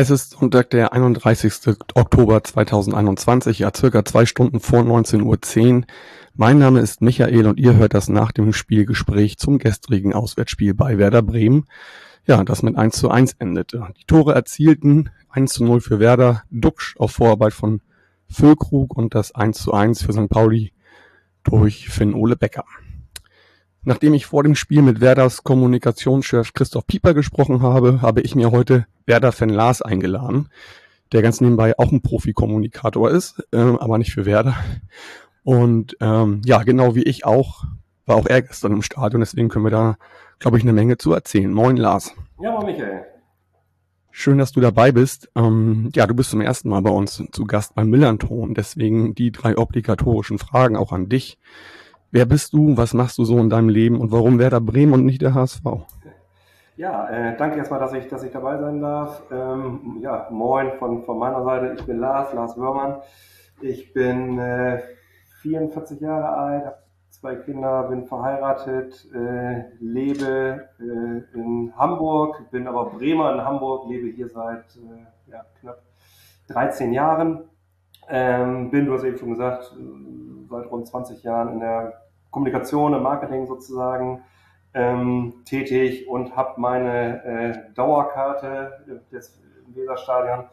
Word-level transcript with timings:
Es 0.00 0.10
ist 0.10 0.30
Sonntag, 0.38 0.70
der 0.70 0.92
31. 0.92 1.74
Oktober 1.94 2.44
2021, 2.44 3.58
ja 3.58 3.72
circa 3.76 4.04
zwei 4.04 4.26
Stunden 4.26 4.60
vor 4.60 4.82
19.10 4.82 5.24
Uhr. 5.74 5.84
Mein 6.36 6.58
Name 6.58 6.78
ist 6.78 7.02
Michael 7.02 7.48
und 7.48 7.58
ihr 7.58 7.74
hört 7.74 7.94
das 7.94 8.08
nach 8.08 8.30
dem 8.30 8.52
Spielgespräch 8.52 9.38
zum 9.38 9.58
gestrigen 9.58 10.14
Auswärtsspiel 10.14 10.72
bei 10.72 10.98
Werder 10.98 11.22
Bremen. 11.22 11.66
Ja, 12.28 12.44
das 12.44 12.62
mit 12.62 12.76
1 12.76 12.94
zu 12.94 13.10
1 13.10 13.32
endete. 13.40 13.88
Die 13.98 14.04
Tore 14.04 14.36
erzielten 14.36 15.10
1 15.30 15.54
zu 15.54 15.64
0 15.64 15.80
für 15.80 15.98
Werder, 15.98 16.44
Duxch 16.48 16.94
auf 16.98 17.10
Vorarbeit 17.10 17.52
von 17.52 17.80
Füllkrug 18.28 18.96
und 18.96 19.16
das 19.16 19.34
1 19.34 19.58
zu 19.58 19.72
1 19.72 20.02
für 20.02 20.12
St. 20.12 20.28
Pauli 20.28 20.74
durch 21.42 21.88
Finn 21.88 22.14
Ole 22.14 22.36
Becker. 22.36 22.64
Nachdem 23.84 24.14
ich 24.14 24.26
vor 24.26 24.42
dem 24.42 24.54
Spiel 24.54 24.82
mit 24.82 25.00
Werders 25.00 25.44
Kommunikationschef 25.44 26.52
Christoph 26.52 26.86
Pieper 26.86 27.14
gesprochen 27.14 27.62
habe, 27.62 28.02
habe 28.02 28.20
ich 28.20 28.34
mir 28.34 28.50
heute 28.50 28.86
Werder-Fan 29.06 29.48
Lars 29.48 29.82
eingeladen, 29.82 30.48
der 31.12 31.22
ganz 31.22 31.40
nebenbei 31.40 31.78
auch 31.78 31.92
ein 31.92 32.02
Profi-Kommunikator 32.02 33.10
ist, 33.10 33.42
äh, 33.52 33.58
aber 33.58 33.98
nicht 33.98 34.12
für 34.12 34.26
Werder. 34.26 34.56
Und 35.44 35.96
ähm, 36.00 36.42
ja, 36.44 36.62
genau 36.62 36.94
wie 36.94 37.04
ich 37.04 37.24
auch, 37.24 37.64
war 38.04 38.16
auch 38.16 38.26
er 38.26 38.42
gestern 38.42 38.72
im 38.72 38.82
Stadion, 38.82 39.20
deswegen 39.20 39.48
können 39.48 39.64
wir 39.64 39.70
da, 39.70 39.96
glaube 40.38 40.58
ich, 40.58 40.64
eine 40.64 40.72
Menge 40.72 40.98
zu 40.98 41.12
erzählen. 41.12 41.52
Moin 41.52 41.76
Lars. 41.76 42.12
Ja, 42.40 42.50
moin 42.52 42.66
Michael. 42.66 43.04
Schön, 44.10 44.38
dass 44.38 44.50
du 44.50 44.60
dabei 44.60 44.90
bist. 44.90 45.30
Ähm, 45.36 45.90
ja, 45.94 46.06
du 46.06 46.14
bist 46.14 46.30
zum 46.30 46.40
ersten 46.40 46.68
Mal 46.68 46.82
bei 46.82 46.90
uns 46.90 47.22
zu 47.30 47.44
Gast 47.44 47.76
beim 47.76 47.88
Millanton, 47.88 48.52
deswegen 48.52 49.14
die 49.14 49.30
drei 49.30 49.56
obligatorischen 49.56 50.38
Fragen 50.38 50.76
auch 50.76 50.92
an 50.92 51.08
dich. 51.08 51.38
Wer 52.10 52.24
bist 52.24 52.54
du? 52.54 52.76
Was 52.76 52.94
machst 52.94 53.18
du 53.18 53.24
so 53.24 53.38
in 53.38 53.50
deinem 53.50 53.68
Leben? 53.68 54.00
Und 54.00 54.12
warum 54.12 54.38
Werder 54.38 54.60
Bremen 54.60 54.94
und 54.94 55.04
nicht 55.04 55.20
der 55.20 55.34
HSV? 55.34 55.62
Ja, 56.76 57.08
äh, 57.08 57.36
danke 57.36 57.58
erstmal, 57.58 57.80
dass 57.80 57.92
ich, 57.92 58.08
dass 58.08 58.22
ich 58.22 58.30
dabei 58.30 58.56
sein 58.58 58.80
darf. 58.80 59.22
Ähm, 59.30 59.98
ja, 60.00 60.28
moin 60.30 60.72
von, 60.78 61.04
von 61.04 61.18
meiner 61.18 61.42
Seite. 61.42 61.74
Ich 61.78 61.84
bin 61.84 61.98
Lars, 61.98 62.32
Lars 62.32 62.56
Wörmann. 62.56 63.02
Ich 63.60 63.92
bin 63.92 64.38
äh, 64.38 64.80
44 65.42 66.00
Jahre 66.00 66.28
alt, 66.28 66.64
habe 66.66 66.78
zwei 67.10 67.34
Kinder, 67.34 67.82
bin 67.88 68.06
verheiratet, 68.06 69.06
äh, 69.12 69.64
lebe 69.80 70.68
äh, 70.78 71.36
in 71.36 71.72
Hamburg, 71.76 72.50
bin 72.52 72.68
aber 72.68 72.90
Bremer 72.90 73.34
in 73.34 73.44
Hamburg, 73.44 73.88
lebe 73.88 74.08
hier 74.08 74.28
seit 74.28 74.64
äh, 74.76 75.32
ja, 75.32 75.44
knapp 75.60 75.82
13 76.48 76.92
Jahren. 76.92 77.42
Ähm, 78.08 78.70
bin, 78.70 78.86
du 78.86 78.94
hast 78.94 79.04
eben 79.04 79.18
schon 79.18 79.30
gesagt, 79.30 79.74
seit 80.48 80.70
rund 80.70 80.86
20 80.86 81.22
Jahren 81.22 81.52
in 81.52 81.60
der 81.60 82.02
Kommunikation, 82.30 82.94
im 82.94 83.02
Marketing 83.02 83.46
sozusagen 83.46 84.22
ähm, 84.74 85.42
tätig 85.44 86.08
und 86.08 86.36
habe 86.36 86.60
meine 86.60 87.24
äh, 87.24 87.74
Dauerkarte 87.74 89.02
des 89.10 89.40
Weserstadion 89.74 90.44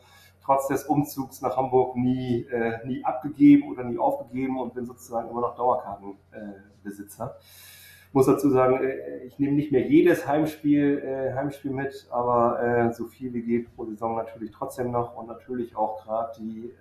trotz 0.46 0.68
des 0.68 0.84
Umzugs 0.84 1.42
nach 1.42 1.58
Hamburg 1.58 1.96
nie, 1.96 2.44
äh, 2.44 2.86
nie 2.86 3.04
abgegeben 3.04 3.70
oder 3.70 3.84
nie 3.84 3.98
aufgegeben 3.98 4.60
und 4.60 4.74
bin 4.76 4.86
sozusagen 4.86 5.30
immer 5.30 5.42
noch 5.42 5.56
Dauerkartenbesitzer. 5.56 7.26
Äh, 7.26 7.40
muss 8.16 8.28
dazu 8.28 8.50
sagen, 8.50 8.82
äh, 8.82 9.26
ich 9.26 9.38
nehme 9.40 9.54
nicht 9.54 9.74
mehr 9.74 9.82
jedes 9.82 10.26
Heimspiel, 10.26 11.00
äh, 11.00 11.34
Heimspiel 11.36 11.72
mit, 11.72 12.08
aber 12.10 12.64
äh, 12.64 12.94
so 12.94 13.06
viel 13.08 13.34
wie 13.34 13.42
geht 13.42 13.76
pro 13.76 13.84
Saison 13.84 14.16
natürlich 14.16 14.52
trotzdem 14.52 14.92
noch 14.92 15.18
und 15.18 15.28
natürlich 15.28 15.76
auch 15.76 16.02
gerade 16.04 16.32
die 16.40 16.74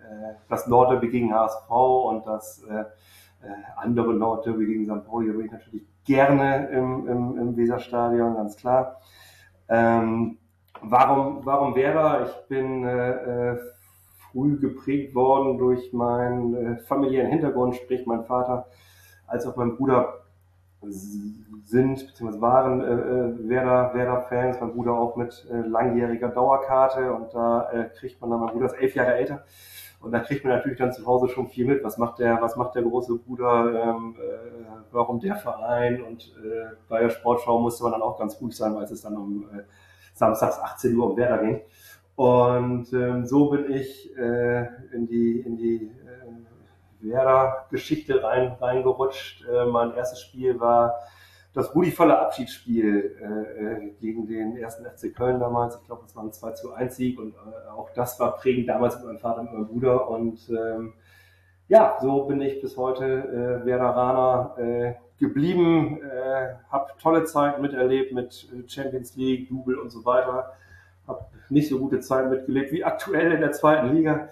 das 0.49 0.69
Nordderby 0.69 1.09
gegen 1.09 1.35
HSV 1.35 1.71
und 1.71 2.27
das 2.27 2.65
andere 3.77 4.15
Nordderby 4.15 4.65
gegen 4.65 4.85
St. 4.85 5.07
Pauli, 5.07 5.27
da 5.27 5.33
bin 5.35 5.47
ich 5.47 5.53
natürlich 5.53 5.85
gerne 6.05 6.69
im, 6.69 7.09
im, 7.09 7.39
im 7.39 7.57
Weserstadion, 7.57 8.37
ganz 8.37 8.57
klar. 8.57 9.01
Ähm, 9.69 10.39
warum, 10.81 11.45
warum 11.45 11.75
Werder? 11.75 12.27
Ich 12.27 12.49
bin 12.49 12.85
äh, 12.85 13.57
früh 14.31 14.59
geprägt 14.59 15.15
worden 15.15 15.59
durch 15.59 15.93
meinen 15.93 16.55
äh, 16.55 16.77
familiären 16.79 17.31
Hintergrund, 17.31 17.75
sprich 17.77 18.07
mein 18.07 18.25
Vater 18.25 18.67
als 19.27 19.47
auch 19.47 19.57
mein 19.57 19.77
Bruder 19.77 20.24
sind 20.91 22.07
bzw. 22.07 22.41
waren 22.41 22.81
äh, 22.81 22.85
äh, 22.85 23.49
Werder, 23.49 23.95
Werder-Fans, 23.95 24.61
mein 24.61 24.73
Bruder 24.73 24.93
auch 24.93 25.17
mit 25.17 25.47
äh, 25.51 25.67
langjähriger 25.67 26.29
Dauerkarte 26.29 27.13
und 27.13 27.35
da 27.35 27.71
äh, 27.71 27.89
kriegt 27.99 28.21
man 28.21 28.31
dann, 28.31 28.41
mein 28.41 28.51
Bruder 28.51 28.67
ist 28.67 28.75
elf 28.75 28.95
Jahre 28.95 29.15
älter 29.15 29.45
und 30.01 30.13
da 30.13 30.21
kriegt 30.21 30.45
man 30.45 30.55
natürlich 30.55 30.79
dann 30.79 30.93
zu 30.93 31.07
Hause 31.07 31.29
schon 31.29 31.49
viel 31.49 31.67
mit. 31.67 31.83
Was 31.83 31.97
macht 31.97 32.19
der, 32.19 32.41
was 32.43 32.57
macht 32.57 32.75
der 32.75 32.83
große 32.83 33.17
Bruder, 33.17 33.95
ähm, 33.97 34.17
äh, 34.19 34.77
warum 34.93 35.19
der 35.19 35.37
Verein 35.37 36.03
und 36.03 36.35
äh, 36.45 36.75
bei 36.89 37.01
der 37.01 37.11
Sportschau 37.11 37.59
musste 37.59 37.85
man 37.85 37.93
dann 37.93 38.03
auch 38.03 38.19
ganz 38.19 38.41
ruhig 38.41 38.55
sein, 38.55 38.75
weil 38.75 38.85
es 38.85 39.01
dann 39.01 39.17
um 39.17 39.49
äh, 39.53 39.63
samstags 40.13 40.59
18 40.61 40.95
Uhr 40.97 41.11
um 41.11 41.17
Werder 41.17 41.39
ging. 41.39 41.61
Und 42.17 42.93
ähm, 42.93 43.27
so 43.27 43.51
bin 43.51 43.73
ich 43.73 44.17
äh, 44.17 44.67
in 44.93 45.07
die, 45.07 45.41
in 45.41 45.57
die 45.57 45.91
Werder-Geschichte 47.05 48.23
rein, 48.23 48.57
reingerutscht. 48.61 49.45
Äh, 49.47 49.67
mein 49.67 49.95
erstes 49.95 50.21
Spiel 50.21 50.59
war 50.61 51.01
das 51.53 51.75
rudivolle 51.75 52.19
Abschiedsspiel 52.19 53.17
äh, 53.21 53.63
äh 53.63 53.91
gegen 54.01 54.27
den 54.27 54.57
ersten 54.57 54.85
FC 54.85 55.15
Köln 55.15 55.39
damals. 55.39 55.77
Ich 55.77 55.87
glaube, 55.87 56.03
das 56.03 56.17
war 56.17 56.25
ein 56.25 56.33
2 56.33 56.51
zu 56.53 56.73
1 56.73 56.97
Sieg 56.97 57.19
und 57.19 57.35
äh, 57.35 57.71
auch 57.71 57.91
das 57.95 58.19
war 58.19 58.37
prägend 58.37 58.69
damals 58.69 58.97
mit 58.97 59.07
meinem 59.07 59.19
Vater 59.21 59.41
und 59.41 59.53
meinem 59.53 59.69
Bruder. 59.69 60.09
Und 60.09 60.49
ähm, 60.51 60.95
ja, 61.69 61.97
so 62.01 62.25
bin 62.25 62.41
ich 62.41 62.61
bis 62.61 62.77
heute 62.77 63.05
äh, 63.05 63.67
Werderaner 63.67 64.59
äh, 64.59 64.95
geblieben, 65.19 66.01
äh, 66.03 66.55
habe 66.71 66.93
tolle 67.01 67.25
Zeiten 67.25 67.63
miterlebt 67.63 68.13
mit 68.13 68.49
äh, 68.53 68.69
Champions 68.69 69.17
League, 69.17 69.49
Double 69.49 69.79
und 69.79 69.91
so 69.91 70.05
weiter. 70.05 70.53
Habe 71.07 71.27
nicht 71.49 71.69
so 71.69 71.79
gute 71.79 72.01
Zeiten 72.01 72.31
mitgelebt 72.31 72.73
wie 72.73 72.85
aktuell 72.85 73.33
in 73.33 73.41
der 73.41 73.53
zweiten 73.53 73.95
Liga. 73.95 74.29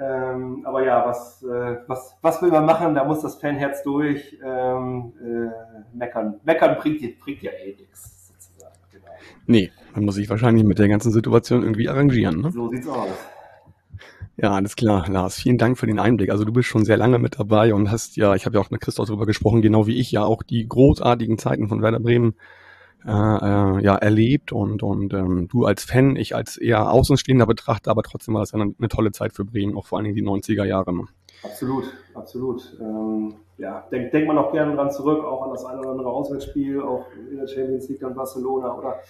Ähm, 0.00 0.62
aber 0.64 0.84
ja, 0.84 1.04
was, 1.06 1.42
äh, 1.42 1.76
was, 1.86 2.16
was 2.22 2.40
will 2.40 2.50
man 2.50 2.64
machen? 2.64 2.94
Da 2.94 3.04
muss 3.04 3.20
das 3.20 3.36
Fanherz 3.36 3.82
durch. 3.82 4.38
Ähm, 4.42 5.12
äh, 5.20 5.96
meckern. 5.96 6.40
Meckern 6.44 6.76
bringt, 6.78 7.20
bringt 7.20 7.42
ja 7.42 7.50
eh 7.50 7.74
nichts, 7.74 8.28
sozusagen. 8.28 8.74
Genau. 8.90 9.06
Nee, 9.46 9.70
man 9.94 10.04
muss 10.04 10.14
sich 10.14 10.30
wahrscheinlich 10.30 10.64
mit 10.64 10.78
der 10.78 10.88
ganzen 10.88 11.12
Situation 11.12 11.62
irgendwie 11.62 11.88
arrangieren. 11.88 12.40
Ne? 12.40 12.50
So 12.50 12.68
sieht's 12.68 12.88
aus. 12.88 13.08
Ja, 14.38 14.52
alles 14.52 14.74
klar, 14.74 15.06
Lars. 15.06 15.36
Vielen 15.36 15.58
Dank 15.58 15.76
für 15.76 15.86
den 15.86 15.98
Einblick. 15.98 16.30
Also 16.30 16.46
du 16.46 16.52
bist 16.52 16.68
schon 16.68 16.86
sehr 16.86 16.96
lange 16.96 17.18
mit 17.18 17.38
dabei 17.38 17.74
und 17.74 17.90
hast 17.90 18.16
ja, 18.16 18.34
ich 18.34 18.46
habe 18.46 18.56
ja 18.56 18.62
auch 18.62 18.70
mit 18.70 18.80
Christoph 18.80 19.08
darüber 19.08 19.26
gesprochen, 19.26 19.60
genau 19.60 19.86
wie 19.86 20.00
ich 20.00 20.10
ja 20.12 20.24
auch 20.24 20.42
die 20.42 20.66
großartigen 20.66 21.36
Zeiten 21.36 21.68
von 21.68 21.82
Werder 21.82 22.00
Bremen 22.00 22.36
äh, 23.06 23.10
äh, 23.10 23.82
ja 23.82 23.96
erlebt 23.96 24.52
und 24.52 24.82
und 24.82 25.14
ähm, 25.14 25.48
du 25.48 25.64
als 25.64 25.84
Fan, 25.84 26.16
ich 26.16 26.34
als 26.34 26.56
eher 26.56 26.90
außenstehender 26.90 27.46
Betrachter, 27.46 27.90
aber 27.90 28.02
trotzdem 28.02 28.34
war 28.34 28.42
das 28.42 28.54
eine, 28.54 28.74
eine 28.78 28.88
tolle 28.88 29.12
Zeit 29.12 29.32
für 29.32 29.44
Bremen, 29.44 29.76
auch 29.76 29.86
vor 29.86 29.98
allen 29.98 30.04
Dingen 30.04 30.16
die 30.16 30.24
90er 30.24 30.64
Jahre. 30.64 30.94
Ne? 30.94 31.04
Absolut, 31.42 31.84
absolut. 32.14 32.76
Ähm, 32.80 33.36
ja, 33.56 33.86
denkt 33.90 34.12
denk 34.12 34.26
man 34.26 34.38
auch 34.38 34.52
gerne 34.52 34.74
dran 34.74 34.90
zurück, 34.90 35.24
auch 35.24 35.42
an 35.42 35.50
das 35.50 35.64
eine 35.64 35.80
oder 35.80 35.90
andere 35.90 36.10
Auswärtsspiel, 36.10 36.80
auch 36.82 37.06
in 37.30 37.38
der 37.38 37.46
Champions 37.46 37.88
League 37.88 38.00
dann 38.00 38.14
Barcelona 38.14 38.76
oder 38.76 39.00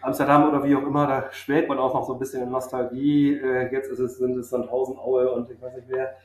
Amsterdam 0.00 0.48
oder 0.48 0.62
wie 0.64 0.76
auch 0.76 0.86
immer, 0.86 1.06
da 1.06 1.32
schwelgt 1.32 1.68
man 1.68 1.78
auch 1.78 1.94
noch 1.94 2.06
so 2.06 2.12
ein 2.12 2.18
bisschen 2.18 2.42
in 2.42 2.50
Nostalgie. 2.50 3.34
Äh, 3.36 3.72
jetzt 3.72 3.90
ist 3.90 3.98
es, 3.98 4.18
sind 4.18 4.38
es 4.38 4.50
dann 4.50 4.68
Aue 4.68 5.30
und 5.32 5.50
ich 5.50 5.60
weiß 5.60 5.74
nicht 5.74 5.88
wer. 5.88 6.16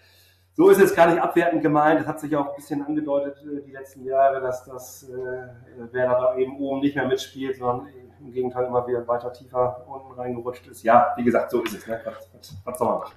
So 0.54 0.70
ist 0.70 0.82
es 0.82 0.94
gar 0.94 1.08
nicht 1.08 1.22
abwertend 1.22 1.62
gemeint. 1.62 2.02
Das 2.02 2.08
hat 2.08 2.20
sich 2.20 2.36
auch 2.36 2.50
ein 2.50 2.56
bisschen 2.56 2.82
angedeutet 2.84 3.38
äh, 3.44 3.62
die 3.66 3.72
letzten 3.72 4.04
Jahre, 4.04 4.42
dass 4.42 4.66
das 4.66 5.04
äh, 5.10 5.48
wer 5.92 6.10
da 6.10 6.36
eben 6.38 6.58
oben 6.58 6.82
nicht 6.82 6.96
mehr 6.96 7.08
mitspielt, 7.08 7.58
sondern 7.58 7.88
im 8.20 8.32
Gegenteil 8.32 8.66
immer 8.66 8.86
wieder 8.88 9.08
weiter 9.08 9.32
tiefer 9.32 9.86
unten 9.88 10.20
reingerutscht 10.20 10.68
ist. 10.68 10.84
Ja, 10.84 11.14
wie 11.16 11.24
gesagt, 11.24 11.52
so 11.52 11.62
ist 11.62 11.74
es. 11.74 11.88
Ne? 11.88 12.00
Was, 12.04 12.30
was, 12.34 12.56
was 12.66 12.78
soll 12.78 12.88
man 12.88 13.00
machen? 13.00 13.16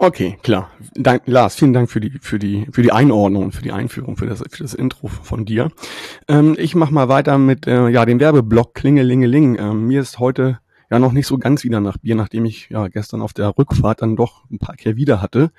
Okay, 0.00 0.38
klar. 0.44 0.70
Dank, 0.94 1.22
Lars, 1.26 1.56
vielen 1.56 1.72
Dank 1.72 1.90
für 1.90 1.98
die, 1.98 2.20
für 2.20 2.38
die, 2.38 2.68
für 2.70 2.82
die 2.82 2.92
Einordnung, 2.92 3.50
für 3.50 3.62
die 3.62 3.72
Einführung, 3.72 4.16
für 4.16 4.26
das, 4.26 4.44
für 4.48 4.62
das 4.62 4.72
Intro 4.72 5.08
von 5.08 5.44
dir. 5.44 5.72
Ähm, 6.28 6.54
ich 6.56 6.76
mache 6.76 6.94
mal 6.94 7.08
weiter 7.08 7.36
mit 7.36 7.66
äh, 7.66 7.88
ja, 7.88 8.04
dem 8.04 8.20
Werbeblock 8.20 8.74
Klingelingeling. 8.74 9.58
Ähm, 9.58 9.88
mir 9.88 10.00
ist 10.00 10.20
heute 10.20 10.60
ja 10.90 10.98
noch 10.98 11.12
nicht 11.12 11.26
so 11.26 11.38
ganz 11.38 11.64
wieder 11.64 11.80
nach 11.80 11.98
Bier, 11.98 12.14
nachdem 12.14 12.44
ich 12.44 12.68
ja 12.70 12.88
gestern 12.88 13.22
auf 13.22 13.32
der 13.32 13.56
Rückfahrt 13.56 14.02
dann 14.02 14.16
doch 14.16 14.44
ein 14.50 14.58
paar 14.58 14.76
Kehr 14.76 14.96
wieder 14.96 15.20
hatte. 15.20 15.50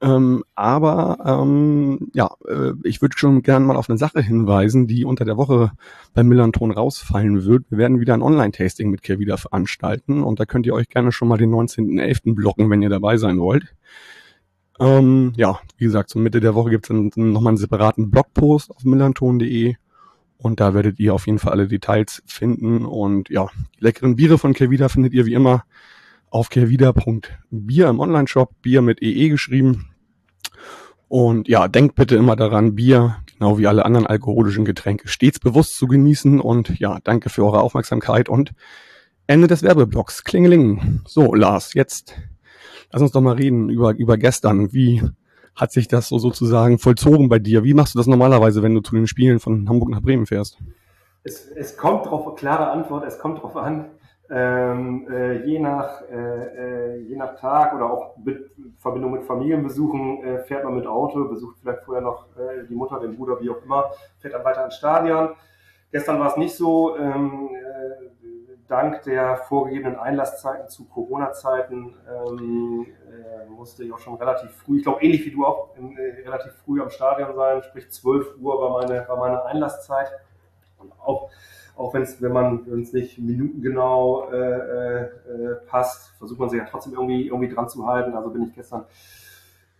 Ähm, 0.00 0.44
aber 0.54 1.18
ähm, 1.24 2.10
ja, 2.14 2.30
äh, 2.46 2.72
ich 2.84 3.02
würde 3.02 3.18
schon 3.18 3.42
gern 3.42 3.64
mal 3.64 3.76
auf 3.76 3.88
eine 3.88 3.98
Sache 3.98 4.22
hinweisen, 4.22 4.86
die 4.86 5.04
unter 5.04 5.24
der 5.24 5.36
Woche 5.36 5.72
beim 6.14 6.28
Millanton 6.28 6.70
rausfallen 6.70 7.44
wird. 7.44 7.64
Wir 7.70 7.78
werden 7.78 8.00
wieder 8.00 8.14
ein 8.14 8.22
Online-Tasting 8.22 8.90
mit 8.90 9.02
Kehr 9.02 9.18
wieder 9.18 9.36
veranstalten 9.36 10.22
und 10.22 10.40
da 10.40 10.46
könnt 10.46 10.66
ihr 10.66 10.74
euch 10.74 10.88
gerne 10.88 11.12
schon 11.12 11.28
mal 11.28 11.38
den 11.38 11.50
19.11. 11.50 12.34
blocken, 12.34 12.70
wenn 12.70 12.82
ihr 12.82 12.90
dabei 12.90 13.18
sein 13.18 13.38
wollt. 13.38 13.74
Ähm, 14.80 15.32
ja, 15.36 15.58
wie 15.76 15.84
gesagt, 15.84 16.08
zur 16.08 16.22
Mitte 16.22 16.40
der 16.40 16.54
Woche 16.54 16.70
gibt 16.70 16.84
es 16.84 16.88
dann 16.88 17.32
nochmal 17.32 17.50
einen 17.50 17.56
separaten 17.56 18.10
Blogpost 18.10 18.70
auf 18.70 18.84
millanton.de 18.84 19.74
und 20.38 20.60
da 20.60 20.72
werdet 20.72 21.00
ihr 21.00 21.14
auf 21.14 21.26
jeden 21.26 21.40
Fall 21.40 21.52
alle 21.52 21.68
Details 21.68 22.22
finden. 22.26 22.86
Und 22.86 23.28
ja, 23.28 23.48
die 23.76 23.84
leckeren 23.84 24.16
Biere 24.16 24.38
von 24.38 24.54
Kevida 24.54 24.88
findet 24.88 25.12
ihr 25.12 25.26
wie 25.26 25.34
immer 25.34 25.64
auf 26.30 26.48
kehrwieder.bier 26.48 27.88
im 27.88 28.00
Onlineshop, 28.00 28.62
Bier 28.62 28.80
mit 28.80 29.02
EE 29.02 29.28
geschrieben. 29.28 29.90
Und 31.08 31.48
ja, 31.48 31.68
denkt 31.68 31.96
bitte 31.96 32.16
immer 32.16 32.36
daran, 32.36 32.74
Bier, 32.74 33.16
genau 33.26 33.58
wie 33.58 33.66
alle 33.66 33.84
anderen 33.84 34.06
alkoholischen 34.06 34.64
Getränke, 34.64 35.08
stets 35.08 35.40
bewusst 35.40 35.76
zu 35.76 35.88
genießen. 35.88 36.40
Und 36.40 36.78
ja, 36.78 36.98
danke 37.02 37.30
für 37.30 37.44
eure 37.44 37.60
Aufmerksamkeit 37.60 38.28
und 38.28 38.52
Ende 39.26 39.48
des 39.48 39.62
Werbeblocks. 39.62 40.22
Klingeling. 40.22 41.00
So, 41.06 41.34
Lars, 41.34 41.74
jetzt 41.74 42.14
lass 42.92 43.02
uns 43.02 43.10
doch 43.10 43.20
mal 43.22 43.36
reden 43.36 43.70
über, 43.70 43.94
über 43.96 44.18
gestern. 44.18 44.72
Wie 44.72 45.02
hat 45.58 45.72
sich 45.72 45.88
das 45.88 46.08
so 46.08 46.18
sozusagen 46.18 46.78
vollzogen 46.78 47.28
bei 47.28 47.38
dir? 47.38 47.64
Wie 47.64 47.74
machst 47.74 47.94
du 47.94 47.98
das 47.98 48.06
normalerweise, 48.06 48.62
wenn 48.62 48.74
du 48.74 48.80
zu 48.80 48.94
den 48.94 49.06
Spielen 49.06 49.40
von 49.40 49.68
Hamburg 49.68 49.90
nach 49.90 50.00
Bremen 50.00 50.26
fährst? 50.26 50.58
Es, 51.24 51.46
es 51.48 51.76
kommt 51.76 52.06
drauf, 52.06 52.36
klare 52.36 52.70
Antwort, 52.70 53.04
es 53.06 53.18
kommt 53.18 53.42
drauf 53.42 53.56
an, 53.56 53.86
ähm, 54.30 55.08
äh, 55.10 55.44
je, 55.46 55.58
nach, 55.58 56.02
äh, 56.02 56.16
äh, 56.16 56.96
je 57.00 57.16
nach 57.16 57.34
Tag 57.36 57.74
oder 57.74 57.90
auch 57.90 58.16
mit 58.18 58.50
Verbindung 58.78 59.12
mit 59.12 59.24
Familienbesuchen 59.24 60.22
äh, 60.22 60.38
fährt 60.40 60.64
man 60.64 60.76
mit 60.76 60.86
Auto, 60.86 61.24
besucht 61.24 61.56
vielleicht 61.60 61.82
vorher 61.84 62.02
noch 62.02 62.26
äh, 62.36 62.66
die 62.68 62.74
Mutter, 62.74 63.00
den 63.00 63.16
Bruder, 63.16 63.40
wie 63.40 63.48
auch 63.48 63.62
immer, 63.64 63.90
fährt 64.20 64.34
dann 64.34 64.44
weiter 64.44 64.66
ins 64.66 64.76
Stadion. 64.76 65.30
Gestern 65.90 66.20
war 66.20 66.26
es 66.28 66.36
nicht 66.36 66.54
so. 66.54 66.96
Ähm, 66.98 67.48
äh, 67.54 67.67
dank 68.68 69.02
der 69.02 69.36
vorgegebenen 69.36 69.98
Einlasszeiten 69.98 70.68
zu 70.68 70.84
Corona-Zeiten 70.86 71.94
ähm, 72.08 72.86
äh, 73.08 73.50
musste 73.50 73.84
ich 73.84 73.92
auch 73.92 73.98
schon 73.98 74.14
relativ 74.14 74.50
früh, 74.52 74.78
ich 74.78 74.84
glaube 74.84 75.02
ähnlich 75.02 75.24
wie 75.24 75.30
du 75.30 75.44
auch, 75.44 75.76
in, 75.76 75.96
äh, 75.96 76.22
relativ 76.24 76.52
früh 76.64 76.80
am 76.80 76.90
Stadion 76.90 77.34
sein, 77.34 77.62
sprich 77.62 77.90
12 77.90 78.36
Uhr 78.40 78.60
war 78.60 78.80
meine, 78.80 79.08
war 79.08 79.16
meine 79.16 79.44
Einlasszeit. 79.44 80.10
Und 80.78 80.92
auch 81.00 81.30
auch 81.78 81.94
wenn 81.94 82.02
es, 82.02 82.20
wenn 82.20 82.32
man, 82.32 82.66
es 82.82 82.92
nicht 82.92 83.18
minutengenau 83.18 84.30
äh, 84.32 85.02
äh, 85.02 85.08
passt, 85.68 86.08
versucht 86.18 86.40
man 86.40 86.50
sich 86.50 86.58
ja 86.58 86.66
trotzdem 86.68 86.94
irgendwie, 86.94 87.28
irgendwie 87.28 87.54
dran 87.54 87.68
zu 87.68 87.86
halten. 87.86 88.14
Also 88.14 88.30
bin 88.30 88.42
ich 88.42 88.54
gestern 88.54 88.84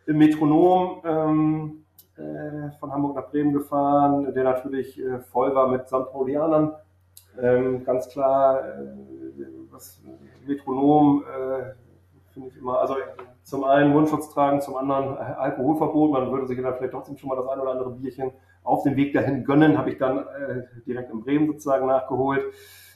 im 0.06 0.18
Metronom 0.18 1.02
ähm, 1.04 1.84
äh, 2.16 2.70
von 2.78 2.92
Hamburg 2.92 3.16
nach 3.16 3.30
Bremen 3.30 3.52
gefahren, 3.52 4.32
der 4.32 4.44
natürlich 4.44 5.00
äh, 5.00 5.18
voll 5.18 5.54
war 5.54 5.68
mit 5.68 5.88
St. 5.88 6.10
Paulianern. 6.12 6.72
Ähm, 7.40 7.84
ganz 7.84 8.08
klar, 8.08 8.64
äh, 8.64 8.86
was 9.70 10.02
Metronom 10.46 11.22
äh, 11.24 11.72
finde 12.32 12.48
ich 12.48 12.56
immer, 12.56 12.80
also 12.80 12.96
zum 13.42 13.64
einen 13.64 13.92
Mundschutz 13.92 14.30
tragen, 14.30 14.60
zum 14.60 14.76
anderen 14.76 15.16
Alkoholverbot. 15.16 16.10
Man 16.10 16.30
würde 16.30 16.46
sich 16.46 16.60
dann 16.60 16.74
vielleicht 16.76 16.92
trotzdem 16.92 17.16
schon 17.16 17.28
mal 17.28 17.36
das 17.36 17.48
ein 17.48 17.60
oder 17.60 17.72
andere 17.72 17.90
Bierchen 17.90 18.32
auf 18.62 18.82
dem 18.82 18.96
Weg 18.96 19.12
dahin 19.14 19.44
gönnen, 19.44 19.78
habe 19.78 19.90
ich 19.90 19.98
dann 19.98 20.18
äh, 20.18 20.62
direkt 20.86 21.10
in 21.10 21.22
Bremen 21.22 21.46
sozusagen 21.46 21.86
nachgeholt. 21.86 22.44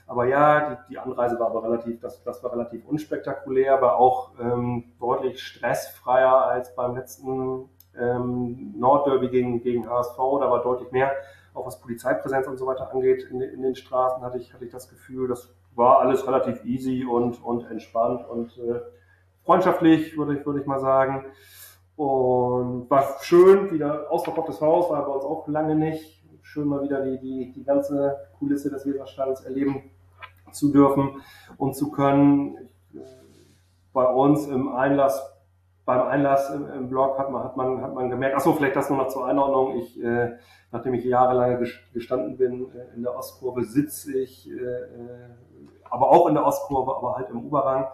Aber 0.06 0.26
ja, 0.26 0.74
die, 0.74 0.92
die 0.92 0.98
Anreise 0.98 1.38
war 1.38 1.46
aber 1.46 1.62
relativ, 1.62 2.00
das, 2.00 2.22
das 2.22 2.42
war 2.42 2.52
relativ 2.52 2.84
unspektakulär, 2.86 3.80
war 3.80 3.96
auch 3.96 4.32
ähm, 4.38 4.92
deutlich 4.98 5.42
stressfreier 5.42 6.46
als 6.46 6.74
beim 6.74 6.96
letzten 6.96 7.70
ähm, 7.98 8.74
Nordderby 8.76 9.28
gegen, 9.28 9.62
gegen 9.62 9.88
HSV. 9.88 10.16
Da 10.16 10.50
war 10.50 10.62
deutlich 10.62 10.90
mehr, 10.92 11.12
auch 11.54 11.66
was 11.66 11.80
Polizeipräsenz 11.80 12.46
und 12.46 12.56
so 12.56 12.66
weiter 12.66 12.92
angeht, 12.92 13.24
in, 13.30 13.40
in 13.40 13.62
den 13.62 13.74
Straßen 13.74 14.22
hatte 14.22 14.38
ich, 14.38 14.52
hatte 14.54 14.64
ich 14.64 14.72
das 14.72 14.88
Gefühl, 14.88 15.28
das 15.28 15.54
war 15.74 16.00
alles 16.00 16.26
relativ 16.26 16.64
easy 16.64 17.04
und, 17.04 17.42
und 17.42 17.70
entspannt 17.70 18.28
und 18.28 18.56
äh, 18.58 18.80
freundschaftlich, 19.44 20.16
würde 20.16 20.38
ich, 20.38 20.46
würde 20.46 20.60
ich 20.60 20.66
mal 20.66 20.80
sagen. 20.80 21.24
Und 21.96 22.90
war 22.90 23.16
schön, 23.20 23.70
wieder 23.70 24.10
ausverkauftes 24.10 24.60
Haus, 24.60 24.90
war 24.90 25.04
bei 25.04 25.12
uns 25.12 25.24
auch 25.24 25.46
lange 25.48 25.74
nicht. 25.74 26.22
Schön 26.42 26.66
mal 26.66 26.82
wieder 26.82 27.02
die, 27.02 27.18
die, 27.18 27.52
die 27.52 27.64
ganze 27.64 28.16
Kulisse 28.38 28.70
des 28.70 28.86
Weserstadions 28.86 29.42
erleben 29.42 29.90
zu 30.52 30.72
dürfen 30.72 31.22
und 31.56 31.76
zu 31.76 31.90
können. 31.90 32.68
Bei 33.92 34.06
uns 34.06 34.46
im 34.46 34.68
Einlass, 34.74 35.22
beim 35.84 36.02
Einlass 36.02 36.50
im, 36.50 36.70
im 36.70 36.88
Blog 36.88 37.18
hat 37.18 37.30
man, 37.30 37.42
hat 37.42 37.56
man, 37.56 37.82
hat 37.82 37.94
man 37.94 38.08
gemerkt, 38.08 38.36
achso, 38.36 38.52
vielleicht 38.52 38.76
das 38.76 38.88
nur 38.88 38.98
noch 38.98 39.08
zur 39.08 39.26
Einordnung. 39.26 39.78
Ich, 39.78 40.02
äh, 40.02 40.36
nachdem 40.70 40.94
ich 40.94 41.04
jahrelang 41.04 41.64
gestanden 41.92 42.36
bin 42.36 42.70
äh, 42.72 42.94
in 42.94 43.02
der 43.02 43.16
Ostkurve, 43.16 43.64
sitze 43.64 44.16
ich, 44.18 44.48
äh, 44.48 44.54
äh, 44.54 44.88
aber 45.90 46.10
auch 46.10 46.28
in 46.28 46.34
der 46.34 46.46
Ostkurve, 46.46 46.96
aber 46.96 47.16
halt 47.16 47.30
im 47.30 47.44
Oberrang 47.44 47.88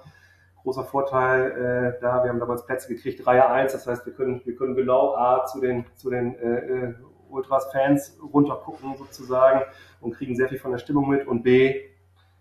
großer 0.63 0.85
Vorteil 0.85 1.97
äh, 1.97 2.01
da. 2.01 2.23
Wir 2.23 2.31
haben 2.31 2.41
damals 2.41 2.67
Plätze 2.67 2.89
gekriegt, 2.89 3.27
Reihe 3.27 3.49
1, 3.49 3.73
das 3.73 3.87
heißt, 3.87 4.05
wir 4.05 4.13
können, 4.13 4.43
wir 4.45 4.55
können 4.55 4.75
genau 4.75 5.15
A 5.15 5.47
zu 5.47 5.61
den, 5.61 5.87
zu 5.95 6.11
den 6.11 6.35
äh, 6.37 6.59
äh, 6.59 6.95
Ultras-Fans 7.31 8.19
runtergucken 8.33 8.97
sozusagen 8.97 9.63
und 10.01 10.15
kriegen 10.15 10.37
sehr 10.37 10.49
viel 10.49 10.59
von 10.59 10.73
der 10.73 10.79
Stimmung 10.79 11.09
mit 11.09 11.27
und 11.27 11.43
B, 11.43 11.81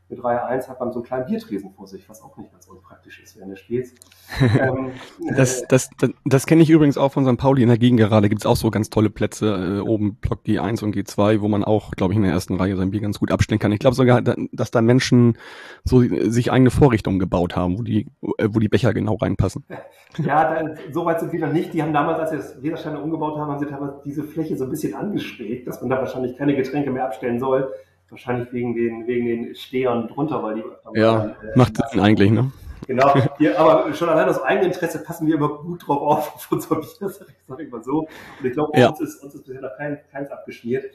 mit 0.09 0.23
Reihe 0.23 0.43
1 0.45 0.69
hat 0.69 0.79
man 0.79 0.91
so 0.91 0.99
einen 0.99 1.05
kleinen 1.05 1.25
Biertresen 1.25 1.71
vor 1.71 1.87
sich, 1.87 2.07
was 2.07 2.21
auch 2.21 2.37
nicht 2.37 2.51
ganz 2.51 2.67
unpraktisch 2.67 3.21
ist 3.21 3.35
während 3.35 3.51
des 3.51 3.59
Spiels. 3.59 3.93
ähm, 4.41 4.91
das 5.35 5.63
das, 5.67 5.89
das, 5.97 6.11
das 6.25 6.45
kenne 6.45 6.63
ich 6.63 6.69
übrigens 6.69 6.97
auch 6.97 7.11
von 7.11 7.25
St. 7.25 7.37
Pauli 7.37 7.61
in 7.61 7.67
der 7.67 7.77
Gegend 7.77 7.99
gerade. 7.99 8.29
Gibt 8.29 8.41
es 8.41 8.45
auch 8.45 8.55
so 8.55 8.71
ganz 8.71 8.89
tolle 8.89 9.09
Plätze, 9.09 9.79
äh, 9.79 9.79
oben 9.79 10.15
Block 10.15 10.39
G1 10.45 10.83
und 10.83 10.95
G2, 10.95 11.41
wo 11.41 11.47
man 11.47 11.63
auch, 11.63 11.91
glaube 11.91 12.13
ich, 12.13 12.17
in 12.17 12.23
der 12.23 12.31
ersten 12.31 12.55
Reihe 12.55 12.75
sein 12.77 12.91
Bier 12.91 13.01
ganz 13.01 13.19
gut 13.19 13.31
abstellen 13.31 13.59
kann. 13.59 13.71
Ich 13.71 13.79
glaube 13.79 13.95
sogar, 13.95 14.21
dass 14.21 14.71
da 14.71 14.81
Menschen 14.81 15.37
so 15.83 16.01
sich 16.01 16.51
eigene 16.51 16.71
Vorrichtungen 16.71 17.19
gebaut 17.19 17.55
haben, 17.55 17.77
wo 17.77 17.83
die, 17.83 18.07
äh, 18.37 18.47
wo 18.49 18.59
die 18.59 18.69
Becher 18.69 18.93
genau 18.93 19.15
reinpassen. 19.15 19.65
Ja, 20.19 20.63
da, 20.63 20.75
so 20.91 21.05
weit 21.05 21.19
sind 21.19 21.33
wir 21.33 21.39
noch 21.45 21.53
nicht. 21.53 21.73
Die 21.73 21.83
haben 21.83 21.93
damals, 21.93 22.17
als 22.17 22.29
sie 22.31 22.37
das 22.37 22.63
Wesersteine 22.63 22.99
umgebaut 22.99 23.37
haben, 23.37 23.51
haben 23.51 23.59
sie 23.59 23.67
teilweise 23.67 24.01
diese 24.03 24.23
Fläche 24.23 24.55
so 24.55 24.63
ein 24.63 24.69
bisschen 24.69 24.95
angeschrägt, 24.95 25.67
dass 25.67 25.81
man 25.81 25.89
da 25.89 25.97
wahrscheinlich 25.97 26.37
keine 26.37 26.55
Getränke 26.55 26.89
mehr 26.89 27.05
abstellen 27.05 27.39
soll. 27.39 27.71
Wahrscheinlich 28.09 28.53
wegen 28.53 28.73
den, 28.73 29.05
wegen 29.05 29.25
den 29.25 29.55
Stehern 29.55 30.07
drunter, 30.07 30.41
weil 30.41 30.55
die. 30.55 30.63
Ja, 30.93 31.25
äh, 31.25 31.31
macht 31.55 31.75
Sinn 31.91 31.99
eigentlich, 31.99 32.31
ne? 32.31 32.51
Genau, 32.87 33.13
hier, 33.37 33.59
aber 33.59 33.93
schon 33.93 34.07
allein 34.07 34.29
aus 34.29 34.41
eigenem 34.41 34.67
Interesse 34.67 35.03
passen 35.03 35.27
wir 35.27 35.35
immer 35.35 35.49
gut 35.49 35.85
drauf 35.85 36.01
auf, 36.01 36.35
auf 36.35 36.51
unser 36.51 36.75
Bier, 36.75 37.09
sag 37.47 37.59
ich 37.59 37.69
mal 37.69 37.83
so. 37.83 38.07
Und 38.39 38.45
ich 38.45 38.53
glaube, 38.53 38.79
ja. 38.79 38.89
uns, 38.89 39.01
ist, 39.01 39.21
uns 39.21 39.35
ist 39.35 39.45
bisher 39.45 39.61
noch 39.61 39.75
kein, 39.75 39.99
keins 40.09 40.31
abgeschmiert. 40.31 40.85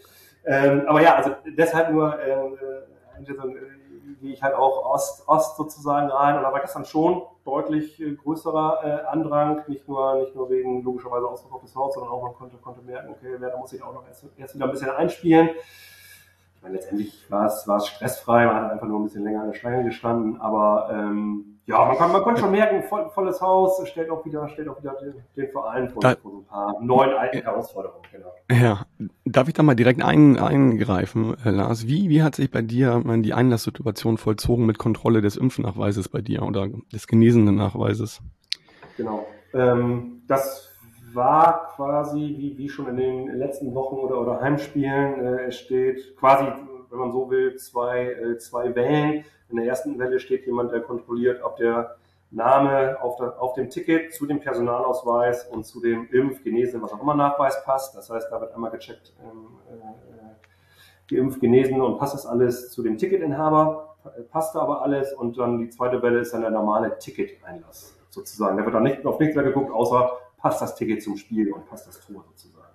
Ähm, 0.44 0.84
aber 0.86 1.02
ja, 1.02 1.16
also 1.16 1.32
deshalb 1.46 1.92
nur, 1.92 2.18
ähm, 2.22 2.54
äh, 2.54 3.24
wie 4.20 4.32
ich 4.32 4.42
halt 4.42 4.54
auch 4.54 4.86
Ost, 4.86 5.28
Ost 5.28 5.56
sozusagen 5.58 6.08
rein. 6.08 6.36
Und 6.36 6.44
da 6.44 6.52
war 6.52 6.60
gestern 6.60 6.86
schon 6.86 7.22
deutlich 7.44 8.00
äh, 8.00 8.12
größerer 8.12 8.80
äh, 8.84 9.06
Andrang, 9.08 9.62
nicht 9.66 9.86
nur, 9.86 10.14
nicht 10.20 10.34
nur 10.34 10.48
wegen 10.48 10.82
logischerweise 10.82 11.28
ausverkauftes 11.28 11.76
Haus, 11.76 11.92
sondern 11.92 12.10
auch 12.10 12.22
man 12.22 12.34
konnte, 12.34 12.56
konnte 12.56 12.80
merken, 12.80 13.10
okay, 13.10 13.36
da 13.38 13.54
muss 13.58 13.72
ich 13.74 13.82
auch 13.82 13.92
noch 13.92 14.06
erst, 14.08 14.24
erst 14.38 14.54
wieder 14.54 14.64
ein 14.64 14.70
bisschen 14.70 14.90
einspielen 14.90 15.50
meine, 16.62 16.74
letztendlich 16.74 17.30
war 17.30 17.46
es, 17.46 17.66
war 17.66 17.78
es 17.78 17.88
stressfrei, 17.88 18.46
man 18.46 18.56
hat 18.56 18.72
einfach 18.72 18.86
nur 18.86 19.00
ein 19.00 19.04
bisschen 19.04 19.24
länger 19.24 19.42
an 19.42 19.48
der 19.48 19.54
Schlange 19.54 19.84
gestanden, 19.84 20.40
aber 20.40 20.90
ähm, 20.92 21.52
ja, 21.64 21.84
man, 21.84 21.96
kann, 21.96 22.10
man 22.10 22.22
konnte 22.22 22.40
schon 22.40 22.50
merken, 22.50 22.82
voll, 22.88 23.08
volles 23.10 23.40
Haus, 23.40 23.86
stellt 23.88 24.10
auch 24.10 24.24
wieder, 24.24 24.48
stellt 24.48 24.68
auch 24.68 24.80
wieder 24.80 24.94
den, 25.00 25.14
den 25.36 25.50
Verein 25.52 25.90
vor, 25.90 26.00
da, 26.00 26.16
vor 26.16 26.32
so 26.32 26.38
ein 26.38 26.44
paar 26.44 26.82
neuen 26.82 27.12
alten 27.12 27.42
Herausforderungen. 27.42 28.02
Genau. 28.10 28.32
Ja, 28.50 28.86
darf 29.24 29.46
ich 29.46 29.54
da 29.54 29.62
mal 29.62 29.76
direkt 29.76 30.02
ein, 30.02 30.38
eingreifen, 30.38 31.36
äh, 31.44 31.50
Lars? 31.50 31.86
Wie, 31.86 32.08
wie 32.08 32.22
hat 32.22 32.34
sich 32.34 32.50
bei 32.50 32.62
dir 32.62 33.00
man, 33.04 33.22
die 33.22 33.32
Einlasssituation 33.32 34.18
vollzogen 34.18 34.66
mit 34.66 34.78
Kontrolle 34.78 35.20
des 35.20 35.36
Impfnachweises 35.36 36.08
bei 36.08 36.20
dir 36.20 36.42
oder 36.42 36.68
des 36.92 37.06
genesenen 37.06 37.54
Nachweises? 37.54 38.20
Genau. 38.96 39.24
Ähm, 39.54 40.22
das 40.26 40.71
war 41.14 41.68
quasi, 41.74 42.34
wie, 42.38 42.56
wie 42.58 42.68
schon 42.68 42.88
in 42.88 42.96
den 42.96 43.36
letzten 43.38 43.74
Wochen 43.74 43.96
oder, 43.96 44.20
oder 44.20 44.40
Heimspielen, 44.40 45.24
äh, 45.24 45.44
es 45.46 45.56
steht 45.56 46.16
quasi, 46.16 46.46
wenn 46.90 46.98
man 46.98 47.12
so 47.12 47.30
will, 47.30 47.56
zwei, 47.56 48.12
äh, 48.12 48.38
zwei 48.38 48.74
Wellen. 48.74 49.24
In 49.48 49.56
der 49.56 49.66
ersten 49.66 49.98
Welle 49.98 50.18
steht 50.20 50.46
jemand, 50.46 50.72
der 50.72 50.80
kontrolliert, 50.80 51.42
ob 51.42 51.56
der 51.56 51.96
Name 52.30 52.96
auf, 53.02 53.16
der, 53.16 53.40
auf 53.40 53.54
dem 53.54 53.68
Ticket 53.68 54.14
zu 54.14 54.26
dem 54.26 54.40
Personalausweis 54.40 55.46
und 55.48 55.64
zu 55.64 55.80
dem 55.80 56.08
Impf, 56.10 56.42
Genesen, 56.42 56.80
was 56.82 56.92
auch 56.92 57.02
immer 57.02 57.14
Nachweis 57.14 57.62
passt. 57.64 57.94
Das 57.94 58.08
heißt, 58.08 58.28
da 58.30 58.40
wird 58.40 58.54
einmal 58.54 58.70
gecheckt, 58.70 59.12
ähm, 59.22 59.48
äh, 59.68 61.14
geimpft, 61.14 61.40
genesen 61.40 61.80
und 61.80 61.98
passt 61.98 62.14
das 62.14 62.26
alles 62.26 62.70
zu 62.70 62.82
dem 62.82 62.96
Ticketinhaber, 62.96 63.96
passt 64.30 64.56
aber 64.56 64.82
alles 64.82 65.12
und 65.12 65.36
dann 65.38 65.58
die 65.58 65.68
zweite 65.68 66.02
Welle 66.02 66.20
ist 66.20 66.32
dann 66.32 66.40
der 66.40 66.50
normale 66.50 66.98
Ticket-Einlass 66.98 67.94
sozusagen. 68.08 68.56
Da 68.56 68.64
wird 68.64 68.74
dann 68.74 68.82
nicht 68.82 69.04
auf 69.04 69.18
nichts 69.18 69.34
mehr 69.34 69.44
geguckt, 69.44 69.70
außer 69.70 70.10
passt 70.42 70.60
das 70.60 70.74
Ticket 70.74 71.02
zum 71.02 71.16
Spiel 71.16 71.52
und 71.52 71.66
passt 71.66 71.86
das 71.86 72.00
Tor 72.00 72.24
sozusagen. 72.28 72.66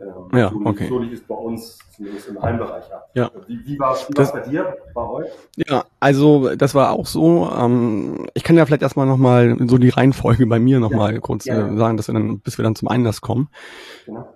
Ähm, 0.00 0.38
ja, 0.38 0.50
so, 0.50 0.60
okay. 0.64 0.88
so 0.88 1.02
es 1.02 1.20
bei 1.20 1.34
uns 1.36 1.78
zumindest 1.94 2.28
im 2.28 2.42
Heimbereich 2.42 2.92
ab. 2.92 3.10
Ja. 3.14 3.30
Wie, 3.46 3.64
wie 3.64 3.78
war 3.78 3.94
es 3.94 4.32
bei 4.32 4.40
dir, 4.40 4.76
bei 4.92 5.02
euch? 5.02 5.28
Ja, 5.68 5.84
also 6.00 6.56
das 6.56 6.74
war 6.74 6.90
auch 6.90 7.06
so. 7.06 7.48
Ähm, 7.56 8.26
ich 8.34 8.42
kann 8.42 8.56
ja 8.56 8.66
vielleicht 8.66 8.82
erstmal 8.82 9.06
nochmal 9.06 9.56
so 9.68 9.78
die 9.78 9.90
Reihenfolge 9.90 10.46
bei 10.46 10.58
mir 10.58 10.80
nochmal 10.80 11.14
ja, 11.14 11.20
kurz 11.20 11.44
ja. 11.44 11.68
Äh, 11.68 11.76
sagen, 11.76 11.96
dass 11.96 12.08
wir 12.08 12.14
dann, 12.14 12.40
bis 12.40 12.58
wir 12.58 12.64
dann 12.64 12.74
zum 12.74 12.88
Einlass 12.88 13.20
kommen. 13.20 13.48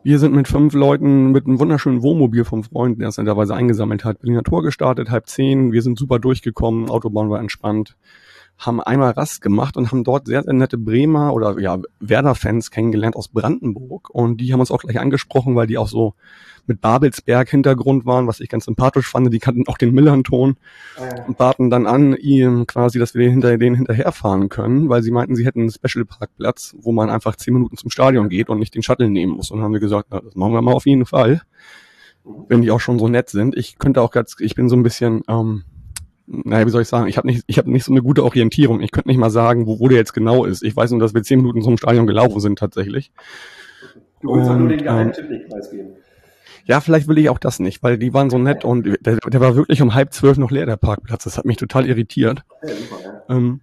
Wir 0.04 0.20
sind 0.20 0.32
mit 0.32 0.46
fünf 0.46 0.74
Leuten 0.74 1.32
mit 1.32 1.46
einem 1.46 1.58
wunderschönen 1.58 2.02
Wohnmobil 2.02 2.44
vom 2.44 2.62
Freund, 2.62 3.00
der 3.00 3.08
es 3.08 3.18
netterweise 3.18 3.54
eingesammelt 3.54 4.04
hat, 4.04 4.20
Berliner 4.20 4.44
Tor 4.44 4.62
gestartet, 4.62 5.10
halb 5.10 5.26
zehn. 5.26 5.72
Wir 5.72 5.82
sind 5.82 5.98
super 5.98 6.20
durchgekommen, 6.20 6.88
Autobahn 6.88 7.30
war 7.30 7.40
entspannt 7.40 7.96
haben 8.58 8.80
einmal 8.80 9.12
Rast 9.12 9.40
gemacht 9.40 9.76
und 9.76 9.92
haben 9.92 10.02
dort 10.02 10.26
sehr, 10.26 10.42
sehr 10.42 10.52
nette 10.52 10.78
Bremer 10.78 11.32
oder 11.32 11.58
ja, 11.60 11.78
Werder-Fans 12.00 12.70
kennengelernt 12.70 13.14
aus 13.14 13.28
Brandenburg. 13.28 14.10
Und 14.10 14.40
die 14.40 14.52
haben 14.52 14.60
uns 14.60 14.72
auch 14.72 14.80
gleich 14.80 14.98
angesprochen, 14.98 15.54
weil 15.54 15.68
die 15.68 15.78
auch 15.78 15.86
so 15.86 16.14
mit 16.66 16.80
Babelsberg-Hintergrund 16.80 18.04
waren, 18.04 18.26
was 18.26 18.40
ich 18.40 18.48
ganz 18.48 18.64
sympathisch 18.66 19.08
fand. 19.08 19.32
Die 19.32 19.38
kannten 19.38 19.66
auch 19.68 19.78
den 19.78 19.94
Millern-Ton 19.94 20.56
Äh, 20.96 21.22
und 21.26 21.38
baten 21.38 21.70
dann 21.70 21.86
an, 21.86 22.14
ihm 22.16 22.66
quasi, 22.66 22.98
dass 22.98 23.14
wir 23.14 23.30
hinter 23.30 23.56
denen 23.56 23.76
hinterherfahren 23.76 24.48
können, 24.48 24.88
weil 24.88 25.02
sie 25.02 25.10
meinten, 25.10 25.36
sie 25.36 25.46
hätten 25.46 25.60
einen 25.60 25.70
Special-Parkplatz, 25.70 26.74
wo 26.80 26.92
man 26.92 27.10
einfach 27.10 27.36
zehn 27.36 27.54
Minuten 27.54 27.76
zum 27.76 27.90
Stadion 27.90 28.28
geht 28.28 28.48
und 28.48 28.58
nicht 28.58 28.74
den 28.74 28.82
Shuttle 28.82 29.08
nehmen 29.08 29.32
muss. 29.32 29.50
Und 29.50 29.58
dann 29.58 29.66
haben 29.66 29.72
wir 29.72 29.80
gesagt, 29.80 30.08
na, 30.10 30.20
das 30.20 30.34
machen 30.34 30.52
wir 30.52 30.62
mal 30.62 30.74
auf 30.74 30.86
jeden 30.86 31.06
Fall, 31.06 31.42
wenn 32.48 32.62
die 32.62 32.70
auch 32.72 32.80
schon 32.80 32.98
so 32.98 33.08
nett 33.08 33.30
sind. 33.30 33.56
Ich 33.56 33.78
könnte 33.78 34.02
auch 34.02 34.10
ganz, 34.10 34.36
ich 34.40 34.54
bin 34.54 34.68
so 34.68 34.76
ein 34.76 34.82
bisschen, 34.82 35.22
ähm, 35.28 35.62
naja, 36.30 36.66
wie 36.66 36.70
soll 36.70 36.82
ich 36.82 36.88
sagen, 36.88 37.08
ich 37.08 37.16
habe 37.16 37.26
nicht, 37.26 37.44
ich 37.46 37.58
habe 37.58 37.70
nicht 37.70 37.84
so 37.84 37.92
eine 37.92 38.02
gute 38.02 38.22
Orientierung. 38.22 38.80
Ich 38.80 38.90
könnte 38.90 39.08
nicht 39.08 39.18
mal 39.18 39.30
sagen, 39.30 39.66
wo, 39.66 39.80
wo 39.80 39.88
der 39.88 39.98
jetzt 39.98 40.12
genau 40.12 40.44
ist. 40.44 40.62
Ich 40.62 40.76
weiß 40.76 40.90
nur, 40.90 41.00
dass 41.00 41.14
wir 41.14 41.22
zehn 41.22 41.38
Minuten 41.38 41.62
zum 41.62 41.78
Stadion 41.78 42.06
gelaufen 42.06 42.40
sind 42.40 42.58
tatsächlich. 42.58 43.12
du 44.20 44.34
willst 44.34 44.50
halt 44.50 44.60
nur 44.60 44.68
den 44.68 44.82
geheimen 44.82 45.08
ähm, 45.08 45.12
Tipp 45.12 45.30
nicht 45.30 45.48
preisgeben. 45.48 45.88
Ja, 46.66 46.80
vielleicht 46.82 47.08
will 47.08 47.16
ich 47.16 47.30
auch 47.30 47.38
das 47.38 47.60
nicht, 47.60 47.82
weil 47.82 47.96
die 47.96 48.12
waren 48.12 48.28
so 48.28 48.36
nett 48.36 48.62
und 48.62 48.84
der, 48.84 49.16
der 49.16 49.40
war 49.40 49.56
wirklich 49.56 49.80
um 49.80 49.94
halb 49.94 50.12
zwölf 50.12 50.36
noch 50.36 50.50
leer, 50.50 50.66
der 50.66 50.76
Parkplatz. 50.76 51.24
Das 51.24 51.38
hat 51.38 51.46
mich 51.46 51.56
total 51.56 51.86
irritiert. 51.86 52.42
Ja, 52.62 52.68
super, 52.68 52.96
ja. 53.02 53.34
Ähm, 53.34 53.60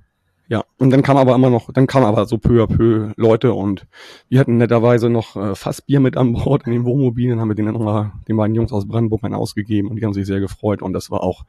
ja, 0.48 0.64
und 0.78 0.92
dann 0.92 1.02
kam 1.02 1.18
aber 1.18 1.34
immer 1.34 1.50
noch, 1.50 1.72
dann 1.72 1.88
kam 1.88 2.04
aber 2.04 2.26
so 2.26 2.38
peu 2.38 2.64
à 2.64 2.68
peu 2.68 3.12
Leute 3.16 3.54
und 3.54 3.88
wir 4.30 4.40
hatten 4.40 4.58
netterweise 4.58 5.10
noch 5.10 5.36
äh, 5.36 5.56
Fassbier 5.56 6.00
mit 6.00 6.18
an 6.18 6.34
Bord 6.34 6.68
in 6.68 6.72
den 6.72 6.86
Wohnmobilen, 6.86 7.40
haben 7.40 7.48
wir 7.48 7.56
den 7.56 7.66
dann 7.66 7.74
nochmal 7.74 8.12
den 8.28 8.38
beiden 8.38 8.56
Jungs 8.56 8.72
aus 8.72 8.88
Brandenburg 8.88 9.24
mal 9.24 9.34
ausgegeben 9.34 9.90
und 9.90 9.96
die 9.96 10.06
haben 10.06 10.14
sich 10.14 10.28
sehr 10.28 10.40
gefreut 10.40 10.84
und 10.84 10.94
das 10.94 11.10
war 11.10 11.24
auch, 11.24 11.46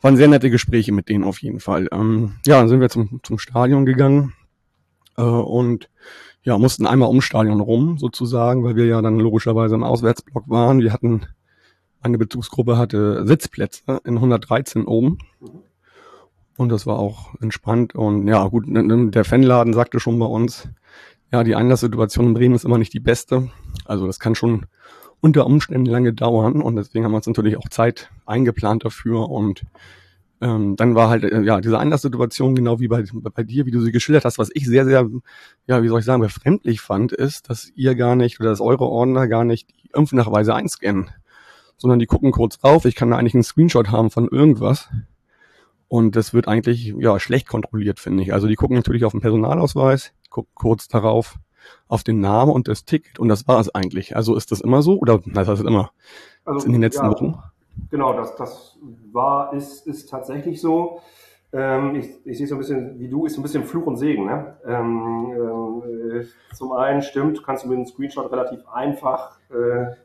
waren 0.00 0.16
sehr 0.16 0.28
nette 0.28 0.50
Gespräche 0.50 0.92
mit 0.92 1.08
denen 1.08 1.24
auf 1.24 1.42
jeden 1.42 1.60
Fall. 1.60 1.88
Ähm, 1.92 2.36
ja, 2.46 2.58
dann 2.58 2.68
sind 2.68 2.80
wir 2.80 2.88
zum, 2.88 3.20
zum 3.22 3.38
Stadion 3.38 3.86
gegangen 3.86 4.32
äh, 5.16 5.22
und 5.22 5.88
ja, 6.42 6.56
mussten 6.56 6.86
einmal 6.86 7.08
ums 7.08 7.24
Stadion 7.24 7.60
rum 7.60 7.98
sozusagen, 7.98 8.64
weil 8.64 8.76
wir 8.76 8.86
ja 8.86 9.02
dann 9.02 9.18
logischerweise 9.18 9.74
im 9.74 9.84
Auswärtsblock 9.84 10.48
waren. 10.48 10.80
Wir 10.80 10.92
hatten, 10.92 11.26
eine 12.00 12.16
Bezugsgruppe 12.16 12.78
hatte 12.78 13.26
Sitzplätze 13.26 14.00
in 14.04 14.16
113 14.16 14.86
oben. 14.86 15.18
Und 16.56 16.70
das 16.70 16.86
war 16.86 16.98
auch 16.98 17.34
entspannt. 17.40 17.94
Und 17.94 18.26
ja, 18.26 18.46
gut, 18.48 18.64
der 18.68 19.24
Fanladen 19.24 19.74
sagte 19.74 20.00
schon 20.00 20.18
bei 20.18 20.26
uns, 20.26 20.68
ja, 21.32 21.44
die 21.44 21.54
Einlasssituation 21.54 22.28
in 22.28 22.34
Bremen 22.34 22.54
ist 22.54 22.64
immer 22.64 22.78
nicht 22.78 22.92
die 22.92 23.00
beste. 23.00 23.50
Also 23.84 24.06
das 24.06 24.18
kann 24.18 24.34
schon 24.34 24.66
unter 25.20 25.46
Umständen 25.46 25.86
lange 25.86 26.12
dauern. 26.12 26.62
Und 26.62 26.76
deswegen 26.76 27.04
haben 27.04 27.12
wir 27.12 27.16
uns 27.16 27.26
natürlich 27.26 27.56
auch 27.56 27.68
Zeit 27.68 28.10
eingeplant 28.26 28.84
dafür. 28.84 29.28
Und 29.28 29.62
ähm, 30.40 30.76
dann 30.76 30.94
war 30.94 31.10
halt, 31.10 31.24
äh, 31.24 31.42
ja, 31.42 31.60
diese 31.60 31.78
Einlasssituation, 31.78 32.54
genau 32.54 32.80
wie 32.80 32.88
bei, 32.88 33.04
bei 33.12 33.42
dir, 33.42 33.66
wie 33.66 33.70
du 33.70 33.80
sie 33.80 33.92
geschildert 33.92 34.24
hast, 34.24 34.38
was 34.38 34.50
ich 34.54 34.66
sehr, 34.66 34.84
sehr, 34.84 35.08
ja, 35.66 35.82
wie 35.82 35.88
soll 35.88 36.00
ich 36.00 36.06
sagen, 36.06 36.22
befremdlich 36.22 36.80
fand, 36.80 37.12
ist, 37.12 37.50
dass 37.50 37.70
ihr 37.74 37.94
gar 37.94 38.16
nicht 38.16 38.40
oder 38.40 38.50
dass 38.50 38.60
eure 38.60 38.86
Ordner 38.86 39.28
gar 39.28 39.44
nicht 39.44 39.70
die 39.70 39.90
Impfnachweise 39.94 40.54
einscannen, 40.54 41.10
sondern 41.76 41.98
die 41.98 42.06
gucken 42.06 42.32
kurz 42.32 42.58
drauf. 42.58 42.86
Ich 42.86 42.94
kann 42.94 43.10
da 43.10 43.16
eigentlich 43.16 43.34
einen 43.34 43.42
Screenshot 43.42 43.90
haben 43.90 44.10
von 44.10 44.28
irgendwas. 44.28 44.88
Und 45.88 46.14
das 46.14 46.32
wird 46.32 46.46
eigentlich, 46.46 46.94
ja, 46.98 47.18
schlecht 47.18 47.48
kontrolliert, 47.48 47.98
finde 47.98 48.22
ich. 48.22 48.32
Also 48.32 48.46
die 48.46 48.54
gucken 48.54 48.76
natürlich 48.76 49.04
auf 49.04 49.12
den 49.12 49.20
Personalausweis, 49.20 50.12
gucken 50.30 50.52
kurz 50.54 50.86
darauf 50.86 51.34
auf 51.88 52.02
den 52.02 52.20
Namen 52.20 52.52
und 52.52 52.68
das 52.68 52.84
Ticket 52.84 53.18
und 53.18 53.28
das 53.28 53.48
war 53.48 53.60
es 53.60 53.74
eigentlich. 53.74 54.16
Also 54.16 54.36
ist 54.36 54.52
das 54.52 54.60
immer 54.60 54.82
so 54.82 54.98
oder 54.98 55.20
das 55.26 55.48
heißt 55.48 55.62
immer 55.62 55.90
Also, 56.44 56.66
in 56.66 56.72
den 56.72 56.80
letzten 56.82 57.06
ja, 57.06 57.12
Wochen? 57.12 57.38
Genau, 57.90 58.12
das, 58.12 58.36
das 58.36 58.78
war, 59.12 59.52
ist, 59.54 59.86
ist 59.86 60.08
tatsächlich 60.10 60.60
so. 60.60 61.00
Ähm, 61.52 61.96
ich, 61.96 62.06
ich 62.24 62.38
sehe 62.38 62.46
so 62.46 62.54
ein 62.54 62.58
bisschen, 62.58 63.00
wie 63.00 63.08
du, 63.08 63.26
ist 63.26 63.34
so 63.34 63.40
ein 63.40 63.42
bisschen 63.42 63.64
Fluch 63.64 63.86
und 63.86 63.96
Segen. 63.96 64.26
Ne? 64.26 64.56
Ähm, 64.66 66.20
äh, 66.20 66.54
zum 66.54 66.72
einen 66.72 67.02
stimmt, 67.02 67.42
kannst 67.44 67.64
du 67.64 67.68
mit 67.68 67.76
einem 67.76 67.86
Screenshot 67.86 68.30
relativ 68.30 68.60
einfach 68.68 69.38
äh, 69.50 69.96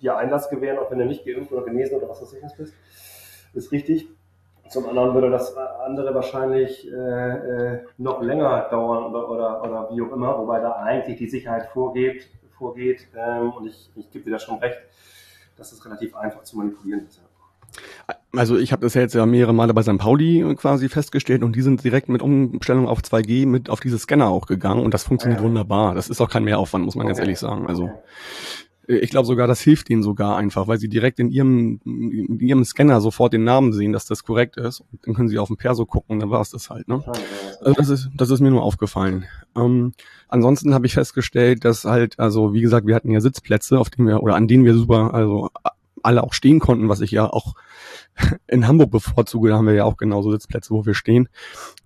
dir 0.00 0.16
Einlass 0.16 0.48
gewähren, 0.50 0.78
auch 0.78 0.90
wenn 0.90 0.98
du 0.98 1.06
nicht 1.06 1.24
geimpft 1.24 1.50
oder 1.52 1.64
genesen 1.64 1.96
oder 1.96 2.08
was 2.08 2.22
weiß 2.22 2.34
ich 2.34 2.42
was 2.42 2.56
bist. 2.56 2.74
Ist 3.54 3.72
richtig. 3.72 4.08
Zum 4.68 4.88
anderen 4.88 5.14
würde 5.14 5.30
das 5.30 5.54
andere 5.56 6.14
wahrscheinlich 6.14 6.90
äh, 6.90 6.94
äh, 6.94 7.80
noch 7.98 8.22
länger 8.22 8.66
dauern 8.70 9.04
oder, 9.04 9.28
oder, 9.30 9.62
oder 9.62 9.88
wie 9.92 10.00
auch 10.02 10.12
immer, 10.12 10.38
wobei 10.38 10.60
da 10.60 10.72
eigentlich 10.76 11.18
die 11.18 11.28
Sicherheit 11.28 11.66
vorgeht, 11.72 12.28
vorgeht 12.58 13.06
ähm, 13.16 13.52
und 13.52 13.66
ich, 13.66 13.90
ich 13.94 14.10
gebe 14.10 14.24
dir 14.24 14.32
da 14.32 14.38
schon 14.38 14.58
recht, 14.58 14.78
dass 15.56 15.70
das 15.70 15.84
relativ 15.84 16.16
einfach 16.16 16.42
zu 16.42 16.56
manipulieren 16.56 17.06
ist. 17.06 17.18
Ja. 17.18 18.14
Also 18.36 18.56
ich 18.56 18.72
habe 18.72 18.82
das 18.82 18.94
ja 18.94 19.00
jetzt 19.02 19.14
ja 19.14 19.26
mehrere 19.26 19.52
Male 19.52 19.74
bei 19.74 19.82
St. 19.82 19.98
Pauli 19.98 20.54
quasi 20.56 20.88
festgestellt 20.88 21.42
und 21.42 21.54
die 21.56 21.62
sind 21.62 21.82
direkt 21.84 22.08
mit 22.08 22.22
Umstellung 22.22 22.88
auf 22.88 23.00
2G 23.00 23.46
mit 23.46 23.68
auf 23.70 23.80
diese 23.80 23.98
Scanner 23.98 24.28
auch 24.28 24.46
gegangen 24.46 24.82
und 24.84 24.94
das 24.94 25.04
funktioniert 25.04 25.40
Ja. 25.40 25.46
wunderbar. 25.46 25.94
Das 25.94 26.08
ist 26.08 26.20
auch 26.20 26.28
kein 26.30 26.44
Mehraufwand, 26.44 26.84
muss 26.84 26.94
man 26.96 27.06
ganz 27.06 27.18
Okay. 27.18 27.26
ehrlich 27.26 27.38
sagen. 27.38 27.66
Also 27.66 27.90
ich 28.86 29.10
glaube 29.10 29.26
sogar, 29.26 29.46
das 29.46 29.60
hilft 29.60 29.88
ihnen 29.88 30.02
sogar 30.02 30.36
einfach, 30.36 30.68
weil 30.68 30.78
sie 30.78 30.88
direkt 30.88 31.18
in 31.18 31.30
ihrem 31.30 31.80
in 31.84 32.38
ihrem 32.40 32.64
Scanner 32.64 33.00
sofort 33.00 33.32
den 33.32 33.44
Namen 33.44 33.72
sehen, 33.72 33.92
dass 33.92 34.04
das 34.04 34.24
korrekt 34.24 34.56
ist. 34.56 34.80
Und 34.80 35.06
dann 35.06 35.14
können 35.14 35.28
sie 35.28 35.38
auf 35.38 35.48
den 35.48 35.56
Perso 35.56 35.86
gucken 35.86 36.14
und 36.14 36.20
dann 36.20 36.30
war 36.30 36.40
es 36.40 36.50
das 36.50 36.70
halt. 36.70 36.88
Ne? 36.88 37.02
Also 37.60 37.72
das 37.74 37.88
ist, 37.88 38.10
das 38.14 38.30
ist 38.30 38.40
mir 38.40 38.50
nur 38.50 38.62
aufgefallen. 38.62 39.24
Ähm, 39.56 39.92
ansonsten 40.28 40.74
habe 40.74 40.86
ich 40.86 40.94
festgestellt, 40.94 41.64
dass 41.64 41.84
halt, 41.84 42.18
also 42.18 42.52
wie 42.52 42.60
gesagt, 42.60 42.86
wir 42.86 42.94
hatten 42.94 43.10
ja 43.10 43.20
Sitzplätze, 43.20 43.78
auf 43.78 43.88
denen 43.90 44.08
wir 44.08 44.22
oder 44.22 44.36
an 44.36 44.48
denen 44.48 44.64
wir 44.64 44.74
super, 44.74 45.14
also 45.14 45.50
alle 46.02 46.22
auch 46.22 46.34
stehen 46.34 46.60
konnten, 46.60 46.88
was 46.88 47.00
ich 47.00 47.10
ja 47.10 47.26
auch 47.26 47.54
in 48.46 48.68
Hamburg 48.68 48.90
bevorzuge. 48.90 49.48
Da 49.48 49.56
haben 49.56 49.66
wir 49.66 49.74
ja 49.74 49.84
auch 49.84 49.96
genauso 49.96 50.30
Sitzplätze, 50.30 50.70
wo 50.70 50.84
wir 50.84 50.94
stehen. 50.94 51.28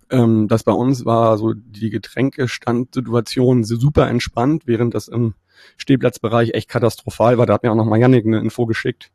Ähm, 0.09 0.47
das 0.49 0.63
bei 0.63 0.73
uns 0.73 1.05
war 1.05 1.37
so 1.37 1.53
die 1.53 1.89
Getränkestandsituation 1.89 3.63
super 3.63 4.09
entspannt, 4.09 4.63
während 4.65 4.93
das 4.93 5.07
im 5.07 5.35
Stehplatzbereich 5.77 6.53
echt 6.53 6.69
katastrophal 6.69 7.37
war. 7.37 7.45
Da 7.45 7.53
hat 7.53 7.63
mir 7.63 7.71
auch 7.71 7.75
noch 7.75 7.85
mal 7.85 7.99
Yannick 7.99 8.25
eine 8.25 8.39
Info 8.39 8.65
geschickt 8.65 9.11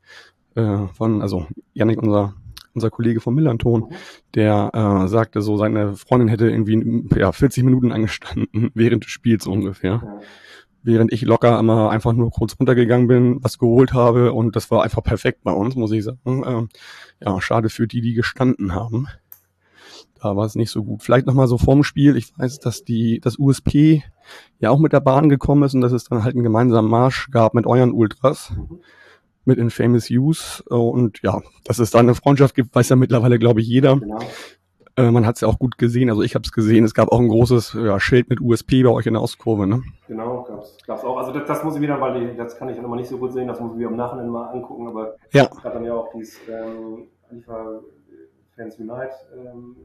äh, 0.55 0.87
von, 0.95 1.23
also 1.23 1.47
Yannick, 1.75 2.03
unser 2.03 2.35
unser 2.75 2.91
Kollege 2.91 3.21
vom 3.21 3.35
Millanton, 3.35 3.93
der 4.35 4.71
äh, 4.75 5.09
sagte 5.09 5.43
so, 5.43 5.57
seine 5.57 5.95
Freundin 5.95 6.29
hätte 6.29 6.51
irgendwie 6.51 7.07
ja, 7.17 7.33
40 7.33 7.65
Minuten 7.65 7.93
angestanden 7.93 8.71
während 8.75 9.05
des 9.05 9.11
Spiels 9.11 9.47
ungefähr. 9.47 10.21
Während 10.83 11.13
ich 11.13 11.23
locker 11.23 11.59
immer 11.59 11.91
einfach 11.91 12.13
nur 12.13 12.31
kurz 12.31 12.59
runtergegangen 12.59 13.07
bin, 13.07 13.43
was 13.43 13.59
geholt 13.59 13.95
habe 13.95 14.35
und 14.35 14.55
das 14.55 14.71
war 14.71 14.83
einfach 14.83 15.03
perfekt 15.03 15.43
bei 15.43 15.53
uns, 15.53 15.77
muss 15.77 15.93
ich 15.93 16.05
sagen. 16.05 16.45
Ähm, 16.47 16.69
ja, 17.25 17.41
schade 17.41 17.71
für 17.71 17.87
die, 17.87 18.03
die 18.03 18.13
gestanden 18.13 18.75
haben. 18.75 19.07
Da 20.21 20.37
war 20.37 20.45
es 20.45 20.57
nicht 20.57 20.71
so 20.71 20.85
gut. 20.85 21.03
Vielleicht 21.03 21.27
nochmal 21.27 21.49
so 21.49 21.57
vorm 21.57 21.85
Spiel. 21.85 22.17
Ich 22.17 22.37
weiß, 22.37 22.59
dass 22.59 22.85
die, 22.85 23.21
das 23.21 23.39
USP 23.39 24.03
ja 24.59 24.71
auch 24.71 24.79
mit 24.79 24.93
der 24.93 25.01
Bahn 25.01 25.29
gekommen 25.29 25.63
ist 25.63 25.75
und 25.75 25.81
dass 25.81 25.93
es 25.93 26.05
dann 26.05 26.25
halt 26.25 26.35
einen 26.35 26.45
gemeinsamen 26.45 26.91
Marsch 26.91 27.31
gab 27.31 27.55
mit 27.55 27.67
euren 27.67 27.93
Ultras 27.93 28.53
mit 29.45 29.59
Infamous 29.59 30.11
Use 30.11 30.63
und 30.69 31.21
ja, 31.23 31.43
dass 31.65 31.79
es 31.79 31.91
da 31.91 31.99
eine 31.99 32.15
Freundschaft 32.15 32.55
gibt, 32.55 32.75
weiß 32.75 32.89
ja 32.89 32.97
mittlerweile, 32.97 33.39
glaube 33.39 33.61
ich, 33.61 33.69
jeder. 33.69 33.97
Genau. 33.97 34.19
Äh, 34.97 35.11
man 35.11 35.27
hat 35.27 35.35
es 35.35 35.41
ja 35.41 35.49
auch 35.49 35.59
gut 35.59 35.77
gesehen, 35.77 36.09
also 36.09 36.23
ich 36.23 36.35
habe 36.35 36.45
es 36.45 36.53
gesehen. 36.53 36.85
Es 36.85 36.95
gab 36.95 37.09
auch 37.09 37.19
ein 37.19 37.29
großes 37.29 37.77
ja, 37.85 37.99
Schild 37.99 38.31
mit 38.31 38.41
USP 38.41 38.85
bei 38.85 38.91
euch 38.91 39.07
in 39.07 39.15
der 39.15 39.23
Ostkurve, 39.23 39.67
ne? 39.67 39.83
Genau, 40.07 40.45
gab's, 40.45 40.79
gab's 40.87 41.05
auch. 41.05 41.17
Also 41.17 41.33
das, 41.33 41.47
das 41.47 41.65
muss 41.65 41.75
ich 41.75 41.81
wieder, 41.81 42.01
weil 42.01 42.21
die, 42.21 42.37
das 42.37 42.57
kann 42.57 42.69
ich 42.69 42.77
ja 42.77 42.83
nochmal 42.83 43.01
nicht 43.01 43.09
so 43.09 43.19
gut 43.19 43.33
sehen, 43.33 43.49
das 43.49 43.59
muss 43.59 43.73
ich 43.73 43.79
mir 43.79 43.89
im 43.89 43.97
Nachhinein 43.97 44.29
mal 44.29 44.51
angucken, 44.51 44.87
aber 44.87 45.17
Ja, 45.33 45.49
es 45.51 45.63
gab 45.63 45.75
dann 45.75 45.85
ja 45.85 45.95
auch 45.95 46.13
dieses 46.15 46.39
ähm, 46.49 47.09
Antifa 47.29 47.81
Fans 48.55 48.79
Unite, 48.79 49.11
ähm, 49.37 49.77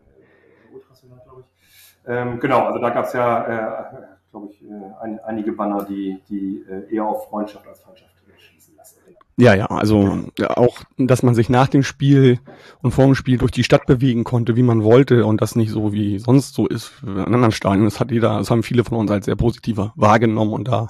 Ultras 0.71 1.03
Unite, 1.03 1.21
glaube 1.23 1.41
ich. 1.41 2.07
Ähm, 2.07 2.39
genau, 2.39 2.65
also 2.65 2.79
da 2.79 2.89
gab's 2.91 3.13
ja, 3.13 3.45
äh, 3.45 4.01
glaube 4.31 4.49
ich, 4.51 4.61
äh, 4.63 4.67
ein, 5.01 5.19
einige 5.19 5.51
Banner, 5.51 5.83
die, 5.83 6.19
die 6.29 6.63
äh, 6.69 6.93
eher 6.93 7.05
auf 7.05 7.29
Freundschaft 7.29 7.67
als 7.67 7.81
Feindschaft 7.81 8.11
schließen 8.37 8.75
lassen. 8.77 8.99
ja, 9.37 9.53
ja. 9.53 9.65
Also 9.65 10.23
auch, 10.55 10.79
dass 10.97 11.23
man 11.23 11.35
sich 11.35 11.49
nach 11.49 11.67
dem 11.67 11.83
Spiel 11.83 12.39
und 12.81 12.91
vor 12.91 13.05
dem 13.05 13.15
Spiel 13.15 13.37
durch 13.37 13.51
die 13.51 13.63
Stadt 13.63 13.85
bewegen 13.85 14.23
konnte, 14.23 14.55
wie 14.55 14.63
man 14.63 14.83
wollte 14.83 15.25
und 15.25 15.41
das 15.41 15.55
nicht 15.55 15.71
so 15.71 15.93
wie 15.93 16.19
sonst 16.19 16.53
so 16.53 16.67
ist 16.67 17.03
in 17.03 17.19
anderen 17.19 17.51
Stadien. 17.51 17.85
Das 17.85 17.99
hat 17.99 18.11
jeder, 18.11 18.37
das 18.37 18.51
haben 18.51 18.63
viele 18.63 18.83
von 18.83 18.97
uns 18.97 19.11
als 19.11 19.25
sehr 19.25 19.35
positiver 19.35 19.93
wahrgenommen 19.95 20.53
und 20.53 20.67
da 20.67 20.87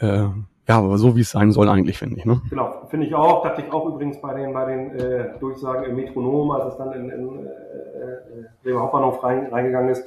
äh, 0.00 0.28
ja, 0.66 0.78
aber 0.78 0.96
so 0.96 1.14
wie 1.14 1.20
es 1.20 1.30
sein 1.30 1.52
soll 1.52 1.68
eigentlich, 1.68 1.98
finde 1.98 2.16
ich. 2.16 2.24
Ne? 2.24 2.40
Genau, 2.48 2.86
finde 2.88 3.06
ich 3.06 3.14
auch. 3.14 3.42
Dachte 3.42 3.62
ich 3.62 3.72
auch 3.72 3.86
übrigens 3.86 4.20
bei 4.20 4.32
den, 4.32 4.54
bei 4.54 4.64
den 4.64 4.98
äh, 4.98 5.38
Durchsagen 5.38 5.84
im 5.84 5.96
Metronom, 5.96 6.50
als 6.52 6.72
es 6.72 6.78
dann 6.78 6.92
in, 6.94 7.10
in 7.10 7.46
äh, 7.46 7.50
äh, 7.50 8.44
Bremer 8.62 8.80
Hauptbahnhof 8.80 9.22
rein, 9.22 9.48
reingegangen 9.50 9.90
ist. 9.90 10.04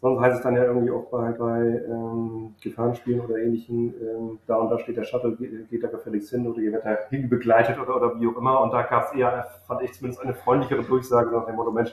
Sonst 0.00 0.20
heißt 0.20 0.38
es 0.38 0.42
dann 0.42 0.56
ja 0.56 0.64
irgendwie 0.64 0.90
auch 0.90 1.10
bei, 1.10 1.30
bei 1.32 1.60
ähm, 1.60 2.54
Gefahrenspielen 2.62 3.20
oder 3.20 3.36
ähnlichen, 3.36 3.94
ähm, 4.00 4.38
da 4.46 4.56
und 4.56 4.70
da 4.70 4.78
steht 4.78 4.96
der 4.96 5.04
Shuttle, 5.04 5.36
geht, 5.36 5.68
geht 5.68 5.84
da 5.84 5.88
gefälligst 5.88 6.30
hin 6.30 6.46
oder 6.46 6.58
ihr 6.58 6.72
werdet 6.72 6.86
da 6.86 6.96
hinbegleitet 7.10 7.78
oder, 7.78 7.96
oder 7.96 8.18
wie 8.18 8.26
auch 8.26 8.36
immer. 8.38 8.62
Und 8.62 8.72
da 8.72 8.82
gab 8.82 9.08
es 9.08 9.18
eher, 9.18 9.46
fand 9.66 9.82
ich 9.82 9.92
zumindest 9.92 10.22
eine 10.22 10.32
freundlichere 10.32 10.82
Durchsage 10.84 11.30
nach 11.30 11.44
dem 11.44 11.56
Motto, 11.56 11.70
Mensch, 11.70 11.92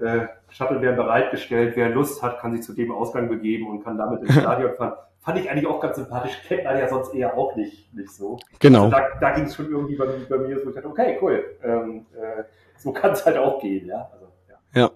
äh, 0.00 0.26
Shuttle 0.50 0.80
werden 0.80 0.96
bereitgestellt, 0.96 1.76
wer 1.76 1.90
Lust 1.90 2.22
hat, 2.22 2.40
kann 2.40 2.52
sich 2.52 2.62
zu 2.62 2.72
dem 2.72 2.90
Ausgang 2.90 3.28
begeben 3.28 3.68
und 3.68 3.84
kann 3.84 3.98
damit 3.98 4.22
ins 4.22 4.34
Stadion 4.34 4.74
fahren. 4.74 4.94
Fand 5.20 5.38
ich 5.38 5.50
eigentlich 5.50 5.66
auch 5.66 5.80
ganz 5.80 5.96
sympathisch, 5.96 6.40
kennt 6.46 6.64
man 6.64 6.78
ja 6.78 6.88
sonst 6.88 7.14
eher 7.14 7.36
auch 7.36 7.54
nicht, 7.54 7.92
nicht 7.94 8.10
so. 8.10 8.38
Genau. 8.60 8.84
Also 8.84 8.96
da, 8.96 9.08
da 9.20 9.30
ging 9.32 9.44
es 9.44 9.54
schon 9.54 9.66
irgendwie 9.66 9.96
bei, 9.96 10.06
bei 10.28 10.38
mir 10.38 10.58
so, 10.58 10.70
ich 10.70 10.74
dachte, 10.74 10.88
okay, 10.88 11.18
cool, 11.20 11.44
ähm, 11.62 12.06
äh, 12.14 12.44
so 12.78 12.92
kann 12.92 13.12
es 13.12 13.24
halt 13.26 13.36
auch 13.36 13.60
gehen, 13.60 13.86
ja. 13.86 14.08
Also, 14.12 14.26
ja. 14.48 14.80
Ja. 14.80 14.90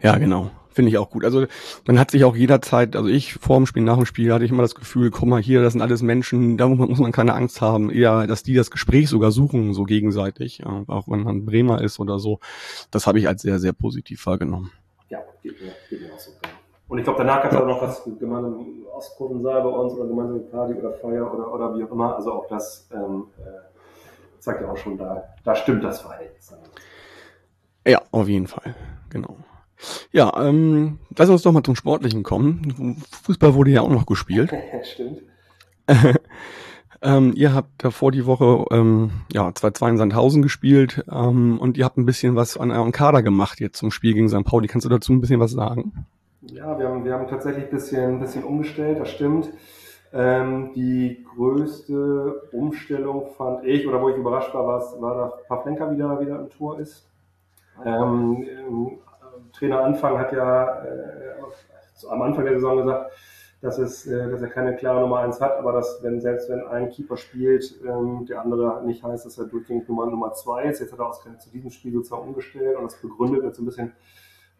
Ja, 0.00 0.18
genau. 0.18 0.50
Finde 0.78 0.90
ich 0.92 0.98
auch 0.98 1.10
gut. 1.10 1.24
Also 1.24 1.44
man 1.88 1.98
hat 1.98 2.12
sich 2.12 2.22
auch 2.22 2.36
jederzeit, 2.36 2.94
also 2.94 3.08
ich 3.08 3.34
vor 3.34 3.56
dem 3.56 3.66
Spiel, 3.66 3.82
nach 3.82 3.96
dem 3.96 4.06
Spiel 4.06 4.32
hatte 4.32 4.44
ich 4.44 4.52
immer 4.52 4.62
das 4.62 4.76
Gefühl, 4.76 5.10
komm 5.10 5.30
mal 5.30 5.42
hier, 5.42 5.60
das 5.60 5.72
sind 5.72 5.82
alles 5.82 6.02
Menschen, 6.02 6.56
da 6.56 6.68
muss 6.68 6.78
man, 6.78 6.88
muss 6.88 7.00
man 7.00 7.10
keine 7.10 7.34
Angst 7.34 7.60
haben, 7.60 7.90
eher, 7.90 8.28
dass 8.28 8.44
die 8.44 8.54
das 8.54 8.70
Gespräch 8.70 9.08
sogar 9.08 9.32
suchen, 9.32 9.74
so 9.74 9.82
gegenseitig, 9.82 10.58
ja, 10.58 10.84
auch 10.86 11.08
wenn 11.08 11.24
man 11.24 11.44
Bremer 11.44 11.80
ist 11.80 11.98
oder 11.98 12.20
so. 12.20 12.38
Das 12.92 13.08
habe 13.08 13.18
ich 13.18 13.26
als 13.26 13.42
sehr, 13.42 13.58
sehr 13.58 13.72
positiv 13.72 14.24
wahrgenommen. 14.24 14.70
Ja, 15.08 15.18
geht 15.42 15.60
mir, 15.60 15.72
geht 15.90 16.00
mir 16.00 16.14
auch 16.14 16.18
so. 16.20 16.30
Und 16.86 16.98
ich 16.98 17.02
glaube, 17.02 17.18
danach 17.18 17.42
gab 17.42 17.50
es 17.50 17.58
ja. 17.58 17.64
auch 17.64 17.66
noch 17.66 17.82
was 17.82 18.04
gemeinsam 18.04 18.64
Ostkurvensaal 18.94 19.60
bei 19.60 19.68
uns 19.70 19.94
oder 19.94 20.06
gemeinsam 20.06 20.48
Party 20.48 20.74
oder 20.74 20.92
Feier 20.92 21.34
oder, 21.34 21.52
oder 21.52 21.76
wie 21.76 21.82
auch 21.82 21.90
immer. 21.90 22.14
Also 22.14 22.34
auch 22.34 22.46
das 22.46 22.88
ähm, 22.94 23.24
äh, 23.36 24.38
zeigt 24.38 24.60
ja 24.60 24.70
auch 24.70 24.76
schon, 24.76 24.96
da, 24.96 25.24
da 25.42 25.56
stimmt 25.56 25.82
das 25.82 26.02
Verhältnis. 26.02 26.54
Ja, 27.84 28.00
auf 28.12 28.28
jeden 28.28 28.46
Fall. 28.46 28.76
Genau. 29.10 29.38
Ja, 30.12 30.32
ähm, 30.42 30.98
lass 31.16 31.28
uns 31.28 31.42
doch 31.42 31.52
mal 31.52 31.62
zum 31.62 31.76
Sportlichen 31.76 32.22
kommen. 32.22 33.02
Fußball 33.22 33.54
wurde 33.54 33.70
ja 33.70 33.82
auch 33.82 33.90
noch 33.90 34.06
gespielt. 34.06 34.52
Stimmt. 34.82 35.22
ähm, 37.02 37.32
ihr 37.34 37.54
habt 37.54 37.70
davor 37.78 38.12
die 38.12 38.26
Woche 38.26 38.64
ähm, 38.70 39.10
ja 39.32 39.48
2-2 39.48 39.90
in 39.90 39.96
Sandhausen 39.98 40.42
gespielt 40.42 41.04
ähm, 41.10 41.58
und 41.58 41.78
ihr 41.78 41.84
habt 41.84 41.96
ein 41.96 42.06
bisschen 42.06 42.36
was 42.36 42.56
an 42.56 42.70
eurem 42.70 42.92
Kader 42.92 43.22
gemacht 43.22 43.60
jetzt 43.60 43.78
zum 43.78 43.90
Spiel 43.90 44.14
gegen 44.14 44.28
St. 44.28 44.44
Pauli. 44.44 44.68
Kannst 44.68 44.84
du 44.84 44.90
dazu 44.90 45.12
ein 45.12 45.20
bisschen 45.20 45.40
was 45.40 45.52
sagen? 45.52 46.06
Ja, 46.42 46.78
wir 46.78 46.88
haben, 46.88 47.04
wir 47.04 47.14
haben 47.14 47.28
tatsächlich 47.28 47.64
ein 47.64 47.70
bisschen, 47.70 48.14
ein 48.14 48.20
bisschen 48.20 48.44
umgestellt, 48.44 49.00
das 49.00 49.10
stimmt. 49.10 49.50
Ähm, 50.12 50.70
die 50.74 51.26
größte 51.34 52.48
Umstellung 52.52 53.26
fand 53.36 53.64
ich, 53.64 53.86
oder 53.86 54.00
wo 54.00 54.08
ich 54.08 54.16
überrascht 54.16 54.54
war, 54.54 54.66
war, 54.66 55.00
war 55.00 55.14
dass 55.16 55.46
Pavlenka 55.48 55.90
wieder, 55.90 56.20
wieder 56.20 56.40
im 56.40 56.48
Tor 56.48 56.80
ist. 56.80 57.06
Ähm, 57.84 58.46
Trainer 59.58 59.82
Anfang 59.82 60.18
hat 60.18 60.32
ja 60.32 60.84
äh, 60.84 62.08
am 62.08 62.22
Anfang 62.22 62.44
der 62.44 62.54
Saison 62.54 62.78
gesagt, 62.78 63.12
dass, 63.60 63.78
es, 63.78 64.06
äh, 64.06 64.30
dass 64.30 64.40
er 64.40 64.48
keine 64.48 64.76
klare 64.76 65.00
Nummer 65.00 65.18
1 65.20 65.40
hat, 65.40 65.58
aber 65.58 65.72
dass, 65.72 66.00
wenn 66.02 66.20
selbst 66.20 66.48
wenn 66.48 66.66
ein 66.68 66.90
Keeper 66.90 67.16
spielt, 67.16 67.80
ähm, 67.84 68.24
der 68.26 68.42
andere 68.42 68.84
nicht 68.86 69.02
heißt, 69.02 69.26
dass 69.26 69.38
er 69.38 69.46
durchgängig 69.46 69.88
Nummer 69.88 70.06
Nummer 70.06 70.32
2 70.32 70.64
ist. 70.64 70.80
Jetzt 70.80 70.92
hat 70.92 71.00
er 71.00 71.06
auch 71.06 71.38
zu 71.38 71.50
diesem 71.50 71.70
Spiel 71.70 71.92
sozusagen 71.92 72.28
umgestellt 72.28 72.76
und 72.76 72.84
das 72.84 73.00
begründet 73.00 73.42
jetzt 73.42 73.58
ein 73.58 73.66
bisschen, 73.66 73.92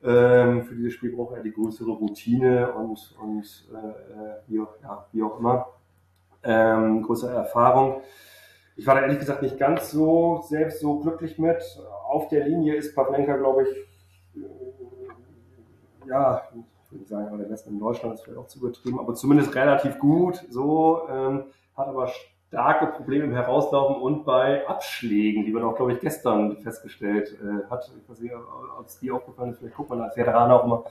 ähm, 0.02 0.64
für 0.64 0.74
dieses 0.74 0.94
Spiel 0.94 1.14
braucht 1.14 1.36
er 1.36 1.42
die 1.42 1.52
größere 1.52 1.90
Routine 1.90 2.72
und, 2.72 3.16
und 3.20 3.68
äh, 3.72 4.48
wie, 4.48 4.60
auch, 4.60 4.74
ja, 4.82 5.06
wie 5.12 5.22
auch 5.22 5.38
immer, 5.38 5.66
ähm, 6.42 7.02
größere 7.02 7.34
Erfahrung. 7.34 8.02
Ich 8.76 8.86
war 8.86 8.94
da 8.94 9.02
ehrlich 9.02 9.18
gesagt 9.18 9.42
nicht 9.42 9.58
ganz 9.58 9.90
so 9.90 10.40
selbst 10.48 10.80
so 10.80 11.00
glücklich 11.00 11.38
mit. 11.38 11.62
Auf 12.08 12.28
der 12.28 12.46
Linie 12.46 12.76
ist 12.76 12.94
Pavlenka, 12.94 13.36
glaube 13.36 13.64
ich, 13.64 13.68
ja, 16.08 16.42
ich 16.84 16.92
würde 16.92 17.06
sagen, 17.06 17.28
aber 17.28 17.38
der 17.38 17.50
Westen 17.50 17.70
in 17.70 17.78
Deutschland 17.78 18.14
ist 18.14 18.24
vielleicht 18.24 18.38
auch 18.38 18.46
zu 18.46 18.58
übertrieben, 18.60 18.98
aber 18.98 19.14
zumindest 19.14 19.54
relativ 19.54 19.98
gut. 19.98 20.44
So 20.48 21.02
ähm, 21.10 21.44
hat 21.76 21.88
aber 21.88 22.10
starke 22.48 22.86
Probleme 22.86 23.24
im 23.24 23.32
Herauslaufen 23.32 24.00
und 24.00 24.24
bei 24.24 24.66
Abschlägen, 24.66 25.44
die 25.44 25.52
man 25.52 25.64
auch, 25.64 25.76
glaube 25.76 25.92
ich, 25.92 26.00
gestern 26.00 26.56
festgestellt 26.62 27.36
äh, 27.42 27.70
hat. 27.70 27.90
Ich 28.02 28.08
weiß 28.08 28.20
nicht, 28.20 28.32
ob 28.34 28.86
es 28.86 28.98
dir 28.98 29.14
aufgefallen 29.14 29.50
ist, 29.50 29.58
vielleicht 29.58 29.76
guckt 29.76 29.90
man 29.90 30.00
als 30.00 30.16
Veteraner 30.16 30.54
auch 30.54 30.64
immer 30.64 30.84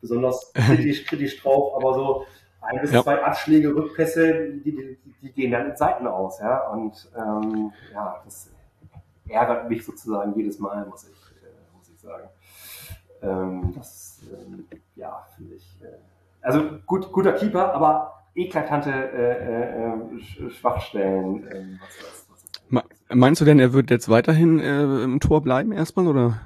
besonders 0.00 0.52
kritisch, 0.54 1.04
kritisch 1.04 1.42
drauf, 1.42 1.74
aber 1.76 1.94
so 1.94 2.26
ein 2.60 2.80
bis 2.80 2.92
ja. 2.92 3.02
zwei 3.02 3.22
Abschläge, 3.22 3.74
Rückpässe, 3.74 4.52
die, 4.52 4.62
die, 4.62 4.98
die, 5.22 5.32
gehen 5.32 5.50
dann 5.50 5.70
in 5.70 5.76
Seiten 5.76 6.06
aus. 6.06 6.38
Ja? 6.40 6.68
Und 6.68 7.10
ähm, 7.16 7.72
ja, 7.92 8.20
das 8.24 8.50
ärgert 9.28 9.68
mich 9.68 9.84
sozusagen 9.84 10.34
jedes 10.36 10.58
Mal, 10.58 10.86
muss 10.86 11.04
ich, 11.04 11.42
äh, 11.42 11.76
muss 11.76 11.88
ich 11.88 12.00
sagen. 12.00 12.28
Ähm, 13.22 13.72
das, 13.76 14.09
ähm, 14.32 14.66
ja, 14.96 15.26
finde 15.36 15.54
ich. 15.54 15.78
Äh, 15.82 15.86
also 16.42 16.62
gut, 16.86 17.12
guter 17.12 17.32
Keeper, 17.32 17.74
aber 17.74 18.24
eklatante 18.34 18.90
äh, 18.90 20.46
äh, 20.46 20.50
Schwachstellen. 20.50 21.48
Ähm, 21.52 21.80
was, 21.80 22.44
was, 22.68 22.84
was 23.08 23.16
Meinst 23.16 23.40
du 23.40 23.44
denn, 23.44 23.58
er 23.58 23.72
wird 23.72 23.90
jetzt 23.90 24.08
weiterhin 24.08 24.60
äh, 24.60 25.02
im 25.02 25.20
Tor 25.20 25.42
bleiben 25.42 25.72
erstmal 25.72 26.06
oder? 26.06 26.40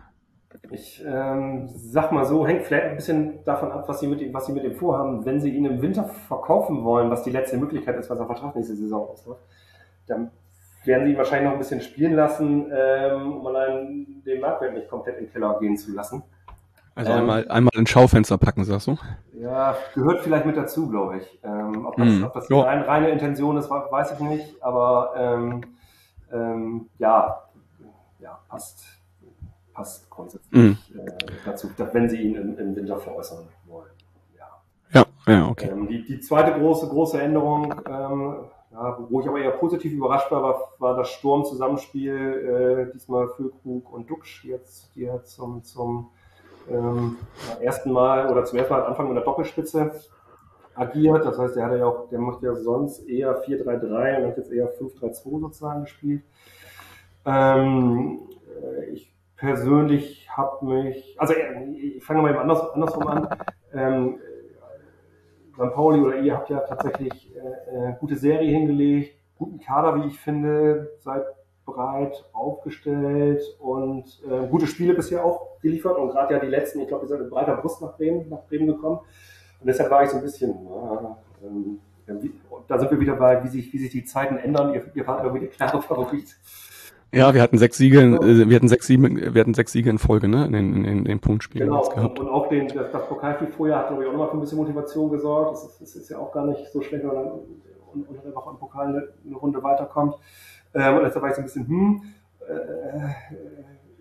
Ich 0.71 1.05
ähm, 1.07 1.69
sag 1.69 2.11
mal 2.11 2.25
so, 2.25 2.47
hängt 2.47 2.63
vielleicht 2.63 2.87
ein 2.87 2.97
bisschen 2.97 3.45
davon 3.45 3.71
ab, 3.71 3.85
was 3.87 4.01
sie, 4.01 4.07
mit 4.07 4.21
ihm, 4.21 4.33
was 4.33 4.47
sie 4.47 4.53
mit 4.53 4.65
ihm 4.65 4.75
vorhaben. 4.75 5.25
Wenn 5.25 5.41
sie 5.41 5.51
ihn 5.51 5.67
im 5.67 5.83
Winter 5.83 6.05
verkaufen 6.05 6.83
wollen, 6.85 7.11
was 7.11 7.23
die 7.23 7.31
letzte 7.31 7.59
Möglichkeit 7.59 7.97
ist, 7.97 8.09
was 8.09 8.19
er 8.19 8.27
Vertrag 8.27 8.57
nächste 8.57 8.75
Saison 8.75 9.09
ausläuft, 9.09 9.43
dann 10.07 10.31
werden 10.85 11.05
sie 11.05 11.13
ihn 11.13 11.19
wahrscheinlich 11.19 11.47
noch 11.47 11.53
ein 11.53 11.59
bisschen 11.59 11.81
spielen 11.81 12.15
lassen, 12.15 12.73
ähm, 12.75 13.33
um 13.35 13.47
allein 13.47 14.23
den 14.25 14.41
Marktwert 14.41 14.75
nicht 14.75 14.89
komplett 14.89 15.19
in 15.19 15.27
den 15.27 15.33
Keller 15.33 15.59
gehen 15.61 15.77
zu 15.77 15.93
lassen. 15.93 16.23
Also 16.95 17.11
ähm, 17.11 17.19
einmal, 17.19 17.49
einmal 17.49 17.73
ins 17.75 17.91
Schaufenster 17.91 18.39
packen, 18.39 18.65
sagst 18.65 18.87
du? 18.87 18.97
Ja, 19.33 19.77
gehört 19.95 20.23
vielleicht 20.23 20.47
mit 20.47 20.57
dazu, 20.57 20.89
glaube 20.89 21.19
ich. 21.19 21.41
Ähm, 21.43 21.87
ob 21.87 21.97
das, 21.97 22.09
mm. 22.09 22.25
ob 22.25 22.33
das 22.35 22.51
eine 22.51 22.87
reine 22.87 23.11
Intention 23.11 23.57
ist, 23.57 23.69
weiß 23.69 24.13
ich 24.13 24.21
nicht, 24.21 24.63
aber 24.63 25.13
ähm, 25.17 25.63
ähm, 26.33 26.89
ja, 26.99 27.43
ja, 28.21 28.39
passt, 28.49 28.85
passt 29.73 30.09
grundsätzlich 30.09 30.53
mm. 30.53 30.99
äh, 30.99 31.13
dazu, 31.45 31.69
wenn 31.93 32.09
sie 32.09 32.23
ihn 32.23 32.37
im, 32.37 32.59
im, 32.59 32.77
Winter 32.77 32.99
veräußern 32.99 33.49
wollen. 33.67 33.91
Ja, 34.39 35.05
ja, 35.27 35.33
ja 35.33 35.49
okay. 35.49 35.71
Ähm, 35.71 35.89
die, 35.89 36.05
die 36.05 36.21
zweite 36.21 36.57
große, 36.59 36.89
große 36.89 37.21
Änderung, 37.21 37.75
ähm, 37.89 38.37
ja, 38.73 38.99
wo 39.09 39.21
ich 39.21 39.29
aber 39.29 39.41
eher 39.41 39.51
positiv 39.53 39.93
überrascht 39.93 40.31
war, 40.31 40.43
war, 40.43 40.59
war 40.79 40.97
das 40.97 41.11
Sturm-Zusammenspiel, 41.11 42.89
äh, 42.89 42.93
diesmal 42.93 43.29
Füllkrug 43.29 43.93
und 43.93 44.09
Duxch, 44.09 44.45
jetzt, 44.45 44.95
die 44.95 45.03
jetzt 45.03 45.33
zum, 45.33 45.65
zum 45.65 46.11
ähm, 46.71 47.17
ersten 47.61 47.93
Mal 47.93 48.31
oder 48.31 48.45
zum 48.45 48.59
ersten 48.59 48.73
Mal 48.73 48.83
am 48.83 48.89
Anfang 48.89 49.09
mit 49.09 49.17
der 49.17 49.25
Doppelspitze 49.25 49.93
agiert. 50.75 51.25
Das 51.25 51.39
heißt, 51.39 51.57
der 51.57 51.67
hat 51.67 51.79
ja 51.79 51.87
auch, 51.87 52.09
der 52.09 52.19
macht 52.19 52.43
ja 52.43 52.55
sonst 52.55 53.09
eher 53.09 53.43
4-3-3 53.45 54.19
und 54.19 54.27
hat 54.29 54.37
jetzt 54.37 54.53
eher 54.53 54.71
5-3-2 54.73 55.41
sozusagen 55.41 55.83
gespielt. 55.83 56.23
Ähm, 57.27 58.21
äh, 58.63 58.85
ich 58.87 59.13
persönlich 59.37 60.29
habe 60.31 60.65
mich, 60.65 61.17
also 61.19 61.35
äh, 61.35 61.65
ich 61.73 62.05
fange 62.05 62.23
mal 62.23 62.31
eben 62.31 62.41
anders, 62.41 62.71
andersrum 62.73 63.07
an. 63.07 63.29
Ähm, 63.73 64.19
St. 65.55 65.73
Pauli 65.73 66.01
oder 66.01 66.19
ihr 66.19 66.35
habt 66.35 66.51
ja 66.51 66.59
tatsächlich 66.61 67.33
äh, 67.37 67.91
äh, 67.91 67.95
gute 68.01 68.17
Serie 68.17 68.51
hingelegt, 68.51 69.17
guten 69.39 69.61
Kader, 69.61 69.97
wie 69.97 70.09
ich 70.09 70.19
finde, 70.19 70.93
seit 71.01 71.25
breit 71.65 72.25
aufgestellt 72.33 73.43
und 73.59 74.05
äh, 74.29 74.47
gute 74.49 74.67
Spiele 74.67 74.95
bisher 74.95 75.25
auch 75.25 75.61
geliefert 75.61 75.99
und 75.99 76.11
gerade 76.11 76.35
ja 76.35 76.41
die 76.41 76.47
letzten, 76.47 76.81
ich 76.81 76.89
glaube, 76.89 77.05
wir 77.05 77.09
sind 77.09 77.21
mit 77.23 77.31
breiter 77.31 77.57
Brust 77.57 77.81
nach 77.81 77.97
Bremen, 77.97 78.29
nach 78.29 78.43
Bremen 78.49 78.67
gekommen 78.67 79.01
und 79.61 79.67
deshalb 79.67 79.91
war 79.91 80.03
ich 80.03 80.11
so 80.11 80.19
ein 80.19 80.23
bisschen, 80.23 80.51
äh, 80.51 81.47
ähm, 81.47 81.81
da 82.69 82.79
sind 82.79 82.91
wir 82.91 83.01
wieder 83.01 83.17
bei, 83.17 83.43
wie 83.45 83.49
sich, 83.49 83.73
wie 83.73 83.79
sich 83.79 83.91
die 83.91 84.05
Zeiten 84.05 84.37
ändern. 84.37 84.75
Ihr, 84.75 84.85
ihr 84.95 85.07
wart 85.07 85.25
irgendwie 85.25 85.47
der 85.47 85.49
klare 85.49 85.81
Favorit. 85.81 86.37
Ja, 87.13 87.33
wir 87.33 87.43
hatten 87.43 87.59
sechs 87.59 87.77
Siege, 87.77 88.01
äh, 88.01 88.49
wir 88.49 88.57
hatten 88.57 88.69
sechs 88.69 88.87
Siege, 88.87 89.35
wir 89.35 89.41
hatten 89.41 89.55
sechs 89.55 89.73
Siege 89.73 89.89
in 89.89 89.99
Folge, 89.99 90.27
ne, 90.27 90.47
in 90.47 90.53
den, 90.53 90.85
in 90.85 91.05
den 91.05 91.21
Punktspielen 91.21 91.69
genau, 91.69 91.89
gehabt. 91.89 92.19
Und, 92.19 92.29
auch 92.29 92.49
den, 92.49 92.69
das, 92.69 92.91
das 92.91 93.09
Pokalspiel 93.09 93.49
vorher 93.49 93.79
hat, 93.79 93.89
glaube 93.89 94.03
ich, 94.03 94.09
auch 94.09 94.13
nochmal 94.13 94.29
für 94.31 94.37
ein 94.37 94.41
bisschen 94.41 94.59
Motivation 94.59 95.11
gesorgt. 95.11 95.53
Das 95.53 95.65
ist, 95.65 95.81
das 95.81 95.97
ist 95.97 96.11
ja 96.11 96.19
auch 96.19 96.33
gar 96.33 96.47
nicht 96.47 96.71
so 96.73 96.83
schlecht, 96.83 97.05
wenn 97.05 97.15
man 97.15 97.25
dann 97.25 97.41
unter 98.09 98.23
der 98.23 98.35
Woche 98.35 98.51
im 98.51 98.57
Pokal 98.57 98.89
eine, 98.89 99.09
eine 99.25 99.37
Runde 99.37 99.63
weiterkommt. 99.63 100.17
Ähm, 100.75 100.97
und 100.97 101.05
deshalb 101.05 101.23
war 101.23 101.31
ich 101.31 101.37
so 101.37 101.43
ein 101.43 101.45
bisschen, 101.45 101.69
hm, 101.69 102.03
äh, 102.49 103.09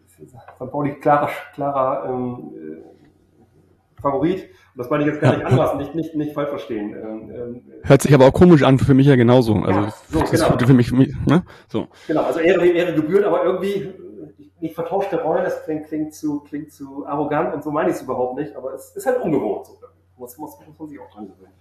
St. 0.10 0.36
Pauli 0.58 1.00
klarer, 1.00 1.30
klarer 1.54 2.10
ähm, 2.10 2.52
äh, 2.56 4.02
Favorit. 4.02 4.44
Und 4.44 4.80
das 4.80 4.90
meine 4.90 5.04
ich 5.04 5.10
jetzt 5.12 5.22
gar 5.22 5.36
nicht 5.36 5.46
anlassen, 5.46 5.78
nicht, 5.78 5.96
nicht, 5.96 6.16
nicht 6.16 6.34
falsch 6.34 6.50
verstehen. 6.50 6.96
Ähm, 6.96 7.32
ähm, 7.32 7.62
Hört 7.84 8.02
sich 8.02 8.14
aber 8.14 8.28
auch 8.28 8.34
komisch 8.34 8.64
an, 8.64 8.80
für 8.80 8.94
mich 8.94 9.08
ja 9.08 9.16
genauso. 9.16 9.56
Also 9.56 9.80
ja, 9.80 9.94
so, 10.10 10.20
das 10.20 10.32
genau. 10.32 10.58
für 10.58 10.74
mich, 10.74 10.92
ne? 10.92 11.44
So. 11.68 11.88
Genau, 12.08 12.24
also 12.24 12.40
Ehre, 12.40 12.66
Ehre 12.68 12.94
gebührt, 12.96 13.24
aber 13.24 13.44
irgendwie 13.44 13.94
nicht 14.60 14.76
vertauschte 14.76 15.22
Rollen, 15.22 15.44
das 15.44 15.64
klingt, 15.66 15.88
klingt, 15.88 16.14
zu, 16.14 16.40
klingt 16.40 16.72
zu 16.72 17.06
arrogant 17.06 17.54
und 17.54 17.64
so 17.64 17.72
meine 17.72 17.90
ich 17.90 17.98
es 17.98 18.02
überhaupt 18.02 18.40
nicht, 18.40 18.56
aber 18.56 18.74
es 18.74 18.96
ist 18.96 19.06
halt 19.06 19.22
ungewohnt. 19.22 19.66
So. 19.66 19.74
Muss, 20.18 20.38
muss, 20.38 20.58
muss 20.66 20.80
man 20.80 20.88
sich 20.88 21.00
auch 21.00 21.12
dran 21.12 21.28
gewöhnen. 21.28 21.54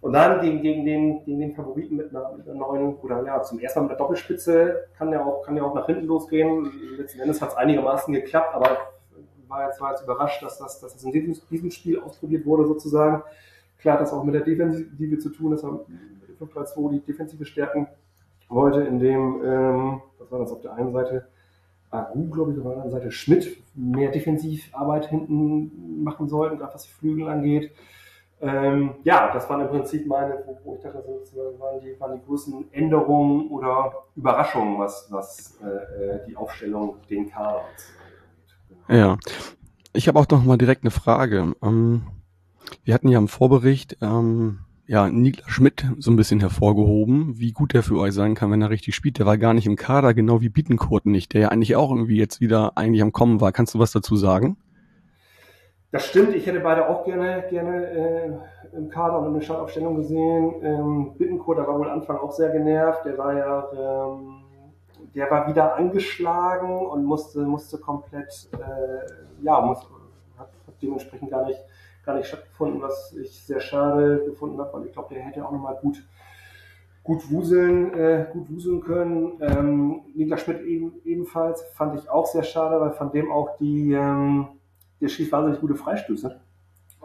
Und 0.00 0.12
dann 0.12 0.40
gegen, 0.40 0.62
gegen, 0.62 0.84
den, 0.84 1.24
gegen 1.24 1.40
den 1.40 1.54
Favoriten 1.54 1.96
mit 1.96 2.10
einer, 2.10 2.32
mit 2.36 2.48
einer 2.48 2.58
neuen, 2.58 2.94
oder 2.96 3.24
ja, 3.24 3.42
zum 3.42 3.58
ersten 3.58 3.80
Mal 3.80 3.82
mit 3.84 3.90
der 3.90 3.98
Doppelspitze 3.98 4.84
kann 4.96 5.10
ja 5.10 5.24
auch, 5.24 5.42
kann 5.42 5.56
ja 5.56 5.64
auch 5.64 5.74
nach 5.74 5.86
hinten 5.86 6.06
losgehen. 6.06 6.70
Letzten 6.96 7.20
Endes 7.20 7.42
hat 7.42 7.50
es 7.50 7.56
einigermaßen 7.56 8.14
geklappt, 8.14 8.54
aber 8.54 8.78
war 9.48 9.66
jetzt, 9.66 9.80
war 9.80 9.90
jetzt 9.90 10.02
überrascht, 10.02 10.42
dass 10.42 10.58
das, 10.58 10.80
dass 10.80 10.92
das 10.92 11.02
in 11.02 11.12
diesem, 11.12 11.36
diesem 11.50 11.70
Spiel 11.70 11.98
ausprobiert 11.98 12.46
wurde 12.46 12.66
sozusagen. 12.66 13.22
Klar 13.78 13.94
hat 13.94 14.02
das 14.02 14.12
auch 14.12 14.22
mit 14.24 14.34
der 14.34 14.42
Defensive 14.42 15.18
zu 15.18 15.30
tun, 15.30 15.52
dass 15.52 15.64
er 15.64 15.72
mit 15.72 15.82
5-3-2 16.40 16.90
die 16.90 17.00
defensive 17.00 17.44
Stärken 17.44 17.88
wollte, 18.48 18.82
in 18.82 18.98
dem, 18.98 19.42
ähm, 19.44 20.02
was 20.18 20.30
war 20.30 20.38
das 20.40 20.52
auf 20.52 20.60
der 20.60 20.74
einen 20.74 20.92
Seite, 20.92 21.26
Agu, 21.90 22.28
glaube 22.28 22.52
ich, 22.52 22.58
auf 22.58 22.64
der 22.64 22.72
anderen 22.72 22.90
Seite 22.90 23.10
Schmidt 23.10 23.62
mehr 23.74 24.10
Defensivarbeit 24.10 25.06
hinten 25.06 26.02
machen 26.02 26.28
sollten, 26.28 26.58
gerade 26.58 26.74
was 26.74 26.82
die 26.82 26.90
Flügel 26.90 27.28
angeht. 27.28 27.72
Ähm, 28.40 28.94
ja, 29.02 29.32
das 29.32 29.48
waren 29.50 29.62
im 29.62 29.68
Prinzip 29.68 30.06
meine, 30.06 30.44
wo, 30.62 30.76
ich 30.76 30.82
dachte, 30.82 31.02
das 31.20 31.34
waren 31.58 31.80
die, 31.80 31.98
waren 31.98 32.14
die 32.14 32.24
größten 32.24 32.72
Änderungen 32.72 33.48
oder 33.50 33.92
Überraschungen, 34.14 34.78
was, 34.78 35.08
was 35.10 35.58
äh, 35.60 35.66
äh 35.66 36.26
die 36.28 36.36
Aufstellung 36.36 36.96
den 37.10 37.28
Kader 37.28 37.62
Ja. 38.88 39.18
ich 39.92 40.06
habe 40.06 40.20
auch 40.20 40.28
noch 40.28 40.44
mal 40.44 40.56
direkt 40.56 40.84
eine 40.84 40.92
Frage. 40.92 41.54
Ähm, 41.62 42.02
wir 42.84 42.94
hatten 42.94 43.08
ja 43.08 43.18
im 43.18 43.28
Vorbericht 43.28 43.96
ähm, 44.02 44.60
ja 44.86 45.08
Niklas 45.08 45.50
Schmidt 45.50 45.86
so 45.98 46.12
ein 46.12 46.16
bisschen 46.16 46.38
hervorgehoben, 46.38 47.38
wie 47.38 47.50
gut 47.50 47.74
der 47.74 47.82
für 47.82 47.98
euch 47.98 48.14
sein 48.14 48.36
kann, 48.36 48.52
wenn 48.52 48.62
er 48.62 48.70
richtig 48.70 48.94
spielt. 48.94 49.18
Der 49.18 49.26
war 49.26 49.36
gar 49.36 49.52
nicht 49.52 49.66
im 49.66 49.74
Kader, 49.74 50.14
genau 50.14 50.40
wie 50.40 50.48
Bietenkurt 50.48 51.06
nicht, 51.06 51.32
der 51.32 51.40
ja 51.40 51.48
eigentlich 51.48 51.74
auch 51.74 51.90
irgendwie 51.90 52.18
jetzt 52.18 52.40
wieder 52.40 52.78
eigentlich 52.78 53.02
am 53.02 53.12
Kommen 53.12 53.40
war. 53.40 53.50
Kannst 53.50 53.74
du 53.74 53.80
was 53.80 53.90
dazu 53.90 54.16
sagen? 54.16 54.56
Das 55.90 56.04
stimmt, 56.04 56.34
ich 56.34 56.46
hätte 56.46 56.60
beide 56.60 56.86
auch 56.86 57.04
gerne, 57.04 57.44
gerne 57.48 57.86
äh, 57.86 58.76
im 58.76 58.90
Kader 58.90 59.20
und 59.20 59.28
in 59.28 59.34
der 59.34 59.40
Startaufstellung 59.40 59.96
gesehen. 59.96 60.56
Ähm, 60.62 61.14
Bittencourt, 61.16 61.56
der 61.56 61.66
war 61.66 61.78
wohl 61.78 61.88
Anfang 61.88 62.18
auch 62.18 62.32
sehr 62.32 62.50
genervt. 62.50 63.06
Der 63.06 63.16
war 63.16 63.34
ja, 63.34 63.68
ähm, 63.72 64.42
der 65.14 65.30
war 65.30 65.48
wieder 65.48 65.76
angeschlagen 65.76 66.86
und 66.86 67.04
musste, 67.04 67.40
musste 67.40 67.78
komplett, 67.78 68.50
äh, 68.52 69.42
ja, 69.42 69.62
muss, 69.62 69.78
hat, 70.36 70.50
hat 70.66 70.74
dementsprechend 70.82 71.30
gar 71.30 71.46
nicht, 71.46 71.64
gar 72.04 72.16
nicht 72.16 72.26
stattgefunden, 72.26 72.82
was 72.82 73.14
ich 73.14 73.42
sehr 73.42 73.60
schade 73.60 74.24
gefunden 74.26 74.60
habe, 74.60 74.70
weil 74.74 74.86
ich 74.86 74.92
glaube, 74.92 75.14
der 75.14 75.22
hätte 75.22 75.42
auch 75.42 75.52
nochmal 75.52 75.78
gut, 75.80 76.06
gut 77.02 77.30
wuseln, 77.30 77.94
äh, 77.94 78.26
gut 78.30 78.50
wuseln 78.50 78.82
können. 78.82 79.38
Ähm, 79.40 80.02
Niklas 80.14 80.42
Schmidt 80.42 80.60
eben, 80.60 81.00
ebenfalls 81.06 81.62
fand 81.72 81.98
ich 81.98 82.10
auch 82.10 82.26
sehr 82.26 82.42
schade, 82.42 82.78
weil 82.78 82.90
von 82.90 83.10
dem 83.10 83.32
auch 83.32 83.56
die, 83.56 83.94
ähm, 83.94 84.48
der 85.00 85.08
schießt 85.08 85.32
wahnsinnig 85.32 85.60
gute 85.60 85.74
Freistöße. 85.74 86.40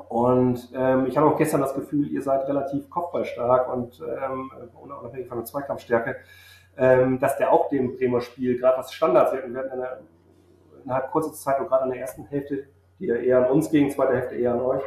Und 0.09 0.69
ähm, 0.73 1.05
ich 1.07 1.17
habe 1.17 1.27
auch 1.27 1.37
gestern 1.37 1.61
das 1.61 1.75
Gefühl, 1.75 2.07
ihr 2.07 2.21
seid 2.21 2.47
relativ 2.47 2.89
kopfballstark 2.89 3.71
und 3.71 4.01
ähm, 4.01 4.51
unabhängig 4.81 5.27
von 5.27 5.37
der 5.37 5.45
Zweikampfstärke, 5.45 6.17
ähm, 6.77 7.19
dass 7.19 7.37
der 7.37 7.51
auch 7.51 7.69
dem 7.69 7.95
Bremer 7.95 8.21
Spiel, 8.21 8.57
gerade 8.57 8.79
was 8.79 8.93
Standards, 8.93 9.31
wir 9.31 9.39
hatten 9.39 9.55
eine, 9.55 9.99
innerhalb 10.83 11.11
kurzer 11.11 11.33
Zeit 11.33 11.59
und 11.59 11.67
gerade 11.67 11.85
in 11.85 11.91
der 11.91 12.01
ersten 12.01 12.25
Hälfte, 12.25 12.67
die 12.99 13.05
ja 13.05 13.15
eher 13.15 13.45
an 13.45 13.51
uns 13.51 13.69
ging, 13.69 13.89
zweite 13.91 14.13
Hälfte 14.13 14.35
eher 14.35 14.53
an 14.53 14.61
euch, 14.61 14.83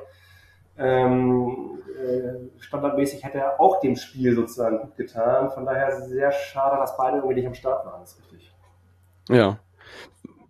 ähm, 0.79 1.79
äh, 1.97 2.61
standardmäßig 2.61 3.25
hätte 3.25 3.39
er 3.39 3.61
auch 3.61 3.81
dem 3.81 3.97
Spiel 3.97 4.35
sozusagen 4.35 4.79
gut 4.81 4.97
getan. 4.97 5.51
Von 5.51 5.65
daher 5.65 6.03
sehr 6.03 6.33
schade, 6.33 6.77
dass 6.77 6.97
beide 6.97 7.19
irgendwie 7.19 7.37
nicht 7.37 7.47
am 7.47 7.55
Start 7.55 7.87
waren, 7.87 8.01
das 8.01 8.13
ist 8.13 8.33
richtig. 8.33 8.55
Ja, 9.29 9.59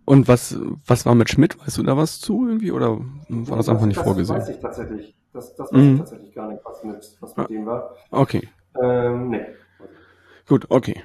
und 0.07 0.29
was, 0.29 0.57
was 0.85 1.05
war 1.05 1.15
mit 1.15 1.29
Schmidt? 1.29 1.59
Weißt 1.59 1.77
du 1.77 1.83
da 1.83 1.97
was 1.97 2.21
zu 2.21 2.47
irgendwie 2.47 2.71
oder 2.71 2.97
war 3.27 3.57
das 3.57 3.67
einfach 3.67 3.85
nicht 3.85 3.97
das 3.97 4.05
vorgesehen? 4.05 4.39
Das 4.39 4.47
weiß 4.47 4.55
ich 4.55 4.61
tatsächlich. 4.61 5.15
Das, 5.33 5.53
das 5.57 5.69
weiß 5.73 5.81
mhm. 5.81 5.91
ich 5.91 5.99
tatsächlich 5.99 6.33
gar 6.33 6.47
nicht, 6.47 6.61
was 6.63 6.81
mit, 6.85 7.17
was 7.19 7.35
mit 7.35 7.45
ah. 7.45 7.49
dem 7.49 7.65
war. 7.65 7.95
Okay. 8.09 8.47
Ähm, 8.81 9.31
nee. 9.31 9.41
Gut, 10.47 10.67
okay. 10.69 11.03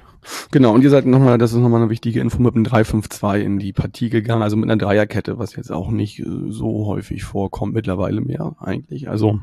Genau, 0.51 0.73
und 0.73 0.83
ihr 0.83 0.89
seid 0.89 1.05
nochmal, 1.05 1.37
das 1.37 1.51
ist 1.51 1.59
nochmal 1.59 1.81
eine 1.81 1.89
wichtige 1.89 2.21
Info, 2.21 2.41
mit 2.41 2.55
einem 2.55 2.63
3-5-2 2.63 3.39
in 3.39 3.59
die 3.59 3.73
Partie 3.73 4.09
gegangen, 4.09 4.41
also 4.41 4.55
mit 4.55 4.71
einer 4.71 4.77
Dreierkette, 4.77 5.37
was 5.37 5.57
jetzt 5.57 5.69
auch 5.69 5.91
nicht 5.91 6.19
äh, 6.19 6.25
so 6.47 6.85
häufig 6.85 7.25
vorkommt 7.25 7.73
mittlerweile 7.73 8.21
mehr 8.21 8.55
eigentlich. 8.61 9.09
Also 9.09 9.41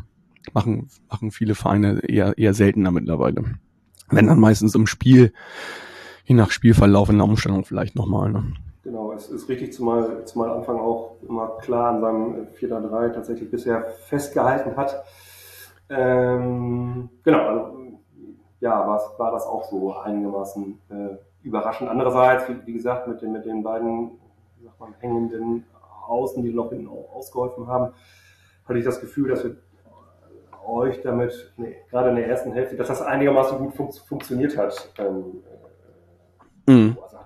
machen, 0.54 0.88
machen 1.10 1.32
viele 1.32 1.54
Vereine 1.54 2.00
eher, 2.08 2.38
eher 2.38 2.54
seltener 2.54 2.92
mittlerweile. 2.92 3.44
Wenn 4.08 4.26
dann 4.26 4.40
meistens 4.40 4.74
im 4.74 4.86
Spiel, 4.86 5.34
je 6.24 6.34
nach 6.34 6.50
Spielverlauf 6.50 7.10
in 7.10 7.18
der 7.18 7.26
Umstellung 7.26 7.66
vielleicht 7.66 7.94
nochmal. 7.94 8.32
Ne? 8.32 8.54
Genau, 8.82 9.12
es 9.12 9.28
ist 9.28 9.48
richtig, 9.48 9.74
zumal, 9.74 10.24
zumal 10.24 10.50
Anfang 10.50 10.78
auch 10.80 11.16
immer 11.28 11.58
klar 11.58 11.90
an 11.90 12.00
seinem 12.00 12.46
4-3 12.58 13.12
tatsächlich 13.12 13.50
bisher 13.50 13.90
festgehalten 14.06 14.74
hat. 14.76 15.04
Ähm, 15.90 17.10
genau, 17.22 17.46
also, 17.46 17.76
ja, 18.60 18.86
war, 18.86 19.00
war 19.18 19.32
das 19.32 19.44
auch 19.44 19.64
so 19.64 19.94
einigermaßen 19.96 20.80
äh, 20.88 21.16
überraschend. 21.42 21.90
Andererseits, 21.90 22.48
wie, 22.48 22.66
wie, 22.66 22.72
gesagt, 22.72 23.06
mit 23.06 23.20
den, 23.20 23.32
mit 23.32 23.44
den 23.44 23.62
beiden 23.62 24.12
sag 24.64 24.80
mal, 24.80 24.94
hängenden 25.00 25.66
Außen, 26.06 26.42
die 26.42 26.52
noch 26.52 26.70
hinten 26.70 26.88
auch 26.88 27.12
ausgeholfen 27.14 27.66
haben, 27.66 27.92
hatte 28.64 28.78
ich 28.78 28.84
das 28.84 29.00
Gefühl, 29.00 29.28
dass 29.28 29.44
wir 29.44 29.56
euch 30.66 31.02
damit, 31.02 31.52
nee, 31.56 31.76
gerade 31.90 32.10
in 32.10 32.16
der 32.16 32.28
ersten 32.28 32.52
Hälfte, 32.52 32.76
dass 32.76 32.88
das 32.88 33.02
einigermaßen 33.02 33.58
gut 33.58 33.74
fun 33.74 33.92
funktioniert 33.92 34.56
hat. 34.56 34.90
Ähm, 34.98 35.42
mhm. 36.66 36.98
Also 37.02 37.16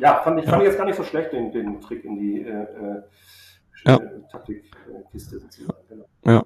ja, 0.00 0.20
fand 0.22 0.40
ich, 0.40 0.46
fand 0.46 0.62
ich 0.62 0.68
jetzt 0.68 0.78
gar 0.78 0.86
nicht 0.86 0.96
so 0.96 1.04
schlecht, 1.04 1.32
den, 1.32 1.52
den 1.52 1.80
Trick 1.80 2.04
in 2.04 2.16
die 2.16 2.42
äh, 2.42 2.62
äh 2.62 3.02
ja. 3.86 4.00
Taktikkiste 4.30 5.40
sozusagen. 5.40 5.78
Genau. 5.88 6.04
Ja, 6.26 6.44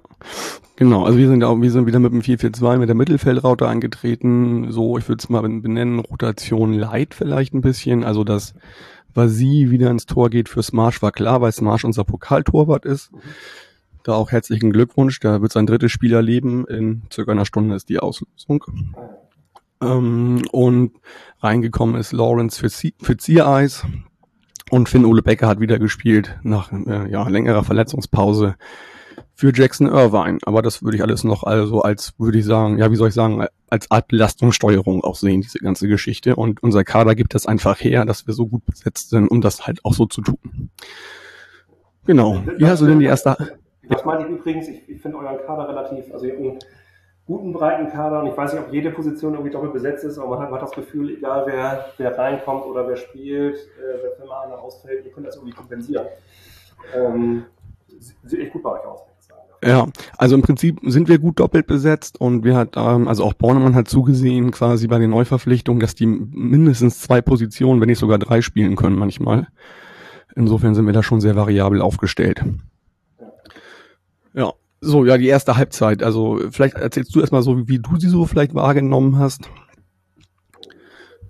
genau. 0.75 1.05
Also 1.05 1.17
wir 1.17 1.27
sind 1.27 1.43
auch, 1.43 1.59
wir 1.59 1.71
sind 1.71 1.85
wieder 1.85 1.99
mit 1.99 2.11
dem 2.11 2.21
4-4-2 2.21 2.77
mit 2.77 2.89
der 2.89 2.95
Mittelfeldraute 2.95 3.67
angetreten. 3.67 4.71
So, 4.71 4.97
ich 4.97 5.07
würde 5.07 5.21
es 5.21 5.29
mal 5.29 5.41
benennen, 5.41 5.99
Rotation 5.99 6.73
light 6.73 7.13
vielleicht 7.13 7.53
ein 7.53 7.61
bisschen. 7.61 8.03
Also 8.03 8.23
dass 8.23 8.55
Vasi 9.13 9.67
wieder 9.69 9.89
ins 9.89 10.05
Tor 10.05 10.29
geht 10.29 10.49
für 10.49 10.63
Smarsch 10.63 11.01
war 11.01 11.11
klar, 11.11 11.41
weil 11.41 11.51
Smarsch 11.51 11.85
unser 11.85 12.03
Pokaltorwart 12.03 12.85
ist. 12.85 13.11
Mhm. 13.13 13.19
Da 14.03 14.13
auch 14.13 14.31
herzlichen 14.31 14.71
Glückwunsch. 14.71 15.19
Da 15.19 15.41
wird 15.41 15.51
sein 15.51 15.65
drittes 15.65 15.91
Spiel 15.91 16.13
erleben. 16.13 16.65
In 16.67 17.03
circa 17.11 17.31
einer 17.31 17.45
Stunde 17.45 17.75
ist 17.75 17.89
die 17.89 17.99
Auslösung. 17.99 18.63
Ah, 18.95 19.09
ähm, 19.81 20.41
und 20.51 20.91
reingekommen 21.39 21.95
ist 21.95 22.11
Lawrence 22.11 22.59
für, 22.59 23.17
Ziereis. 23.17 23.85
Und 24.69 24.87
Finn 24.87 25.05
Ole 25.05 25.23
Becker 25.23 25.47
hat 25.47 25.59
wieder 25.59 25.79
gespielt 25.79 26.37
nach 26.43 26.71
äh, 26.71 27.09
ja, 27.09 27.27
längerer 27.27 27.63
Verletzungspause 27.63 28.55
für 29.33 29.51
Jackson 29.53 29.87
Irvine. 29.87 30.37
Aber 30.43 30.61
das 30.61 30.83
würde 30.83 30.97
ich 30.97 31.01
alles 31.01 31.23
noch 31.23 31.43
also 31.43 31.81
als, 31.81 32.13
würde 32.19 32.37
ich 32.37 32.45
sagen, 32.45 32.77
ja, 32.77 32.91
wie 32.91 32.95
soll 32.95 33.07
ich 33.07 33.15
sagen, 33.15 33.45
als 33.69 33.89
Art 33.89 34.09
Belastungssteuerung 34.09 35.03
auch 35.03 35.15
sehen, 35.15 35.41
diese 35.41 35.59
ganze 35.59 35.87
Geschichte. 35.87 36.35
Und 36.35 36.61
unser 36.61 36.83
Kader 36.83 37.15
gibt 37.15 37.33
das 37.33 37.47
einfach 37.47 37.79
her, 37.79 38.05
dass 38.05 38.27
wir 38.27 38.33
so 38.33 38.47
gut 38.47 38.65
besetzt 38.65 39.09
sind, 39.09 39.27
um 39.29 39.41
das 39.41 39.65
halt 39.65 39.83
auch 39.85 39.93
so 39.93 40.05
zu 40.05 40.21
tun. 40.21 40.69
Genau. 42.05 42.43
Wie 42.57 42.65
hast 42.65 42.81
du 42.81 42.85
denn 42.85 42.99
die 42.99 43.05
erste... 43.05 43.57
Das 43.87 44.05
meine 44.05 44.23
ich 44.25 44.29
übrigens, 44.29 44.67
ich, 44.67 44.87
ich 44.87 45.01
finde 45.01 45.17
euren 45.17 45.37
Kader 45.47 45.67
relativ, 45.67 46.13
also 46.13 46.27
guten 47.29 47.53
breiten 47.53 47.91
Kader 47.91 48.21
und 48.21 48.27
ich 48.27 48.35
weiß 48.35 48.53
nicht, 48.53 48.63
ob 48.63 48.73
jede 48.73 48.89
Position 48.89 49.33
irgendwie 49.33 49.51
doppelt 49.51 49.71
besetzt 49.71 50.03
ist, 50.03 50.17
aber 50.17 50.29
man 50.29 50.39
hat, 50.39 50.49
man 50.49 50.59
hat 50.59 50.67
das 50.67 50.75
Gefühl, 50.75 51.11
egal 51.11 51.43
wer, 51.45 51.85
wer 51.97 52.17
reinkommt 52.17 52.65
oder 52.65 52.87
wer 52.87 52.95
spielt, 52.95 53.55
äh, 53.55 54.01
wer 54.01 54.11
für 54.17 54.25
mal 54.25 54.47
einer 54.47 54.57
ausfällt, 54.57 55.05
ihr 55.05 55.11
könnt 55.11 55.27
das 55.27 55.35
irgendwie 55.35 55.53
kompensieren. 55.53 56.07
Ähm, 56.95 57.45
sieht 58.23 58.39
echt 58.39 58.51
gut 58.51 58.63
bei 58.63 58.71
euch 58.71 58.85
aus. 58.85 59.01
Ja, 59.63 59.85
also 60.17 60.35
im 60.35 60.41
Prinzip 60.41 60.79
sind 60.85 61.07
wir 61.07 61.19
gut 61.19 61.39
doppelt 61.39 61.67
besetzt 61.67 62.19
und 62.19 62.43
wir 62.45 62.55
hat, 62.55 62.77
ähm, 62.77 63.07
also 63.07 63.25
auch 63.25 63.33
Bornemann 63.33 63.75
hat 63.75 63.89
zugesehen 63.89 64.49
quasi 64.49 64.87
bei 64.87 64.97
den 64.97 65.11
Neuverpflichtungen, 65.11 65.81
dass 65.81 65.93
die 65.93 66.07
mindestens 66.07 67.01
zwei 67.01 67.21
Positionen, 67.21 67.79
wenn 67.79 67.89
nicht 67.89 67.99
sogar 67.99 68.17
drei 68.17 68.41
spielen 68.41 68.75
können 68.75 68.97
manchmal. 68.97 69.49
Insofern 70.35 70.73
sind 70.73 70.87
wir 70.87 70.93
da 70.93 71.03
schon 71.03 71.21
sehr 71.21 71.35
variabel 71.35 71.81
aufgestellt. 71.81 72.41
Ja, 74.33 74.53
so, 74.81 75.05
ja, 75.05 75.17
die 75.17 75.27
erste 75.27 75.57
Halbzeit. 75.57 76.03
Also 76.03 76.39
vielleicht 76.51 76.75
erzählst 76.75 77.13
du 77.15 77.19
erstmal 77.19 77.41
so, 77.41 77.67
wie 77.67 77.79
du 77.79 77.97
sie 77.97 78.07
so 78.07 78.25
vielleicht 78.25 78.55
wahrgenommen 78.55 79.19
hast. 79.19 79.49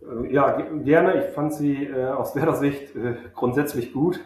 Äh, 0.01 0.33
ja, 0.33 0.61
gerne. 0.83 1.25
Ich 1.25 1.33
fand 1.33 1.53
sie 1.53 1.85
äh, 1.85 2.07
aus 2.07 2.35
Werder 2.35 2.55
Sicht 2.57 2.95
äh, 2.95 3.15
grundsätzlich 3.33 3.93
gut. 3.93 4.19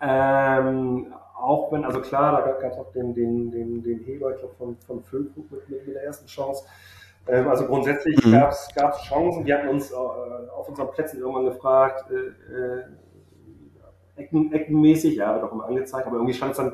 Ähm, 0.00 1.12
auch 1.36 1.72
wenn, 1.72 1.84
also 1.84 2.00
klar, 2.00 2.42
da 2.42 2.52
gab 2.52 2.72
es 2.72 2.78
auch 2.78 2.92
den, 2.92 3.14
den, 3.14 3.50
den, 3.50 3.82
den 3.82 4.00
Heber, 4.00 4.32
ich 4.32 4.38
glaube, 4.38 4.54
von, 4.56 4.76
von 4.78 5.02
Füllkrug 5.02 5.50
mit, 5.50 5.68
mit, 5.68 5.86
mit 5.86 5.94
der 5.94 6.04
ersten 6.04 6.26
Chance. 6.26 6.64
Ähm, 7.26 7.48
also 7.48 7.66
grundsätzlich 7.66 8.24
mhm. 8.24 8.32
gab 8.32 8.50
es 8.50 9.02
Chancen. 9.02 9.44
Wir 9.44 9.58
hatten 9.58 9.68
uns 9.68 9.90
äh, 9.90 9.94
auf 9.94 10.68
unseren 10.68 10.90
Plätzen 10.90 11.20
irgendwann 11.20 11.46
gefragt, 11.46 12.10
äh, 12.10 12.52
äh, 12.52 12.84
Ecken, 14.16 14.52
eckenmäßig, 14.52 15.16
ja, 15.16 15.34
wird 15.34 15.44
auch 15.44 15.52
immer 15.52 15.66
angezeigt, 15.66 16.06
aber 16.06 16.16
irgendwie 16.16 16.34
stand 16.34 16.52
es 16.52 16.58
dann 16.58 16.72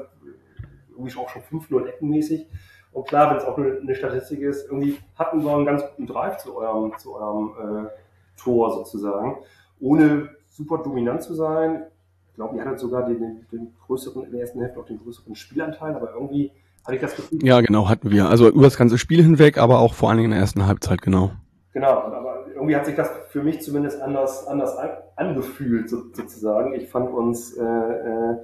irgendwie 1.01 1.19
auch 1.19 1.29
schon 1.29 1.43
5-0 1.43 1.87
eckenmäßig. 1.87 2.47
Und 2.93 3.07
klar, 3.07 3.31
wenn 3.31 3.37
es 3.37 3.45
auch 3.45 3.57
eine, 3.57 3.79
eine, 3.81 3.95
Statistik 3.95 4.41
ist, 4.41 4.67
irgendwie 4.67 4.99
hatten 5.17 5.45
wir 5.45 5.55
einen 5.55 5.65
ganz 5.65 5.83
guten 5.83 6.07
Drive 6.07 6.39
zu 6.39 6.57
eurem, 6.57 6.93
zu 6.99 7.15
eurem 7.15 7.87
äh, 7.87 7.89
Tor 8.37 8.73
sozusagen, 8.73 9.37
ohne 9.79 10.31
super 10.49 10.79
dominant 10.79 11.23
zu 11.23 11.35
sein. 11.35 11.85
Ich 12.31 12.35
glaube, 12.35 12.57
ihr 12.57 12.65
hattet 12.65 12.81
sogar 12.81 13.07
den, 13.07 13.21
den, 13.21 13.47
den, 13.53 13.75
größeren, 13.87 14.25
in 14.25 14.33
der 14.33 14.41
ersten 14.41 14.61
Hälfte 14.61 14.81
auch 14.81 14.87
den 14.87 14.99
größeren 14.99 15.35
Spielanteil, 15.37 15.95
aber 15.95 16.13
irgendwie 16.15 16.51
hatte 16.85 16.97
ich 16.97 17.01
das 17.01 17.15
Gefühl. 17.15 17.45
Ja, 17.45 17.61
genau, 17.61 17.89
hatten 17.89 18.11
wir. 18.11 18.29
Also 18.29 18.49
über 18.49 18.65
das 18.65 18.77
ganze 18.77 18.99
Spiel 18.99 19.23
hinweg, 19.23 19.59
aber 19.59 19.79
auch 19.79 19.95
vor 19.95 20.09
allen 20.09 20.19
Dingen 20.19 20.33
in 20.33 20.37
der 20.37 20.41
ersten 20.41 20.67
Halbzeit, 20.67 21.03
genau. 21.03 21.31
Genau, 21.73 21.87
aber 21.87 22.47
irgendwie 22.53 22.75
hat 22.75 22.87
sich 22.87 22.97
das 22.97 23.09
für 23.29 23.45
mich 23.45 23.61
zumindest 23.63 24.01
anders, 24.01 24.47
anders 24.49 24.77
angefühlt, 25.15 25.89
sozusagen. 25.89 26.75
Ich 26.75 26.89
fand 26.89 27.11
uns 27.13 27.57
äh, 27.57 27.63
äh, 27.63 28.37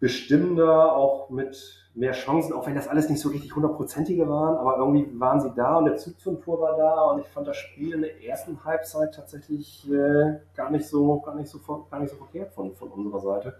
bestimmender, 0.00 0.94
auch 0.94 1.30
mit 1.30 1.78
mehr 1.94 2.12
Chancen, 2.12 2.52
auch 2.52 2.66
wenn 2.66 2.76
das 2.76 2.86
alles 2.86 3.08
nicht 3.08 3.20
so 3.20 3.28
richtig 3.28 3.54
hundertprozentige 3.54 4.28
waren, 4.28 4.56
aber 4.56 4.78
irgendwie 4.78 5.08
waren 5.18 5.40
sie 5.40 5.52
da 5.56 5.78
und 5.78 5.86
der 5.86 5.96
Zug 5.96 6.20
zum 6.20 6.40
Tor 6.40 6.60
war 6.60 6.76
da 6.76 7.10
und 7.10 7.20
ich 7.20 7.26
fand 7.26 7.48
das 7.48 7.56
Spiel 7.56 7.94
in 7.94 8.02
der 8.02 8.22
ersten 8.22 8.64
Halbzeit 8.64 9.14
tatsächlich 9.14 9.90
äh, 9.90 10.38
gar 10.54 10.70
nicht 10.70 10.86
so, 10.86 11.20
gar 11.20 11.34
nicht 11.34 11.48
so, 11.48 11.58
gar 11.90 11.98
nicht 11.98 12.10
so 12.10 12.16
verkehrt 12.16 12.52
von, 12.52 12.74
von 12.76 12.88
unserer 12.88 13.20
Seite. 13.20 13.54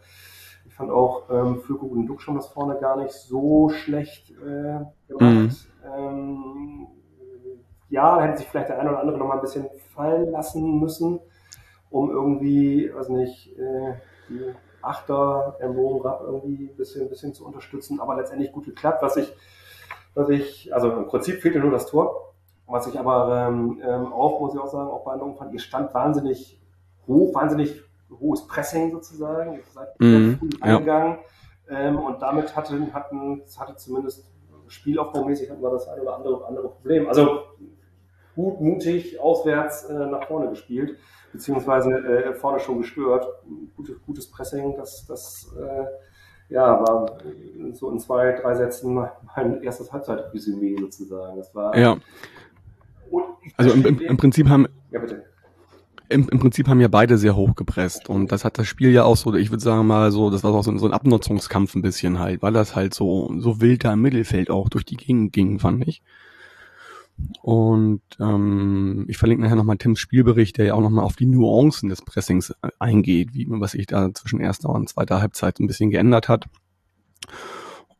Ich 0.67 0.75
fand 0.75 0.91
auch 0.91 1.29
ähm, 1.31 1.61
für 1.63 1.75
und 1.75 2.07
Duck 2.07 2.21
schon 2.21 2.37
das 2.37 2.49
vorne 2.49 2.79
gar 2.79 2.97
nicht 2.97 3.13
so 3.13 3.71
schlecht 3.71 4.31
äh, 4.31 4.85
gemacht. 5.09 5.21
Mhm. 5.21 5.51
Ähm, 5.97 6.87
ja, 7.89 8.17
da 8.17 8.23
hätte 8.23 8.39
sich 8.39 8.49
vielleicht 8.49 8.69
der 8.69 8.79
eine 8.79 8.91
oder 8.91 9.01
andere 9.01 9.19
noch 9.19 9.27
mal 9.27 9.37
ein 9.37 9.41
bisschen 9.41 9.67
fallen 9.95 10.31
lassen 10.31 10.79
müssen, 10.79 11.21
um 11.91 12.11
irgendwie, 12.11 12.93
weiß 12.95 13.09
nicht, 13.09 13.59
äh, 13.59 13.95
die 14.29 14.55
Achter 14.83 15.57
im 15.61 15.75
Bogen 15.75 16.09
irgendwie 16.25 16.71
ein 16.71 16.77
bisschen, 16.77 17.03
ein 17.03 17.09
bisschen 17.09 17.35
zu 17.35 17.45
unterstützen, 17.47 18.01
aber 18.01 18.17
letztendlich 18.17 18.53
gut 18.53 18.65
geklappt, 18.65 19.03
was 19.03 19.17
ich, 19.17 19.33
was 20.15 20.29
ich, 20.29 20.73
also 20.75 20.91
im 20.91 21.07
Prinzip 21.07 21.41
fehlte 21.41 21.61
nur 21.61 21.71
das 21.71 21.87
Tor, 21.87 22.35
was 22.67 22.87
ich 22.87 22.99
aber 22.99 23.49
ähm, 23.49 23.81
ähm 23.83 24.13
auch, 24.13 24.41
muss 24.41 24.55
ich 24.55 24.61
auch 24.61 24.69
sagen, 24.69 24.91
auch 24.91 25.05
beeindruckend 25.05 25.39
fand, 25.39 25.53
ihr 25.53 25.61
stand 25.61 25.93
wahnsinnig 25.95 26.61
hoch, 27.07 27.35
wahnsinnig 27.35 27.83
hohes 28.21 28.47
Pressing 28.47 28.91
sozusagen, 28.93 29.55
ihr 29.55 29.63
seid 29.73 30.01
mhm, 30.01 30.39
früh 30.39 30.51
eingegangen. 30.61 31.19
Ja. 31.69 31.79
ähm, 31.79 31.99
und 31.99 32.23
damit 32.23 32.55
hatten, 32.57 32.93
hatten, 32.93 33.43
hatte 33.59 33.77
zumindest 33.77 34.31
spielaufbaumäßig 34.69 35.51
hatten 35.51 35.63
wir 35.63 35.71
das 35.71 35.89
ein 35.89 36.01
oder 36.01 36.17
andere, 36.17 36.47
andere 36.47 36.69
Problem. 36.69 37.09
Also 37.09 37.43
gut, 38.39 38.61
mutig, 38.61 39.19
auswärts 39.21 39.85
äh, 39.85 40.07
nach 40.07 40.29
vorne 40.29 40.51
gespielt, 40.51 40.97
beziehungsweise 41.33 41.91
äh, 41.91 42.35
vorne 42.35 42.61
schon 42.61 42.79
gestört. 42.79 43.27
Gutes, 43.77 43.97
gutes 44.07 44.31
Pressing, 44.31 44.77
das, 44.77 45.05
das 45.07 45.53
äh, 45.59 46.55
ja, 46.55 46.81
war 46.81 47.19
so 47.73 47.91
in 47.91 47.99
zwei, 47.99 48.39
drei 48.41 48.55
Sätzen 48.55 48.95
mein 48.95 49.63
erstes 49.65 49.93
Halbzeitresümee 49.93 50.77
sozusagen. 50.79 51.37
Das 51.37 51.53
war. 51.53 51.77
Ja. 51.77 51.97
Also 53.57 53.73
im, 53.73 53.85
im, 53.85 54.01
im 54.01 54.17
Prinzip 54.17 54.49
haben. 54.49 54.69
Ja, 54.93 55.01
bitte. 55.01 55.25
Im, 56.09 56.29
Im 56.29 56.39
Prinzip 56.39 56.69
haben 56.69 56.81
ja 56.81 56.89
beide 56.89 57.19
sehr 57.19 57.35
hoch 57.35 57.57
gepresst 57.57 58.09
und 58.09 58.33
das 58.33 58.45
hat 58.45 58.57
das 58.57 58.67
Spiel 58.67 58.93
ja 58.93 59.05
auch 59.05 59.17
so, 59.17 59.35
ich 59.35 59.51
würde 59.51 59.63
sagen 59.63 59.87
mal 59.87 60.11
so, 60.11 60.31
das 60.31 60.43
war 60.43 60.55
auch 60.55 60.65
so, 60.65 60.75
so 60.79 60.87
ein 60.87 60.95
Abnutzungskampf 60.95 61.75
ein 61.75 61.83
bisschen 61.83 62.19
halt, 62.19 62.41
weil 62.41 62.55
das 62.55 62.75
halt 62.75 62.95
so, 62.95 63.31
so 63.37 63.61
wild 63.61 63.85
da 63.85 63.93
im 63.93 64.01
Mittelfeld 64.01 64.49
auch 64.49 64.71
durch 64.71 64.87
die 64.87 64.97
Gegend 64.97 65.35
ging, 65.35 65.59
fand 65.59 65.87
ich. 65.87 66.03
Und 67.43 68.03
ähm, 68.21 69.07
ich 69.09 69.19
verlinke 69.19 69.43
nachher 69.43 69.57
nochmal 69.57 69.79
Tims 69.79 70.01
Spielbericht, 70.01 70.59
der 70.59 70.67
ja 70.67 70.75
auch 70.75 70.81
nochmal 70.81 71.05
auf 71.05 71.17
die 71.17 71.27
Nuancen 71.27 71.89
des 71.89 72.03
Pressings 72.03 72.51
äh, 72.63 72.69
eingeht, 72.79 73.35
wie 73.35 73.47
was 73.49 73.73
sich 73.73 73.87
da 73.87 74.13
zwischen 74.15 74.41
erster 74.41 74.69
und 74.69 74.89
zweiter 74.89 75.21
Halbzeit 75.21 75.59
ein 75.59 75.67
bisschen 75.67 75.91
geändert 75.91 76.29
hat. 76.29 76.47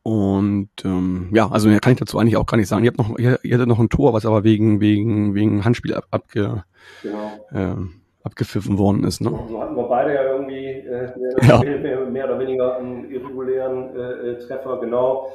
Und 0.03 0.69
ähm, 0.85 1.29
ja, 1.33 1.49
also 1.49 1.67
mehr 1.67 1.79
kann 1.79 1.93
ich 1.93 1.99
dazu 1.99 2.17
eigentlich 2.17 2.37
auch 2.37 2.45
gar 2.45 2.57
nicht 2.57 2.67
sagen. 2.67 2.83
Ihr 2.83 2.91
habt 2.91 2.97
noch, 2.97 3.19
ihr, 3.19 3.39
ihr 3.43 3.55
hattet 3.55 3.67
noch 3.67 3.79
ein 3.79 3.89
Tor, 3.89 4.13
was 4.13 4.25
aber 4.25 4.43
wegen 4.43 4.79
wegen 4.79 5.35
wegen 5.35 5.65
Handspiel 5.65 5.93
ab, 5.93 6.05
abge, 6.09 6.63
genau. 7.03 7.31
äh, 7.51 7.75
abgepfiffen 8.23 8.77
worden 8.77 9.03
ist. 9.03 9.21
Ne? 9.21 9.29
So 9.49 9.61
hatten 9.61 9.75
wir 9.75 9.83
beide 9.83 10.13
ja 10.13 10.23
irgendwie 10.23 10.65
äh, 10.65 11.11
mehr, 11.17 11.47
ja. 11.47 11.59
mehr, 11.59 12.05
mehr, 12.05 12.25
oder 12.25 12.39
weniger 12.39 12.77
einen 12.77 13.11
irregulären 13.11 13.95
äh, 13.95 13.99
äh 13.99 14.39
Treffer, 14.39 14.79
genau. 14.79 15.33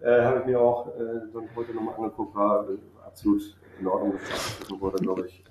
Äh, 0.00 0.22
Habe 0.22 0.40
ich 0.40 0.46
mir 0.46 0.60
auch 0.60 0.88
äh, 0.88 1.32
dann 1.32 1.48
heute 1.56 1.74
nochmal 1.74 1.94
angeguckt, 1.96 2.34
war 2.34 2.68
äh, 2.68 2.76
absolut 3.14 3.42
in 3.80 3.86
Ordnung, 3.86 4.14
dass 4.68 4.80
wurde, 4.80 4.96
glaube 4.98 5.26
ich. 5.26 5.44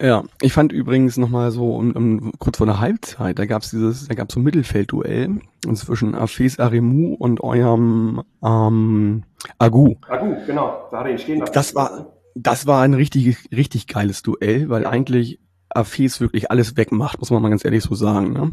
Ja, 0.00 0.22
ich 0.40 0.52
fand 0.52 0.72
übrigens 0.72 1.16
nochmal 1.16 1.50
so 1.50 1.74
um, 1.74 1.90
um, 1.92 2.32
kurz 2.38 2.58
vor 2.58 2.66
der 2.66 2.80
Halbzeit, 2.80 3.38
da 3.38 3.44
gab's 3.44 3.70
dieses, 3.70 4.06
da 4.06 4.14
gab's 4.14 4.32
so 4.32 4.40
ein 4.40 4.44
Mittelfeldduell 4.44 5.40
zwischen 5.74 6.14
Afes 6.14 6.58
Aremu 6.58 7.14
und 7.14 7.42
eurem 7.42 8.22
ähm, 8.42 9.24
Agu. 9.58 9.96
Agu, 10.08 10.36
genau, 10.46 10.88
da 10.90 11.00
hat 11.00 11.06
er 11.06 11.12
ihn 11.12 11.18
stehen 11.18 11.40
lassen. 11.40 11.52
Das 11.52 11.74
war, 11.74 12.14
das 12.34 12.66
war 12.66 12.82
ein 12.82 12.94
richtig, 12.94 13.50
richtig 13.52 13.88
geiles 13.88 14.22
Duell, 14.22 14.70
weil 14.70 14.84
ja. 14.84 14.90
eigentlich 14.90 15.40
Afes 15.74 16.20
wirklich 16.20 16.50
alles 16.50 16.76
wegmacht, 16.76 17.18
muss 17.18 17.30
man 17.30 17.42
mal 17.42 17.48
ganz 17.48 17.64
ehrlich 17.64 17.82
so 17.82 17.94
sagen. 17.94 18.32
Ne? 18.32 18.52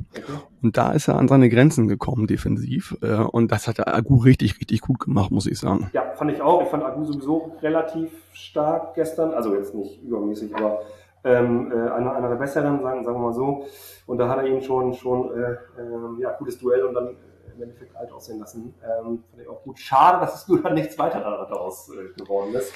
Und 0.62 0.78
da 0.78 0.92
ist 0.92 1.08
er 1.08 1.18
an 1.18 1.28
seine 1.28 1.50
Grenzen 1.50 1.88
gekommen, 1.88 2.28
defensiv. 2.28 2.98
Äh, 3.02 3.16
und 3.16 3.52
das 3.52 3.68
hat 3.68 3.78
der 3.78 3.94
Agu 3.94 4.18
richtig, 4.18 4.60
richtig 4.60 4.82
gut 4.82 5.00
gemacht, 5.00 5.32
muss 5.32 5.48
ich 5.48 5.60
sagen. 5.60 5.90
Ja, 5.94 6.04
fand 6.16 6.32
ich 6.32 6.42
auch. 6.42 6.62
Ich 6.64 6.70
fand 6.70 6.84
Agu 6.84 7.04
sowieso 7.04 7.54
relativ 7.62 8.12
stark 8.34 8.96
gestern. 8.96 9.32
Also 9.32 9.56
jetzt 9.56 9.74
nicht 9.74 10.02
übermäßig, 10.04 10.56
aber 10.56 10.82
ähm, 11.24 11.72
äh, 11.72 11.90
einer, 11.90 12.16
einer 12.16 12.30
der 12.30 12.36
besseren, 12.36 12.82
sagen, 12.82 13.04
sagen 13.04 13.18
wir 13.18 13.28
mal 13.28 13.34
so. 13.34 13.66
Und 14.06 14.18
da 14.18 14.30
hat 14.30 14.38
er 14.38 14.46
ihn 14.46 14.62
schon, 14.62 14.94
schon 14.94 15.32
äh, 15.38 15.52
äh, 15.52 16.22
ja, 16.22 16.32
gutes 16.38 16.58
Duell 16.60 16.84
und 16.86 16.94
dann 16.94 17.16
im 17.56 17.64
Endeffekt 17.64 17.96
alt 17.96 18.12
aussehen 18.12 18.40
lassen. 18.40 18.74
Ähm, 18.84 19.24
fand 19.30 19.42
ich 19.42 19.50
auch 19.50 19.62
gut. 19.64 19.80
Schade, 19.80 20.20
dass 20.20 20.36
es 20.36 20.48
nur 20.48 20.62
dann 20.62 20.76
nichts 20.76 20.98
weiter 20.98 21.20
daraus 21.20 21.90
äh, 21.90 22.20
geworden 22.22 22.54
ist. 22.54 22.72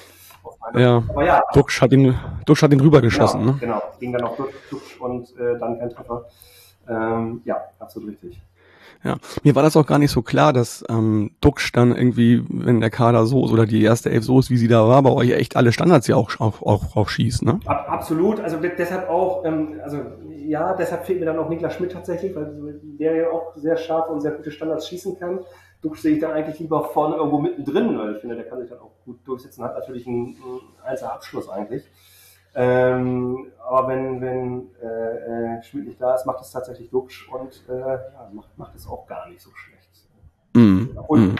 Ja, 0.74 1.02
aber 1.08 1.24
ja. 1.24 1.42
Duxch 1.52 1.82
hat 1.82 1.92
ihn, 1.92 2.14
Duxch 2.46 2.62
hat 2.62 2.72
ihn 2.72 2.80
rübergeschossen. 2.80 3.40
Genau, 3.40 3.52
ne? 3.52 3.58
genau. 3.60 3.82
ging 3.98 4.12
dann 4.12 4.24
auf 4.24 4.36
Duxch 4.70 5.00
und 5.00 5.28
äh, 5.38 5.58
dann 5.58 5.78
kein 5.78 5.90
Treffer. 5.90 6.24
Ähm, 6.88 7.42
ja, 7.44 7.56
absolut 7.78 8.10
richtig. 8.10 8.40
Ja, 9.04 9.16
mir 9.42 9.56
war 9.56 9.64
das 9.64 9.76
auch 9.76 9.86
gar 9.86 9.98
nicht 9.98 10.12
so 10.12 10.22
klar, 10.22 10.52
dass 10.52 10.84
ähm, 10.88 11.32
Duxch 11.40 11.72
dann 11.72 11.94
irgendwie, 11.94 12.44
wenn 12.48 12.80
der 12.80 12.90
Kader 12.90 13.26
so 13.26 13.44
ist 13.44 13.52
oder 13.52 13.66
die 13.66 13.82
erste 13.82 14.10
Elf 14.10 14.24
so 14.24 14.38
ist, 14.38 14.48
wie 14.50 14.56
sie 14.56 14.68
da 14.68 14.86
war, 14.86 15.02
bei 15.02 15.10
euch 15.10 15.32
echt 15.32 15.56
alle 15.56 15.72
Standards 15.72 16.06
ja 16.06 16.14
auch, 16.14 16.38
auch, 16.38 16.62
auch, 16.62 16.96
auch 16.96 17.08
schießt, 17.08 17.42
ne? 17.42 17.58
Absolut, 17.66 18.38
also 18.38 18.58
deshalb 18.58 19.08
auch, 19.10 19.44
ähm, 19.44 19.80
also 19.82 19.98
ja, 20.28 20.74
deshalb 20.74 21.04
fehlt 21.04 21.18
mir 21.18 21.26
dann 21.26 21.38
auch 21.38 21.48
Niklas 21.48 21.74
Schmidt 21.74 21.92
tatsächlich, 21.92 22.34
weil 22.36 22.80
der 22.82 23.14
ja 23.16 23.30
auch 23.30 23.56
sehr 23.56 23.76
scharf 23.76 24.08
und 24.08 24.20
sehr 24.20 24.32
gute 24.32 24.52
Standards 24.52 24.88
schießen 24.88 25.18
kann. 25.18 25.40
Duxch 25.82 26.00
sehe 26.00 26.14
ich 26.14 26.20
dann 26.20 26.32
eigentlich 26.32 26.60
lieber 26.60 26.84
vorne 26.84 27.16
irgendwo 27.16 27.38
mittendrin, 27.38 27.98
weil 27.98 28.14
ich 28.14 28.20
finde, 28.20 28.36
der 28.36 28.44
kann 28.48 28.60
sich 28.60 28.70
dann 28.70 28.78
auch 28.78 28.92
gut 29.04 29.18
durchsetzen, 29.26 29.64
hat 29.64 29.74
natürlich 29.74 30.06
einen, 30.06 30.36
einen 30.36 30.60
Einzelabschluss 30.84 31.48
eigentlich. 31.48 31.84
Ähm, 32.54 33.50
aber 33.66 33.88
wenn, 33.88 34.20
wenn 34.20 34.68
äh, 34.82 35.56
äh, 35.56 35.62
Schmidt 35.62 35.86
nicht 35.86 36.00
da 36.00 36.14
ist, 36.14 36.26
macht 36.26 36.40
es 36.40 36.50
tatsächlich 36.50 36.90
Duxch 36.90 37.28
und 37.32 37.64
äh, 37.68 37.78
ja, 37.80 38.30
macht, 38.32 38.56
macht 38.58 38.74
es 38.74 38.86
auch 38.86 39.06
gar 39.06 39.28
nicht 39.28 39.40
so 39.40 39.50
schlecht. 39.54 39.88
Mm. 40.54 40.98
Und 41.08 41.32
mm. 41.32 41.36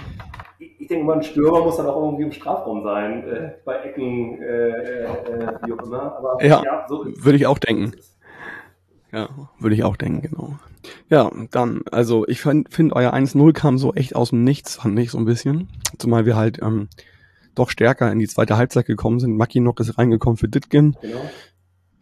ich, 0.59 0.81
ich 0.81 0.88
denke 0.88 1.05
mal, 1.05 1.16
ein 1.16 1.22
Stürmer 1.22 1.62
muss 1.62 1.76
dann 1.76 1.87
auch 1.87 2.02
irgendwie 2.02 2.24
im 2.24 2.33
Strafraum 2.33 2.83
sein, 2.83 3.28
äh, 3.28 3.52
bei 3.64 3.76
Ecken, 3.81 4.40
äh, 4.40 4.68
äh, 4.68 5.48
wie 5.64 5.72
auch 5.74 5.83
immer. 5.85 6.16
Aber 6.16 6.42
ja, 6.42 6.62
ja 6.64 6.87
so 6.88 7.05
würde 7.05 7.37
ich 7.37 7.46
auch 7.46 7.59
denken. 7.59 7.92
Ja, 9.12 9.29
würde 9.59 9.75
ich 9.75 9.85
auch 9.85 9.96
denken, 9.96 10.22
genau. 10.22 10.59
Ja, 11.09 11.31
dann, 11.51 11.83
also 11.90 12.27
ich 12.27 12.40
finde, 12.40 12.96
euer 12.96 13.12
1-0 13.12 13.53
kam 13.53 13.77
so 13.77 13.92
echt 13.92 14.16
aus 14.16 14.31
dem 14.31 14.42
Nichts, 14.42 14.77
fand 14.77 14.98
ich 14.98 15.11
so 15.11 15.18
ein 15.18 15.27
bisschen. 15.27 15.68
Zumal 15.98 16.25
wir 16.25 16.35
halt 16.35 16.61
ähm, 16.62 16.88
doch 17.55 17.68
stärker 17.68 18.11
in 18.11 18.18
die 18.18 18.27
zweite 18.27 18.57
Halbzeit 18.57 18.87
gekommen 18.87 19.20
sind. 19.20 19.37
Mackinock 19.37 19.81
ist 19.81 19.98
reingekommen 19.98 20.38
für 20.38 20.48
Ditgen. 20.48 20.96
Genau. 21.03 21.20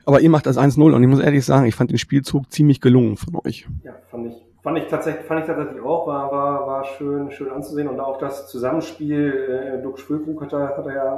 Aber 0.07 0.21
ihr 0.21 0.31
macht 0.31 0.47
das 0.47 0.57
1-0 0.57 0.95
und 0.95 1.03
ich 1.03 1.09
muss 1.09 1.21
ehrlich 1.21 1.45
sagen, 1.45 1.67
ich 1.67 1.75
fand 1.75 1.91
den 1.91 1.99
Spielzug 1.99 2.51
ziemlich 2.53 2.81
gelungen 2.81 3.17
von 3.17 3.37
euch. 3.45 3.69
Ja, 3.83 3.93
fand 4.11 4.29
ich, 4.29 4.35
fand 4.63 4.79
ich 4.79 4.87
tatsächlich, 4.87 5.25
fand 5.27 5.41
ich 5.41 5.47
tatsächlich 5.47 5.83
auch, 5.83 6.07
war, 6.07 6.31
war, 6.31 6.67
war 6.67 6.85
schön, 6.85 7.31
schön 7.33 7.51
anzusehen 7.51 7.89
und 7.89 8.01
auch 8.01 8.19
das 8.19 8.49
Zusammenspiel, 8.49 9.79
äh, 9.79 9.83
Duck 9.83 9.99
Füllkrug 9.99 10.43
hat, 10.43 10.53
hat 10.53 10.87
er 10.87 10.95
ja 10.95 11.15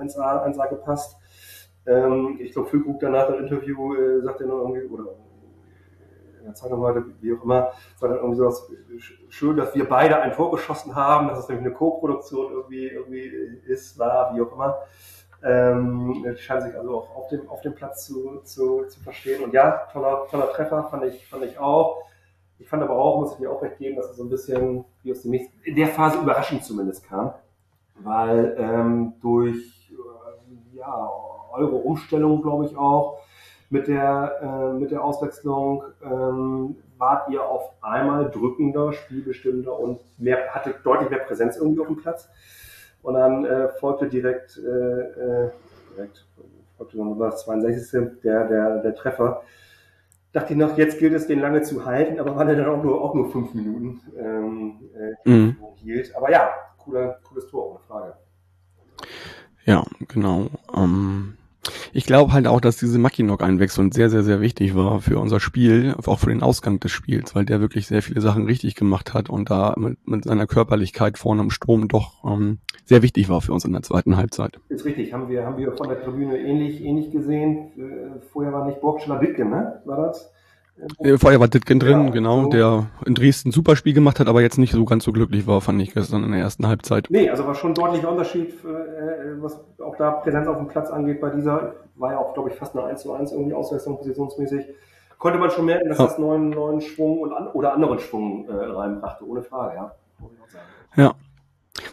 1A, 0.00 0.46
1A 0.46 0.68
gepasst. 0.68 1.16
Ähm, 1.86 2.38
ich 2.40 2.52
glaube, 2.52 2.68
Füllkrug 2.68 3.00
danach 3.00 3.28
im 3.30 3.44
Interview 3.44 3.94
äh, 3.94 4.22
sagt 4.22 4.40
er 4.40 4.48
noch 4.48 4.68
irgendwie, 4.68 4.86
oder 4.86 5.04
der 6.46 6.54
Zeitung 6.54 6.80
heute, 6.80 7.04
wie 7.20 7.34
auch 7.34 7.42
immer, 7.42 7.72
war 8.00 8.08
dann 8.08 8.18
irgendwie 8.18 8.36
sowas 8.36 8.70
schön, 9.28 9.56
dass 9.56 9.74
wir 9.74 9.88
beide 9.88 10.20
ein 10.20 10.32
Tor 10.32 10.50
geschossen 10.50 10.94
haben, 10.94 11.28
dass 11.28 11.38
es 11.38 11.48
nämlich 11.48 11.66
eine 11.66 11.74
Co-Produktion 11.74 12.52
irgendwie, 12.52 12.88
irgendwie 12.88 13.24
ist, 13.66 13.98
war, 13.98 14.34
wie 14.34 14.40
auch 14.40 14.52
immer. 14.52 14.78
Ähm, 15.42 16.24
die 16.24 16.36
scheinen 16.38 16.62
sich 16.62 16.76
also 16.76 16.98
auch 16.98 17.14
auf 17.14 17.28
dem, 17.28 17.48
auf 17.48 17.60
dem 17.60 17.74
Platz 17.74 18.06
zu, 18.06 18.40
zu, 18.42 18.86
zu 18.86 19.00
verstehen. 19.00 19.44
Und 19.44 19.52
ja, 19.52 19.86
toller, 19.92 20.26
toller 20.30 20.50
Treffer, 20.50 20.84
fand 20.84 21.04
ich, 21.04 21.26
fand 21.26 21.44
ich 21.44 21.58
auch. 21.58 22.02
Ich 22.58 22.68
fand 22.68 22.82
aber 22.82 22.96
auch, 22.96 23.20
muss 23.20 23.34
ich 23.34 23.38
mir 23.38 23.50
auch 23.50 23.62
recht 23.62 23.78
geben, 23.78 23.96
dass 23.96 24.10
es 24.10 24.16
so 24.16 24.24
ein 24.24 24.30
bisschen, 24.30 24.84
wie 25.02 25.12
aus 25.12 25.22
dem 25.22 25.32
Nichts, 25.32 25.52
in 25.64 25.76
der 25.76 25.88
Phase 25.88 26.18
überraschend 26.18 26.64
zumindest 26.64 27.06
kam. 27.06 27.34
Weil 27.98 28.56
ähm, 28.58 29.14
durch 29.20 29.92
äh, 29.92 30.76
ja, 30.76 31.10
eure 31.52 31.76
Umstellung, 31.76 32.42
glaube 32.42 32.66
ich 32.66 32.76
auch, 32.76 33.20
mit 33.70 33.88
der, 33.88 34.40
äh, 34.42 34.78
mit 34.78 34.90
der 34.90 35.02
Auswechslung 35.02 35.84
ähm, 36.02 36.76
wart 36.98 37.28
ihr 37.30 37.42
auf 37.42 37.72
einmal 37.82 38.30
drückender, 38.30 38.92
spielbestimmter 38.92 39.78
und 39.78 40.00
mehr, 40.18 40.54
hatte 40.54 40.74
deutlich 40.82 41.10
mehr 41.10 41.20
Präsenz 41.20 41.56
irgendwie 41.56 41.80
auf 41.80 41.88
dem 41.88 41.96
Platz. 41.96 42.28
Und 43.02 43.14
dann 43.14 43.44
äh, 43.44 43.68
folgte 43.80 44.08
direkt, 44.08 44.58
äh, 44.58 45.00
äh, 45.46 45.50
direkt 45.94 46.26
folgte 46.76 46.96
dann 46.96 47.18
das 47.18 47.44
62. 47.44 48.20
Der, 48.22 48.48
der, 48.48 48.78
der 48.78 48.94
Treffer. 48.94 49.42
Dachte 50.32 50.52
ich 50.52 50.58
noch, 50.58 50.76
jetzt 50.76 50.98
gilt 50.98 51.14
es, 51.14 51.26
den 51.26 51.40
lange 51.40 51.62
zu 51.62 51.86
halten, 51.86 52.20
aber 52.20 52.36
war 52.36 52.44
dann 52.44 52.64
auch 52.66 52.82
nur, 52.82 53.00
auch 53.00 53.14
nur 53.14 53.30
fünf 53.30 53.54
Minuten 53.54 54.00
ähm, 54.18 54.80
äh, 55.24 55.30
mhm. 55.30 55.56
hielt. 55.76 56.14
Aber 56.14 56.30
ja, 56.30 56.50
cooler, 56.78 57.18
cooles 57.26 57.46
Tor, 57.46 57.70
ohne 57.70 57.78
Frage. 57.88 58.14
Ja, 59.64 59.82
genau. 60.08 60.46
Ähm, 60.76 61.38
ich 61.92 62.06
glaube 62.06 62.32
halt 62.32 62.46
auch, 62.46 62.60
dass 62.60 62.76
diese 62.76 62.98
Mackinock-Einwechslung 62.98 63.92
sehr, 63.92 64.10
sehr, 64.10 64.22
sehr 64.22 64.40
wichtig 64.40 64.74
war 64.74 65.00
für 65.00 65.18
unser 65.18 65.40
Spiel, 65.40 65.94
auch 66.04 66.18
für 66.18 66.30
den 66.30 66.42
Ausgang 66.42 66.80
des 66.80 66.92
Spiels, 66.92 67.34
weil 67.34 67.44
der 67.44 67.60
wirklich 67.60 67.86
sehr 67.86 68.02
viele 68.02 68.20
Sachen 68.20 68.46
richtig 68.46 68.74
gemacht 68.74 69.14
hat 69.14 69.30
und 69.30 69.50
da 69.50 69.74
mit, 69.76 70.06
mit 70.06 70.24
seiner 70.24 70.46
Körperlichkeit 70.46 71.18
vorne 71.18 71.42
im 71.42 71.50
Sturm 71.50 71.88
doch 71.88 72.24
ähm, 72.24 72.58
sehr 72.84 73.02
wichtig 73.02 73.28
war 73.28 73.40
für 73.40 73.52
uns 73.52 73.64
in 73.64 73.72
der 73.72 73.82
zweiten 73.82 74.16
Halbzeit. 74.16 74.60
Ist 74.68 74.84
richtig, 74.84 75.12
haben 75.12 75.28
wir, 75.28 75.44
haben 75.44 75.56
wir 75.56 75.72
von 75.72 75.88
der 75.88 76.02
Tribüne 76.02 76.38
ähnlich, 76.38 76.82
ähnlich 76.82 77.10
gesehen. 77.10 77.70
Äh, 77.76 78.20
vorher 78.32 78.52
war 78.52 78.66
nicht 78.66 78.80
Burgstaller 78.80 79.20
Wittgen, 79.20 79.50
ne? 79.50 79.80
War 79.84 80.06
das? 80.06 80.30
Vorher 81.18 81.40
war 81.40 81.48
Ditgen 81.48 81.80
drin, 81.80 82.06
ja, 82.06 82.10
genau, 82.10 82.44
so. 82.44 82.48
der 82.50 82.86
in 83.06 83.14
Dresden 83.14 83.48
ein 83.48 83.52
super 83.52 83.76
Spiel 83.76 83.94
gemacht 83.94 84.20
hat, 84.20 84.28
aber 84.28 84.42
jetzt 84.42 84.58
nicht 84.58 84.72
so 84.72 84.84
ganz 84.84 85.04
so 85.04 85.12
glücklich 85.12 85.46
war, 85.46 85.60
fand 85.62 85.80
ich 85.80 85.94
gestern 85.94 86.22
in 86.22 86.32
der 86.32 86.40
ersten 86.40 86.66
Halbzeit. 86.66 87.06
Nee, 87.08 87.30
also 87.30 87.46
war 87.46 87.54
schon 87.54 87.70
ein 87.70 87.74
deutlicher 87.74 88.10
Unterschied, 88.10 88.50
äh, 88.64 89.40
was 89.40 89.58
auch 89.82 89.96
da 89.96 90.10
Präsenz 90.10 90.46
auf 90.46 90.58
dem 90.58 90.68
Platz 90.68 90.90
angeht. 90.90 91.20
Bei 91.20 91.30
dieser 91.30 91.74
war 91.94 92.12
ja 92.12 92.18
auch, 92.18 92.34
glaube 92.34 92.50
ich, 92.50 92.56
fast 92.56 92.76
eine 92.76 92.86
1 92.86 93.02
zu 93.02 93.12
1 93.12 93.32
irgendwie 93.32 93.54
Auswechslung 93.54 93.96
positionsmäßig. 93.96 94.66
konnte 95.18 95.38
man 95.38 95.50
schon 95.50 95.64
merken, 95.64 95.88
dass 95.88 95.98
ja. 95.98 96.04
das 96.04 96.18
neuen, 96.18 96.50
neuen 96.50 96.82
Schwung 96.82 97.20
und 97.20 97.32
an, 97.32 97.48
oder 97.48 97.72
anderen 97.72 97.98
Schwung 97.98 98.46
äh, 98.48 98.52
reinbrachte, 98.52 99.26
ohne 99.26 99.42
Frage, 99.42 99.76
ja. 99.76 99.92
Ja. 100.96 101.14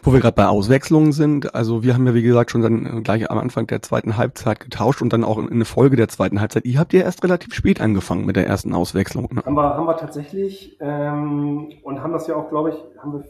Wo 0.02 0.12
wir 0.12 0.20
gerade 0.20 0.34
bei 0.34 0.46
Auswechslungen 0.46 1.12
sind, 1.12 1.54
also 1.54 1.82
wir 1.82 1.94
haben 1.94 2.06
ja 2.06 2.14
wie 2.14 2.22
gesagt 2.22 2.50
schon 2.50 2.62
dann 2.62 3.02
gleich 3.02 3.30
am 3.30 3.38
Anfang 3.38 3.66
der 3.66 3.82
zweiten 3.82 4.16
Halbzeit 4.16 4.60
getauscht 4.60 5.02
und 5.02 5.12
dann 5.12 5.24
auch 5.24 5.38
in 5.38 5.58
der 5.58 5.66
Folge 5.66 5.96
der 5.96 6.08
zweiten 6.08 6.40
Halbzeit. 6.40 6.64
Ihr 6.64 6.78
habt 6.78 6.92
ja 6.92 7.02
erst 7.02 7.22
relativ 7.22 7.54
spät 7.54 7.80
angefangen 7.80 8.26
mit 8.26 8.36
der 8.36 8.46
ersten 8.46 8.74
Auswechslung. 8.74 9.28
Ne? 9.32 9.42
Haben, 9.44 9.54
wir, 9.54 9.74
haben 9.74 9.86
wir 9.86 9.96
tatsächlich 9.96 10.76
ähm, 10.80 11.72
und 11.82 12.02
haben 12.02 12.12
das 12.12 12.26
ja 12.26 12.36
auch, 12.36 12.48
glaube 12.48 12.70
ich, 12.70 12.76
haben 13.02 13.12
wir 13.12 13.24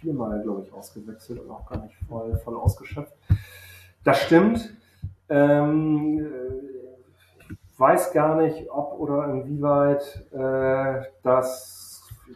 viermal, 0.00 0.42
glaube 0.42 0.62
ich, 0.62 0.72
ausgewechselt 0.72 1.40
und 1.40 1.50
auch 1.50 1.66
gar 1.68 1.82
nicht 1.82 1.94
voll, 2.08 2.38
voll 2.44 2.56
ausgeschöpft. 2.56 3.12
Das 4.04 4.20
stimmt. 4.22 4.70
Ähm, 5.28 6.26
ich 7.50 7.80
weiß 7.80 8.12
gar 8.12 8.36
nicht, 8.40 8.70
ob 8.70 8.98
oder 8.98 9.28
inwieweit 9.28 10.24
äh, 10.32 11.04
das 11.22 11.77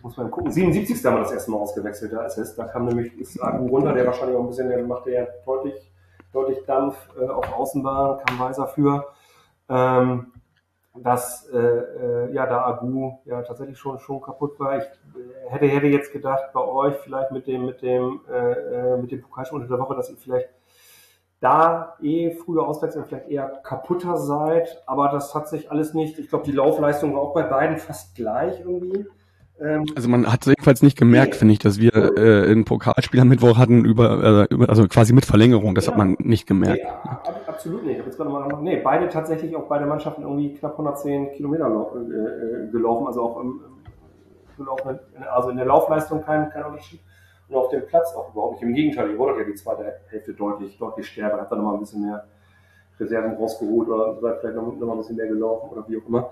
muss 0.02 0.16
mal 0.16 0.28
gucken, 0.28 0.50
77. 0.50 1.04
haben 1.04 1.16
wir 1.16 1.22
das 1.22 1.32
erste 1.32 1.50
Mal 1.50 1.58
ausgewechselt, 1.58 2.12
da 2.12 2.24
ist 2.24 2.38
es. 2.38 2.54
Da 2.54 2.64
kam 2.64 2.86
nämlich 2.86 3.16
ist 3.18 3.42
Agu 3.42 3.66
runter, 3.68 3.92
der 3.92 4.06
wahrscheinlich 4.06 4.36
auch 4.36 4.42
ein 4.42 4.48
bisschen, 4.48 4.68
der 4.68 4.82
machte 4.84 5.10
ja 5.10 5.26
deutlich, 5.44 5.92
deutlich 6.32 6.64
Dampf 6.66 6.96
äh, 7.18 7.26
auf 7.26 7.52
Außenbahn, 7.52 8.18
kam 8.24 8.38
Weiser 8.38 8.66
für. 8.66 9.06
Ähm, 9.68 10.32
dass 10.94 11.48
äh, 11.48 11.58
äh, 11.58 12.34
ja 12.34 12.46
da 12.46 12.66
Agu 12.66 13.18
ja 13.24 13.40
tatsächlich 13.42 13.78
schon 13.78 13.98
schon 13.98 14.20
kaputt 14.20 14.60
war. 14.60 14.76
Ich 14.76 14.84
äh, 14.84 15.48
hätte 15.48 15.66
hätte 15.66 15.86
jetzt 15.86 16.12
gedacht 16.12 16.52
bei 16.52 16.60
euch 16.60 16.96
vielleicht 16.96 17.32
mit 17.32 17.46
dem 17.46 17.64
mit 17.64 17.80
dem 17.80 18.20
äh, 18.30 18.52
äh 18.52 18.96
mit 18.98 19.10
dem 19.10 19.22
Pokalspiel 19.22 19.60
unter 19.60 19.74
der 19.74 19.78
Woche, 19.78 19.96
dass 19.96 20.10
ihr 20.10 20.18
vielleicht 20.18 20.50
da 21.40 21.96
eh 22.02 22.30
früher 22.32 22.66
auswechseln, 22.68 23.04
vielleicht 23.06 23.28
eher 23.28 23.48
kaputter 23.64 24.16
seid, 24.16 24.82
aber 24.86 25.08
das 25.08 25.34
hat 25.34 25.48
sich 25.48 25.70
alles 25.70 25.92
nicht. 25.92 26.18
Ich 26.18 26.28
glaube, 26.28 26.44
die 26.44 26.52
Laufleistung 26.52 27.14
war 27.14 27.22
auch 27.22 27.34
bei 27.34 27.42
beiden 27.42 27.78
fast 27.78 28.14
gleich 28.14 28.60
irgendwie. 28.60 29.06
Ähm, 29.62 29.84
also 29.94 30.08
man 30.08 30.30
hat 30.30 30.46
jedenfalls 30.46 30.82
nicht 30.82 30.98
gemerkt, 30.98 31.36
finde 31.36 31.52
ich, 31.52 31.58
dass 31.58 31.78
wir 31.78 31.94
äh, 31.94 32.50
ein 32.50 32.64
Pokalspiel 32.64 33.20
am 33.20 33.28
Mittwoch 33.28 33.58
hatten 33.58 33.84
über, 33.84 34.46
äh, 34.50 34.54
über, 34.54 34.68
also 34.68 34.86
quasi 34.88 35.12
mit 35.12 35.24
Verlängerung. 35.24 35.74
Das 35.74 35.86
ja. 35.86 35.92
hat 35.92 35.98
man 35.98 36.16
nicht 36.18 36.46
gemerkt. 36.46 36.82
Nee, 36.82 36.88
ab, 36.88 37.40
absolut 37.46 37.84
nicht. 37.84 38.04
Jetzt 38.04 38.18
mal 38.18 38.48
nee, 38.62 38.80
beide 38.82 39.08
tatsächlich 39.08 39.54
auch 39.54 39.68
beide 39.68 39.86
Mannschaften 39.86 40.22
irgendwie 40.22 40.54
knapp 40.54 40.72
110 40.72 41.32
Kilometer 41.32 41.66
äh, 41.66 42.70
gelaufen, 42.72 43.06
also 43.06 43.22
auch 43.22 43.40
im, 43.40 43.60
gelaufen, 44.56 44.98
also 45.32 45.50
in 45.50 45.56
der 45.56 45.66
Laufleistung 45.66 46.24
kein, 46.24 46.50
kein 46.50 46.64
Unterschied. 46.64 47.00
Und 47.48 47.56
auf 47.56 47.68
dem 47.68 47.86
Platz 47.86 48.14
auch 48.16 48.32
überhaupt 48.32 48.54
nicht. 48.54 48.62
Im 48.62 48.74
Gegenteil, 48.74 49.10
ihr 49.10 49.18
wurde 49.18 49.40
ja 49.40 49.44
die 49.44 49.54
zweite 49.54 50.00
Hälfte 50.08 50.32
deutlich, 50.32 50.78
deutlich 50.78 51.06
stärker, 51.06 51.40
hat 51.40 51.50
dann 51.50 51.58
nochmal 51.58 51.74
ein 51.74 51.80
bisschen 51.80 52.02
mehr 52.02 52.24
Reserven 52.98 53.34
rausgeholt 53.34 53.88
oder 53.88 54.18
seid 54.20 54.40
vielleicht 54.40 54.56
noch, 54.56 54.74
noch 54.74 54.92
ein 54.92 54.98
bisschen 54.98 55.16
mehr 55.16 55.26
gelaufen 55.26 55.70
oder 55.70 55.84
wie 55.88 55.98
auch 55.98 56.08
immer. 56.08 56.30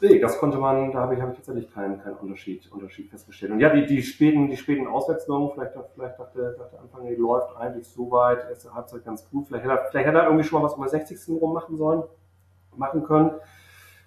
Nee, 0.00 0.20
das 0.20 0.38
konnte 0.38 0.58
man, 0.58 0.92
da 0.92 1.00
habe 1.00 1.14
ich, 1.14 1.20
hab 1.20 1.30
ich 1.30 1.36
tatsächlich 1.36 1.72
keinen, 1.72 2.00
keinen 2.00 2.16
Unterschied, 2.16 2.70
Unterschied 2.70 3.10
festgestellt. 3.10 3.52
Und 3.52 3.60
ja, 3.60 3.70
die, 3.70 3.84
die 3.84 4.02
späten, 4.02 4.48
die 4.48 4.56
späten 4.56 4.86
Auswechslungen, 4.86 5.50
vielleicht, 5.52 5.72
vielleicht 5.94 6.18
dachte, 6.18 6.54
dachte 6.56 6.78
Anfang, 6.78 7.06
die 7.06 7.16
läuft 7.16 7.56
eigentlich 7.56 7.88
so 7.88 8.10
weit, 8.10 8.38
erste 8.48 8.72
Halbzeit 8.72 9.04
ganz 9.04 9.28
gut. 9.28 9.48
Vielleicht 9.48 9.64
hätte 9.64 9.74
er, 9.74 9.84
vielleicht 9.90 10.06
hätte 10.06 10.18
er 10.18 10.24
irgendwie 10.24 10.44
schon 10.44 10.60
mal 10.60 10.66
was 10.66 10.74
um 10.74 10.82
den 10.82 10.90
60. 10.90 11.18
rum 11.40 11.52
machen 11.52 11.76
sollen, 11.76 12.04
machen 12.76 13.02
können. 13.02 13.32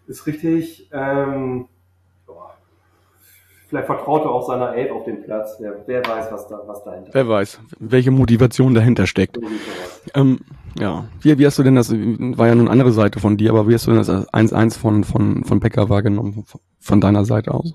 Ist 0.08 0.26
richtig. 0.28 0.90
Ähm, 0.94 1.68
vielleicht 3.68 3.88
vertraut 3.88 4.24
er 4.24 4.32
auch 4.32 4.48
seiner 4.48 4.76
Elf 4.76 4.92
auf 4.92 5.04
dem 5.04 5.24
Platz. 5.24 5.58
Wer, 5.60 5.84
wer 5.86 6.06
weiß, 6.06 6.32
was 6.32 6.48
da, 6.48 6.62
was 6.66 6.84
dahinter 6.84 7.14
Wer 7.14 7.28
weiß, 7.28 7.60
welche 7.80 8.12
Motivation 8.12 8.74
dahinter 8.74 9.08
steckt. 9.08 9.40
Ähm, 10.14 10.40
ja, 10.80 11.06
wie, 11.22 11.38
wie 11.38 11.46
hast 11.46 11.60
du 11.60 11.64
denn 11.64 11.76
das, 11.76 11.92
war 11.92 12.48
ja 12.48 12.56
nun 12.56 12.68
andere 12.68 12.92
Seite 12.92 13.20
von 13.20 13.38
dir, 13.38 13.52
aber 13.52 13.68
wie 13.68 13.74
hast 13.74 13.88
du 13.88 13.92
denn 13.92 14.00
das 14.00 14.10
1-1 14.10 14.78
von, 14.78 15.04
von, 15.04 15.44
von 15.44 15.60
Becker 15.60 15.90
wahrgenommen, 15.90 16.46
von 16.80 17.02
deiner 17.02 17.26
Seite 17.26 17.54
aus? 17.54 17.74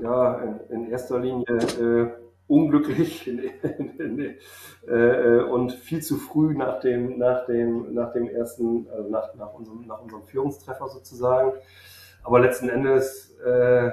Ja, 0.00 0.38
in, 0.70 0.76
in 0.76 0.90
erster 0.90 1.18
Linie 1.18 1.44
äh, 1.46 2.06
unglücklich 2.46 3.26
in, 3.28 3.40
in, 3.98 4.34
äh, 4.88 5.42
und 5.42 5.72
viel 5.72 6.02
zu 6.02 6.16
früh 6.16 6.54
nach 6.54 6.80
dem, 6.80 7.18
nach 7.18 7.46
dem, 7.46 7.94
nach 7.94 8.12
dem 8.12 8.28
ersten, 8.28 8.86
also 8.96 9.10
nach, 9.10 9.34
nach, 9.34 9.52
unserem, 9.54 9.86
nach 9.86 10.00
unserem 10.00 10.22
Führungstreffer 10.24 10.88
sozusagen. 10.88 11.52
Aber 12.22 12.40
letzten 12.40 12.68
Endes 12.68 13.36
äh, 13.44 13.90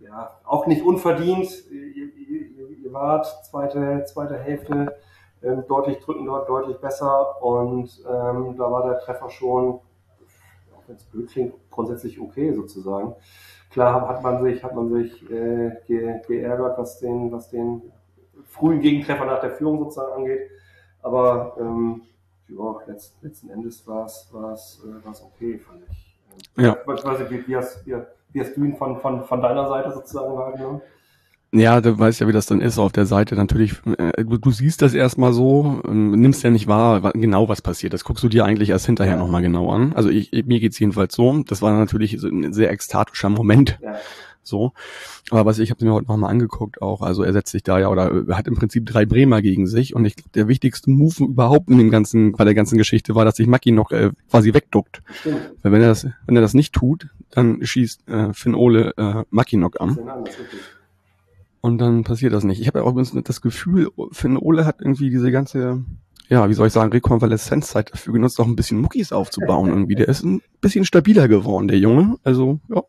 ja, 0.00 0.30
auch 0.44 0.66
nicht 0.66 0.82
unverdient. 0.82 1.48
Ihr, 1.70 2.12
ihr, 2.14 2.70
ihr 2.84 2.92
wart 2.92 3.26
zweite, 3.44 4.04
zweite 4.06 4.38
Hälfte 4.38 4.96
ähm, 5.42 5.64
deutlich 5.68 5.98
drückender, 6.00 6.44
deutlich 6.46 6.78
besser 6.78 7.42
und 7.42 8.02
ähm, 8.08 8.56
da 8.56 8.70
war 8.70 8.88
der 8.88 8.98
Treffer 9.00 9.30
schon, 9.30 9.80
auch 10.74 10.82
wenn 10.86 10.96
es 10.96 11.04
blöd 11.04 11.28
klingt, 11.28 11.54
grundsätzlich 11.70 12.20
okay 12.20 12.52
sozusagen. 12.52 13.14
Klar 13.70 14.08
hat 14.08 14.22
man 14.22 14.42
sich, 14.42 14.64
hat 14.64 14.74
man 14.74 14.88
sich 14.88 15.30
äh, 15.30 15.76
ge, 15.86 16.20
geärgert, 16.26 16.78
was 16.78 16.98
den, 16.98 17.30
was 17.30 17.50
den 17.50 17.82
frühen 18.48 18.80
Gegentreffer 18.80 19.26
nach 19.26 19.40
der 19.40 19.50
Führung 19.50 19.78
sozusagen 19.80 20.12
angeht. 20.12 20.50
Aber 21.02 21.56
ähm, 21.60 22.02
ja, 22.48 22.76
letzten, 22.86 23.26
letzten 23.26 23.50
Endes 23.50 23.86
war 23.86 24.06
es 24.06 24.82
äh, 24.84 25.24
okay, 25.24 25.58
fand 25.58 25.82
ich. 25.90 26.16
Ja. 26.56 26.76
Ich 26.80 27.04
weiß 27.04 27.18
nicht, 27.20 27.30
wie, 27.30 27.48
wie, 27.48 27.56
hast, 27.56 27.86
wie, 27.86 27.96
wie 28.32 28.40
hast 28.40 28.56
du 28.56 28.64
ihn 28.64 28.76
von, 28.76 29.00
von, 29.00 29.24
von 29.24 29.40
deiner 29.40 29.68
Seite 29.68 29.92
sozusagen 29.92 30.34
wahrgenommen? 30.34 30.80
Ja, 30.80 30.86
du 31.80 31.98
weißt 31.98 32.20
ja, 32.20 32.28
wie 32.28 32.32
das 32.32 32.46
dann 32.46 32.60
ist 32.60 32.78
auf 32.78 32.92
der 32.92 33.06
Seite. 33.06 33.34
Natürlich, 33.34 33.74
äh, 33.98 34.24
du, 34.24 34.36
du 34.36 34.50
siehst 34.50 34.82
das 34.82 34.94
erstmal 34.94 35.32
so, 35.32 35.80
ähm, 35.86 36.10
nimmst 36.10 36.42
ja 36.42 36.50
nicht 36.50 36.66
wahr, 36.66 37.12
genau 37.12 37.48
was 37.48 37.62
passiert. 37.62 37.92
Das 37.92 38.04
guckst 38.04 38.22
du 38.24 38.28
dir 38.28 38.44
eigentlich 38.44 38.70
erst 38.70 38.86
hinterher 38.86 39.14
ja. 39.14 39.18
nochmal 39.18 39.42
genau 39.42 39.70
an. 39.70 39.92
Also 39.94 40.08
ich, 40.08 40.32
mir 40.32 40.60
geht's 40.60 40.78
jedenfalls 40.78 41.14
so. 41.14 41.42
Das 41.46 41.62
war 41.62 41.72
natürlich 41.76 42.18
so 42.18 42.28
ein 42.28 42.52
sehr 42.52 42.70
ekstatischer 42.70 43.28
Moment. 43.28 43.78
Ja. 43.82 43.96
So. 44.46 44.72
Aber 45.30 45.44
was 45.44 45.58
ich 45.58 45.70
habe 45.70 45.84
mir 45.84 45.92
heute 45.92 46.06
nochmal 46.06 46.30
angeguckt 46.30 46.80
auch, 46.80 47.02
also 47.02 47.24
er 47.24 47.32
setzt 47.32 47.50
sich 47.50 47.64
da 47.64 47.80
ja 47.80 47.88
oder 47.88 48.28
er 48.28 48.38
hat 48.38 48.46
im 48.46 48.54
Prinzip 48.54 48.86
drei 48.86 49.04
Bremer 49.04 49.42
gegen 49.42 49.66
sich 49.66 49.94
und 49.94 50.04
ich 50.04 50.14
glaube, 50.14 50.30
der 50.34 50.46
wichtigste 50.46 50.88
Move 50.88 51.24
überhaupt 51.24 51.68
in 51.68 51.78
dem 51.78 51.90
ganzen, 51.90 52.32
bei 52.32 52.44
der 52.44 52.54
ganzen 52.54 52.78
Geschichte 52.78 53.16
war, 53.16 53.24
dass 53.24 53.36
sich 53.36 53.48
Maki 53.48 53.72
noch 53.72 53.90
äh, 53.90 54.12
quasi 54.30 54.54
wegduckt. 54.54 55.02
Stimmt. 55.20 55.52
Weil 55.62 55.72
wenn 55.72 55.82
er 55.82 55.88
das, 55.88 56.06
wenn 56.26 56.36
er 56.36 56.42
das 56.42 56.54
nicht 56.54 56.72
tut, 56.72 57.08
dann 57.30 57.58
schießt 57.66 58.08
äh, 58.08 58.32
Finn 58.32 58.54
Ole 58.54 58.94
äh, 58.96 59.24
Mackinock 59.30 59.80
an. 59.80 59.98
Und 61.66 61.78
dann 61.78 62.04
passiert 62.04 62.32
das 62.32 62.44
nicht. 62.44 62.60
Ich 62.60 62.68
habe 62.68 62.78
ja 62.78 62.84
auch 62.84 62.94
das 62.94 63.40
Gefühl, 63.40 63.90
Finn 64.12 64.36
Ole 64.36 64.64
hat 64.66 64.76
irgendwie 64.78 65.10
diese 65.10 65.32
ganze, 65.32 65.84
ja, 66.28 66.48
wie 66.48 66.54
soll 66.54 66.68
ich 66.68 66.72
sagen, 66.72 66.92
Rekonvaleszenzzeit 66.92 67.92
dafür 67.92 68.12
genutzt, 68.12 68.38
auch 68.38 68.46
ein 68.46 68.54
bisschen 68.54 68.80
Muckis 68.80 69.10
aufzubauen 69.10 69.70
irgendwie. 69.70 69.96
Der 69.96 70.06
ist 70.06 70.22
ein 70.22 70.42
bisschen 70.60 70.84
stabiler 70.84 71.26
geworden, 71.26 71.66
der 71.66 71.80
Junge. 71.80 72.18
Also, 72.22 72.60
ja. 72.68 72.84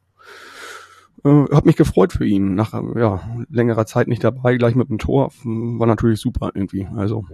Äh, 1.25 1.45
hab 1.55 1.65
mich 1.65 1.75
gefreut 1.75 2.13
für 2.13 2.27
ihn. 2.27 2.53
Nach 2.53 2.73
ja, 2.95 3.27
längerer 3.49 3.87
Zeit 3.87 4.07
nicht 4.09 4.23
dabei, 4.23 4.57
gleich 4.57 4.75
mit 4.75 4.89
dem 4.89 4.99
Tor. 4.99 5.31
War 5.43 5.87
natürlich 5.87 6.21
super 6.21 6.51
irgendwie. 6.53 6.87
Also 6.95 7.25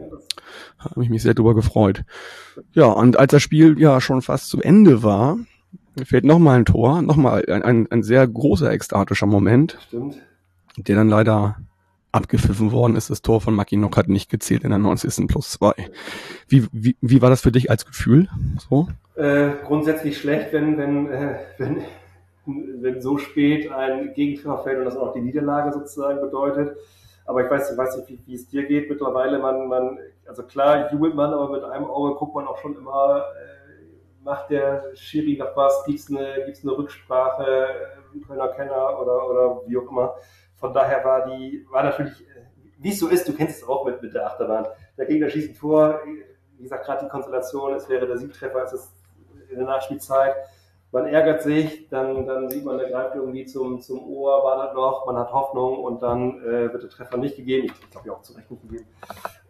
habe 0.80 1.04
ich 1.04 1.10
mich 1.10 1.24
sehr 1.24 1.34
drüber 1.34 1.56
gefreut. 1.56 2.06
Ja, 2.72 2.86
und 2.86 3.20
als 3.20 3.32
das 3.32 3.42
Spiel 3.42 3.78
ja 3.78 4.00
schon 4.00 4.22
fast 4.22 4.48
zu 4.48 4.62
Ende 4.62 5.04
war, 5.04 5.38
fehlt 6.06 6.24
nochmal 6.24 6.60
ein 6.60 6.66
Tor, 6.66 7.02
nochmal 7.02 7.44
ein, 7.50 7.64
ein, 7.64 7.92
ein 7.92 8.02
sehr 8.02 8.26
großer 8.26 8.72
ekstatischer 8.72 9.26
Moment. 9.28 9.78
Stimmt 9.90 10.22
der 10.78 10.96
dann 10.96 11.10
leider 11.10 11.58
abgepfiffen 12.12 12.72
worden 12.72 12.96
ist. 12.96 13.10
Das 13.10 13.22
Tor 13.22 13.42
von 13.42 13.56
Mackinock 13.56 13.98
hat 13.98 14.08
nicht 14.08 14.30
gezählt 14.30 14.64
in 14.64 14.70
der 14.70 14.80
90. 14.80 15.28
plus 15.28 15.52
zwei. 15.52 15.74
Wie, 16.48 16.68
wie, 16.72 16.96
wie 17.02 17.22
war 17.22 17.30
das 17.30 17.42
für 17.42 17.52
dich 17.52 17.70
als 17.72 17.86
Gefühl? 17.86 18.30
So? 18.70 18.88
Äh, 19.16 19.52
grundsätzlich 19.66 20.18
schlecht, 20.20 20.54
wenn, 20.54 20.78
wenn, 20.78 21.12
äh, 21.12 21.40
wenn, 21.58 21.82
wenn 22.46 23.02
so 23.02 23.18
spät 23.18 23.72
ein 23.72 24.14
Gegentreffer 24.14 24.60
fällt 24.60 24.80
und 24.80 24.86
das 24.86 24.96
auch 24.96 25.14
die 25.14 25.22
Niederlage 25.22 25.74
sozusagen 25.74 26.22
bedeutet. 26.22 26.78
Aber 27.26 27.44
ich 27.44 27.50
weiß, 27.50 27.72
ich 27.72 27.78
weiß 27.78 27.98
nicht, 27.98 28.10
wie, 28.10 28.20
wie 28.26 28.36
es 28.36 28.48
dir 28.48 28.66
geht 28.66 28.90
mittlerweile. 28.90 29.40
Man, 29.40 29.68
man, 29.68 29.98
also 30.28 30.44
klar 30.44 30.92
jubelt 30.92 31.16
man, 31.16 31.34
aber 31.34 31.50
mit 31.50 31.64
einem 31.64 31.86
Auge 31.86 32.16
guckt 32.16 32.36
man 32.36 32.46
auch 32.46 32.58
schon 32.60 32.76
immer, 32.76 33.24
äh, 33.40 34.24
macht 34.24 34.52
der 34.52 34.84
Schiri 34.94 35.38
noch 35.38 35.56
was, 35.56 35.84
gibt's 35.86 36.10
eine, 36.10 36.20
eine 36.20 36.78
Rücksprache, 36.78 37.44
äh, 37.44 38.20
Kölner 38.28 38.50
Kenner 38.50 39.00
oder, 39.02 39.30
oder 39.30 39.62
wie 39.68 39.78
auch 39.78 39.90
immer. 39.90 40.16
Von 40.64 40.74
daher 40.74 41.04
war 41.04 41.26
die, 41.26 41.68
war 41.70 41.84
natürlich, 41.84 42.26
wie 42.80 42.92
es 42.92 42.98
so 42.98 43.10
ist, 43.10 43.28
du 43.28 43.34
kennst 43.34 43.62
es 43.62 43.68
auch 43.68 43.84
mit, 43.84 44.02
mit 44.02 44.14
der 44.14 44.28
Achterbahn. 44.28 44.66
Der 44.98 45.06
Gegner 45.06 45.30
schießt 45.30 45.50
ein 45.50 45.56
Tor, 45.56 46.00
wie 46.58 46.64
gesagt, 46.64 46.86
gerade 46.86 47.04
die 47.04 47.10
Konstellation, 47.10 47.74
es 47.74 47.90
wäre 47.90 48.08
der 48.08 48.18
Siegtreffer, 48.18 48.64
es 48.64 48.72
ist 48.72 48.94
in 49.50 49.58
der 49.58 49.66
Nachspielzeit. 49.66 50.34
Man 50.94 51.06
ärgert 51.08 51.44
sich, 51.44 51.90
dann, 51.90 52.26
dann 52.26 52.50
sieht 52.50 52.64
man, 52.64 52.78
der 52.78 52.90
greift 52.90 53.14
irgendwie 53.14 53.46
zum, 53.46 53.82
zum 53.82 54.08
Ohr, 54.08 54.42
wartet 54.46 54.74
noch, 54.74 55.06
man 55.06 55.18
hat 55.18 55.34
Hoffnung 55.34 55.80
und 55.84 56.02
dann 56.02 56.42
äh, 56.42 56.72
wird 56.72 56.84
der 56.84 56.90
Treffer 56.90 57.18
nicht 57.18 57.36
gegeben. 57.36 57.66
Ich, 57.66 57.74
ich 57.74 57.92
glaube 57.92 58.08
ja 58.08 58.14
auch 58.14 58.22
zu 58.22 58.32
Recht 58.32 58.50
nicht 58.50 58.62
gegeben. 58.62 58.86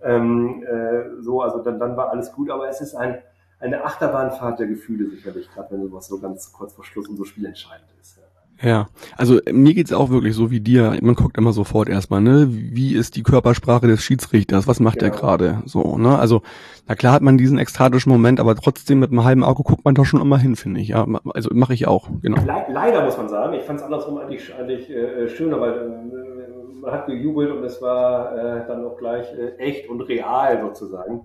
Ähm, 0.02 0.64
äh, 0.64 1.22
so, 1.22 1.44
also 1.44 1.60
dann, 1.60 1.78
dann 1.78 1.96
war 1.96 2.10
alles 2.10 2.32
gut, 2.32 2.50
aber 2.50 2.70
es 2.70 2.82
ist 2.82 2.96
ein, 2.96 3.22
eine 3.60 3.84
Achterbahnfahrt 3.86 4.58
der 4.60 4.66
Gefühle 4.66 5.12
sicherlich, 5.12 5.48
gerade 5.52 5.70
wenn 5.70 5.84
sowas 5.84 6.08
so 6.08 6.20
ganz 6.20 6.52
kurz 6.52 6.74
vor 6.74 6.84
Schluss 6.84 7.08
und 7.08 7.18
so 7.18 7.24
spielentscheidend 7.24 7.92
ist. 8.02 8.18
Ja. 8.18 8.23
Ja, 8.64 8.88
also 9.18 9.40
mir 9.52 9.74
geht's 9.74 9.92
auch 9.92 10.10
wirklich 10.10 10.34
so 10.36 10.50
wie 10.50 10.62
dir. 10.62 10.98
Man 11.02 11.16
guckt 11.16 11.38
immer 11.38 11.52
sofort 11.52 11.90
erstmal, 11.90 12.22
ne, 12.22 12.48
wie 12.50 12.96
ist 12.96 13.16
die 13.18 13.24
Körpersprache 13.24 13.88
des 13.88 14.02
Schiedsrichters? 14.02 14.68
Was 14.68 14.80
macht 14.80 15.00
Genau. 15.00 15.12
er 15.14 15.20
gerade? 15.20 15.62
So, 15.66 15.98
ne? 15.98 16.18
Also, 16.18 16.42
na 16.88 16.96
klar 16.96 17.12
hat 17.14 17.22
man 17.22 17.38
diesen 17.38 17.58
ekstatischen 17.58 18.12
Moment, 18.12 18.40
aber 18.40 18.56
trotzdem 18.56 19.00
mit 19.00 19.12
einem 19.12 19.24
halben 19.26 19.44
Auge 19.44 19.64
guckt 19.64 19.84
man 19.84 19.96
doch 19.96 20.06
schon 20.06 20.22
immer 20.22 20.38
hin, 20.38 20.56
finde 20.56 20.80
ich. 20.80 20.88
Ja, 20.88 21.06
also 21.34 21.50
mache 21.54 21.74
ich 21.74 21.88
auch, 21.88 22.10
genau. 22.22 22.38
Le 22.42 22.66
leider 22.74 23.04
muss 23.04 23.18
man 23.18 23.28
sagen, 23.28 23.54
ich 23.54 23.64
fand 23.64 23.80
es 23.80 23.86
andersrum 23.86 24.18
eigentlich, 24.18 24.54
eigentlich 24.58 24.90
äh, 24.90 25.28
schöner, 25.28 25.60
weil 25.60 25.74
äh, 25.74 26.80
man 26.82 26.92
hat 26.92 27.06
gejubelt 27.08 27.52
und 27.52 27.64
es 27.66 27.82
war 27.82 28.34
äh, 28.38 28.68
dann 28.68 28.86
auch 28.86 28.98
gleich 28.98 29.26
äh, 29.34 29.58
echt 29.62 29.90
und 29.90 30.02
real 30.02 30.62
sozusagen. 30.62 31.20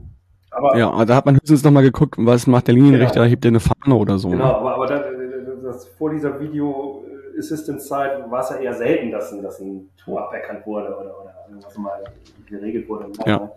Aber 0.50 0.76
Ja, 0.76 1.04
da 1.04 1.14
hat 1.14 1.26
man 1.26 1.36
höchstens 1.36 1.62
nochmal 1.62 1.82
geguckt, 1.84 2.16
was 2.18 2.46
macht 2.46 2.66
der 2.66 2.74
Linienrichter, 2.74 3.20
Genau. 3.20 3.30
hebt 3.30 3.44
der 3.44 3.50
eine 3.50 3.60
Fahne 3.60 3.94
oder 3.94 4.18
so. 4.18 4.30
Genau, 4.30 4.44
Ne? 4.44 4.54
aber, 4.56 4.74
aber 4.74 4.86
dann, 4.86 5.02
äh, 5.02 5.62
das, 5.62 5.86
vor 5.98 6.10
dieser 6.10 6.40
Video 6.40 7.04
Assistance 7.38 7.86
Zeit 7.86 8.30
war 8.30 8.40
es 8.40 8.50
ja 8.50 8.56
eher 8.56 8.74
selten, 8.74 9.10
dass 9.10 9.32
ein, 9.32 9.42
dass 9.42 9.60
ein 9.60 9.90
Tor 9.96 10.28
aberkannt 10.28 10.66
wurde 10.66 10.88
oder, 10.88 11.20
oder 11.20 11.34
irgendwas 11.48 11.76
mal 11.76 12.04
geregelt 12.46 12.88
wurde. 12.88 13.10
Ja. 13.26 13.52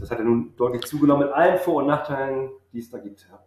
Das 0.00 0.10
hat 0.10 0.18
ja 0.18 0.24
nun 0.24 0.54
deutlich 0.56 0.82
zugenommen 0.84 1.26
mit 1.26 1.32
allen 1.32 1.58
Vor- 1.58 1.76
und 1.76 1.86
Nachteilen, 1.86 2.50
die 2.72 2.78
es 2.78 2.90
da 2.90 2.98
gibt. 2.98 3.26
Ja. 3.30 3.38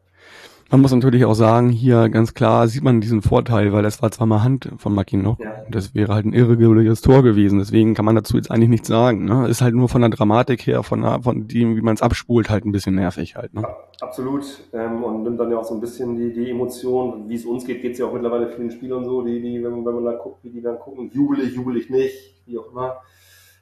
Man 0.72 0.82
muss 0.82 0.92
natürlich 0.92 1.24
auch 1.26 1.36
sagen, 1.36 1.70
hier 1.70 2.10
ganz 2.10 2.34
klar 2.34 2.68
sieht 2.68 2.84
man 2.84 3.00
diesen 3.00 3.22
Vorteil, 3.22 3.72
weil 3.74 3.84
das 3.84 4.02
war 4.02 4.10
zweimal 4.10 4.42
Hand 4.44 4.70
von 4.78 4.96
Mackinock. 4.96 5.40
Ja. 5.40 5.54
Das 5.70 5.94
wäre 5.94 6.14
halt 6.16 6.26
ein 6.26 6.34
irreguläres 6.34 7.02
Tor 7.02 7.22
gewesen. 7.22 7.60
Deswegen 7.60 7.94
kann 7.94 8.06
man 8.06 8.16
dazu 8.16 8.38
jetzt 8.38 8.50
eigentlich 8.50 8.70
nichts 8.70 8.88
sagen. 8.88 9.26
Ne? 9.26 9.48
Ist 9.48 9.62
halt 9.62 9.76
nur 9.76 9.88
von 9.88 10.02
der 10.02 10.10
Dramatik 10.10 10.66
her, 10.66 10.82
von, 10.82 11.02
der, 11.04 11.22
von 11.22 11.48
dem, 11.48 11.76
wie 11.76 11.82
man 11.82 11.94
es 11.94 12.02
abspult, 12.02 12.50
halt 12.50 12.66
ein 12.66 12.72
bisschen 12.72 12.96
nervig 12.96 13.36
halt. 13.36 13.54
Ne? 13.54 13.62
Ja, 13.62 13.78
absolut. 14.02 14.44
Ähm, 14.74 15.04
und 15.04 15.22
nimmt 15.22 15.40
dann 15.40 15.52
ja 15.52 15.58
auch 15.60 15.64
so 15.64 15.76
ein 15.76 15.80
bisschen 15.80 16.16
die, 16.18 16.34
die 16.34 16.50
Emotion, 16.50 17.30
wie 17.30 17.36
es 17.36 17.46
uns 17.46 17.66
geht, 17.66 17.84
geht 17.84 17.92
es 17.94 18.00
ja 18.00 18.08
auch 18.08 18.14
mittlerweile 18.14 18.50
vielen 18.50 18.72
Spielern 18.72 19.06
so, 19.06 19.22
die, 19.22 19.40
die, 19.42 19.64
wenn, 19.64 19.72
man- 19.72 19.86
wenn 19.86 19.94
man 19.96 20.06
da 20.06 20.14
guckt, 20.14 20.44
wie 20.44 20.50
die 20.50 20.62
dann 20.62 20.80
gucken, 20.80 21.12
jubel 21.14 21.40
ich, 21.42 21.54
jubel 21.56 21.78
ich 21.78 21.92
nicht, 21.92 22.16
wie 22.48 22.58
auch 22.58 22.72
immer. 22.72 22.96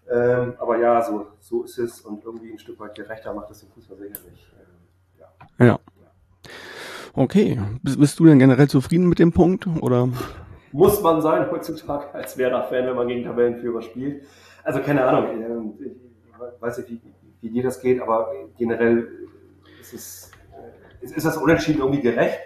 Ähm, 0.10 0.54
aber 0.60 0.78
ja, 0.80 1.02
so, 1.02 1.26
so 1.42 1.64
ist 1.64 1.78
es 1.78 2.02
und 2.02 2.24
irgendwie 2.24 2.52
ein 2.52 2.60
Stück 2.60 2.80
weit 2.80 2.96
gerechter 2.96 3.34
macht 3.34 3.52
es 3.52 3.60
den 3.60 3.70
Fußball 3.70 3.98
sicherlich. 3.98 4.48
Ähm, 4.58 5.20
ja. 5.60 5.66
Ja. 5.66 5.80
Okay. 7.14 7.60
Bist, 7.84 8.20
du 8.20 8.26
denn 8.26 8.40
generell 8.40 8.70
zufrieden 8.70 9.08
mit 9.08 9.20
dem 9.20 9.32
Punkt? 9.32 9.68
Oder? 9.82 10.10
Muss 10.72 11.02
man 11.02 11.22
sein 11.22 11.50
heutzutage 11.52 12.14
als 12.14 12.38
Werder-Fan, 12.38 12.86
wenn 12.86 12.96
man 12.96 13.08
gegen 13.08 13.24
Tabellenführer 13.24 13.82
spielt. 13.82 14.24
Also 14.64 14.80
keine 14.80 15.06
Ahnung, 15.06 15.42
ähm, 15.42 15.74
ich 16.56 16.62
weiß 16.62 16.78
nicht, 16.78 16.90
wie, 16.92 17.02
wie 17.42 17.50
dir 17.50 17.64
das 17.64 17.82
geht, 17.82 18.02
aber 18.02 18.32
generell 18.58 19.08
ist 19.82 19.94
es 19.94 20.32
äh, 21.02 21.06
ist, 21.06 21.26
das 21.26 21.38
Unentschieden 21.38 21.80
irgendwie 21.80 22.02
gerecht? 22.02 22.40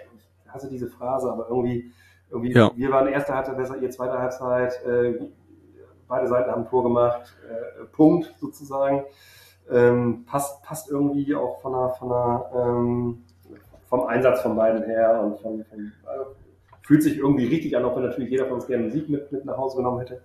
Ich 0.44 0.52
hasse 0.52 0.68
diese 0.68 0.88
Phrase, 0.88 1.30
aber 1.30 1.48
irgendwie, 1.48 1.92
irgendwie 2.30 2.52
Ja. 2.52 2.70
wir 2.74 2.90
waren 2.90 3.06
erste 3.08 3.34
Halbzeit 3.34 3.56
besser, 3.56 3.76
ihr 3.76 3.90
zweite 3.90 4.18
Halbzeit, 4.18 4.84
äh, 4.84 5.18
beide 6.08 6.26
Seiten 6.26 6.50
haben 6.50 6.62
ein 6.62 6.68
Tor 6.68 6.82
gemacht, 6.82 7.36
äh, 7.48 7.84
Punkt 7.86 8.34
sozusagen. 8.38 9.04
Ähm, 9.70 10.24
passt, 10.26 10.62
passt 10.62 10.90
irgendwie 10.90 11.34
auch 11.34 11.60
von 11.60 11.72
der, 11.72 11.88
von 11.90 12.08
der, 12.08 12.50
ähm, 12.54 13.24
vom 13.88 14.04
Einsatz 14.06 14.42
von 14.42 14.56
beiden 14.56 14.82
her 14.84 15.20
und 15.22 15.38
von, 15.40 15.64
von 15.64 15.92
also 16.04 16.32
fühlt 16.82 17.02
sich 17.02 17.18
irgendwie 17.18 17.46
richtig 17.46 17.76
an, 17.76 17.84
auch 17.84 17.96
wenn 17.96 18.04
natürlich 18.04 18.30
jeder 18.30 18.46
von 18.46 18.54
uns 18.54 18.66
gerne 18.66 18.84
einen 18.84 18.92
Sieg 18.92 19.08
mit, 19.08 19.30
mit 19.32 19.44
nach 19.44 19.56
Hause 19.56 19.78
genommen 19.78 20.00
hätte. 20.00 20.22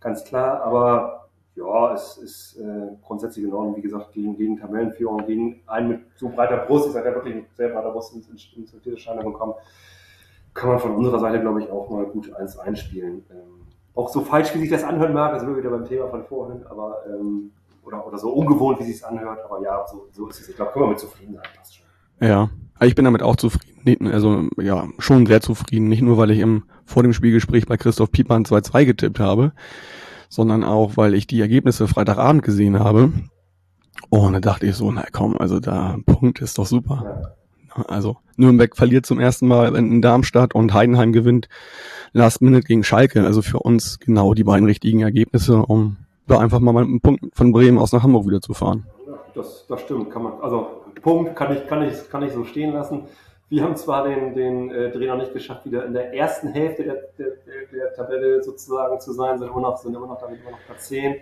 Ganz 0.00 0.24
klar, 0.24 0.62
aber 0.62 1.28
ja, 1.54 1.92
es 1.92 2.16
ist 2.18 2.56
äh, 2.60 2.96
grundsätzlich 3.04 3.44
in 3.44 3.52
Ordnung, 3.52 3.76
wie 3.76 3.82
gesagt, 3.82 4.12
gegen, 4.12 4.36
gegen 4.36 4.56
Tabellenführung, 4.56 5.26
gegen 5.26 5.60
einen 5.66 5.88
mit 5.88 6.00
so 6.14 6.28
breiter 6.28 6.58
Brust, 6.58 6.86
ich 6.86 6.92
sage 6.92 7.08
ja 7.08 7.14
wirklich 7.14 7.34
mit 7.34 7.56
sehr 7.56 7.68
breiter 7.68 7.90
Brust 7.90 8.14
ins, 8.14 8.28
ins, 8.28 8.48
ins 8.56 8.70
Viertelscheine 8.70 9.24
gekommen, 9.24 9.54
kann 10.54 10.70
man 10.70 10.78
von 10.78 10.94
unserer 10.94 11.18
Seite, 11.18 11.40
glaube 11.40 11.62
ich, 11.62 11.70
auch 11.70 11.90
mal 11.90 12.06
gut 12.06 12.32
eins 12.34 12.58
einspielen. 12.58 13.24
Ähm, 13.30 13.66
auch 13.94 14.08
so 14.08 14.20
falsch, 14.20 14.54
wie 14.54 14.60
sich 14.60 14.70
das 14.70 14.84
anhören 14.84 15.12
mag, 15.12 15.38
sind 15.38 15.48
wir 15.48 15.56
wieder 15.56 15.70
beim 15.70 15.84
Thema 15.84 16.08
von 16.08 16.24
vorhin, 16.24 16.64
aber 16.66 17.02
ähm, 17.08 17.50
oder, 17.84 18.06
oder 18.06 18.18
so 18.18 18.30
ungewohnt, 18.30 18.78
wie 18.78 18.84
sich 18.84 18.96
es 18.96 19.04
anhört, 19.04 19.44
aber 19.44 19.60
ja, 19.60 19.84
so, 19.86 20.08
so 20.12 20.28
ist 20.28 20.40
es. 20.40 20.48
Ich 20.48 20.56
glaube, 20.56 20.72
können 20.72 20.84
wir 20.84 20.90
mit 20.90 21.00
zufrieden 21.00 21.34
sein, 21.34 21.44
passt 21.56 21.76
schon. 21.76 21.86
Ja. 22.20 22.48
Ich 22.80 22.94
bin 22.94 23.04
damit 23.04 23.22
auch 23.22 23.36
zufrieden. 23.36 24.06
Also, 24.08 24.48
ja, 24.60 24.86
schon 24.98 25.26
sehr 25.26 25.40
zufrieden. 25.40 25.88
Nicht 25.88 26.02
nur, 26.02 26.16
weil 26.16 26.30
ich 26.30 26.38
im, 26.38 26.64
vor 26.84 27.02
dem 27.02 27.12
Spielgespräch 27.12 27.66
bei 27.66 27.76
Christoph 27.76 28.10
Piepmann 28.10 28.44
2-2 28.44 28.84
getippt 28.84 29.20
habe, 29.20 29.52
sondern 30.28 30.64
auch, 30.64 30.96
weil 30.96 31.14
ich 31.14 31.26
die 31.26 31.40
Ergebnisse 31.40 31.88
Freitagabend 31.88 32.42
gesehen 32.42 32.78
habe. 32.78 33.12
Und 34.10 34.32
da 34.32 34.40
dachte 34.40 34.66
ich 34.66 34.76
so, 34.76 34.90
na 34.90 35.04
komm, 35.12 35.36
also 35.36 35.60
da, 35.60 35.96
Punkt 36.06 36.40
ist 36.40 36.58
doch 36.58 36.66
super. 36.66 37.34
Also 37.86 38.16
Nürnberg 38.36 38.76
verliert 38.76 39.06
zum 39.06 39.20
ersten 39.20 39.46
Mal 39.46 39.74
in 39.76 40.02
Darmstadt 40.02 40.54
und 40.54 40.72
Heidenheim 40.72 41.12
gewinnt 41.12 41.48
Last 42.12 42.42
Minute 42.42 42.66
gegen 42.66 42.84
Schalke. 42.84 43.24
Also 43.24 43.42
für 43.42 43.58
uns 43.58 43.98
genau 43.98 44.34
die 44.34 44.44
beiden 44.44 44.66
richtigen 44.66 45.00
Ergebnisse, 45.00 45.58
um 45.58 45.96
da 46.26 46.38
einfach 46.38 46.60
mal 46.60 46.72
mit 46.72 46.84
einem 46.84 47.00
Punkt 47.00 47.24
von 47.34 47.52
Bremen 47.52 47.78
aus 47.78 47.92
nach 47.92 48.02
Hamburg 48.02 48.26
wieder 48.26 48.40
zu 48.40 48.54
fahren. 48.54 48.86
Ja, 49.06 49.14
das, 49.34 49.66
das 49.68 49.80
stimmt, 49.82 50.10
kann 50.10 50.22
man. 50.22 50.32
Also 50.42 50.66
Punkt 51.00 51.36
kann 51.36 51.52
ich, 51.54 51.66
kann 51.66 51.82
ich, 51.82 52.10
kann 52.10 52.22
ich 52.22 52.32
so 52.32 52.44
stehen 52.44 52.72
lassen. 52.72 53.08
Wir 53.48 53.64
haben 53.64 53.76
zwar 53.76 54.04
den, 54.04 54.34
den 54.34 54.70
äh, 54.70 54.90
Dreh 54.90 55.06
noch 55.06 55.16
nicht 55.16 55.32
geschafft, 55.32 55.64
wieder 55.64 55.86
in 55.86 55.94
der 55.94 56.12
ersten 56.12 56.48
Hälfte 56.48 56.84
der, 56.84 56.96
der, 57.18 57.32
der, 57.72 57.94
Tabelle 57.94 58.42
sozusagen 58.42 59.00
zu 59.00 59.12
sein, 59.12 59.38
sind 59.38 59.48
immer 59.48 59.60
noch, 59.60 59.78
sind 59.78 59.94
immer 59.94 60.06
noch 60.06 60.20
damit 60.20 60.40
immer 60.40 60.50
noch 60.50 60.60
Platz 60.66 60.88
10. 60.88 61.16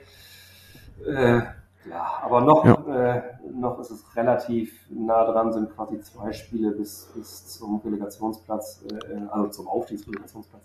Äh, 1.06 1.40
ja, 1.88 2.20
aber 2.22 2.40
noch, 2.40 2.64
äh, 2.88 3.22
noch 3.52 3.78
ist 3.78 3.90
es 3.90 4.16
relativ 4.16 4.74
nah 4.90 5.24
dran, 5.24 5.52
sind 5.52 5.72
quasi 5.76 6.00
zwei 6.00 6.32
Spiele 6.32 6.72
bis, 6.72 7.12
bis 7.14 7.46
zum 7.46 7.80
Relegationsplatz, 7.84 8.84
äh, 8.90 9.14
also 9.30 9.48
zum 9.50 9.68
Aufstiegsrelegationsplatz. 9.68 10.64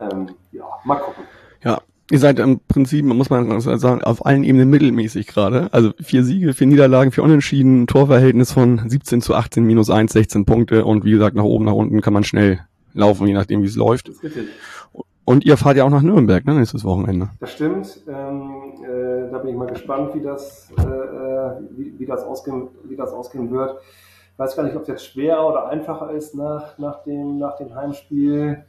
Ähm, 0.00 0.34
ja, 0.50 0.66
mal 0.82 0.96
gucken. 0.96 1.22
Ja, 1.62 1.78
ihr 2.10 2.18
seid 2.18 2.38
im 2.38 2.60
Prinzip, 2.60 3.04
muss 3.04 3.30
man 3.30 3.60
sagen, 3.60 4.02
auf 4.02 4.26
allen 4.26 4.44
Ebenen 4.44 4.70
mittelmäßig 4.70 5.26
gerade. 5.26 5.72
Also 5.72 5.92
vier 6.02 6.24
Siege, 6.24 6.52
vier 6.54 6.66
Niederlagen, 6.66 7.12
vier 7.12 7.24
Unentschieden, 7.24 7.86
Torverhältnis 7.86 8.52
von 8.52 8.88
17 8.88 9.20
zu 9.22 9.34
18, 9.34 9.64
minus 9.64 9.90
1, 9.90 10.12
16 10.12 10.44
Punkte 10.44 10.84
und 10.84 11.04
wie 11.04 11.12
gesagt, 11.12 11.36
nach 11.36 11.44
oben, 11.44 11.64
nach 11.64 11.72
unten 11.72 12.00
kann 12.00 12.12
man 12.12 12.24
schnell 12.24 12.60
laufen, 12.92 13.26
je 13.26 13.34
nachdem, 13.34 13.62
wie 13.62 13.66
es 13.66 13.76
läuft. 13.76 14.10
Und 15.24 15.44
ihr 15.44 15.56
fahrt 15.56 15.76
ja 15.76 15.84
auch 15.84 15.90
nach 15.90 16.02
Nürnberg, 16.02 16.44
ne, 16.44 16.54
nächstes 16.54 16.84
Wochenende. 16.84 17.30
Das 17.38 17.52
stimmt. 17.52 18.02
Ähm, 18.08 18.74
äh, 18.82 19.30
da 19.30 19.38
bin 19.38 19.50
ich 19.50 19.56
mal 19.56 19.68
gespannt, 19.68 20.14
wie 20.14 20.20
das, 20.20 20.70
äh, 20.76 20.82
wie, 21.76 21.98
wie, 21.98 22.06
das 22.06 22.24
ausgehen, 22.24 22.68
wie 22.84 22.96
das 22.96 23.12
ausgehen 23.12 23.50
wird. 23.50 23.76
Ich 24.32 24.38
weiß 24.38 24.56
gar 24.56 24.64
nicht, 24.64 24.74
ob 24.74 24.82
es 24.82 24.88
jetzt 24.88 25.06
schwerer 25.06 25.48
oder 25.48 25.68
einfacher 25.68 26.10
ist 26.10 26.34
nach, 26.34 26.76
nach, 26.78 27.04
dem, 27.04 27.38
nach 27.38 27.56
dem 27.56 27.74
Heimspiel. 27.74 28.64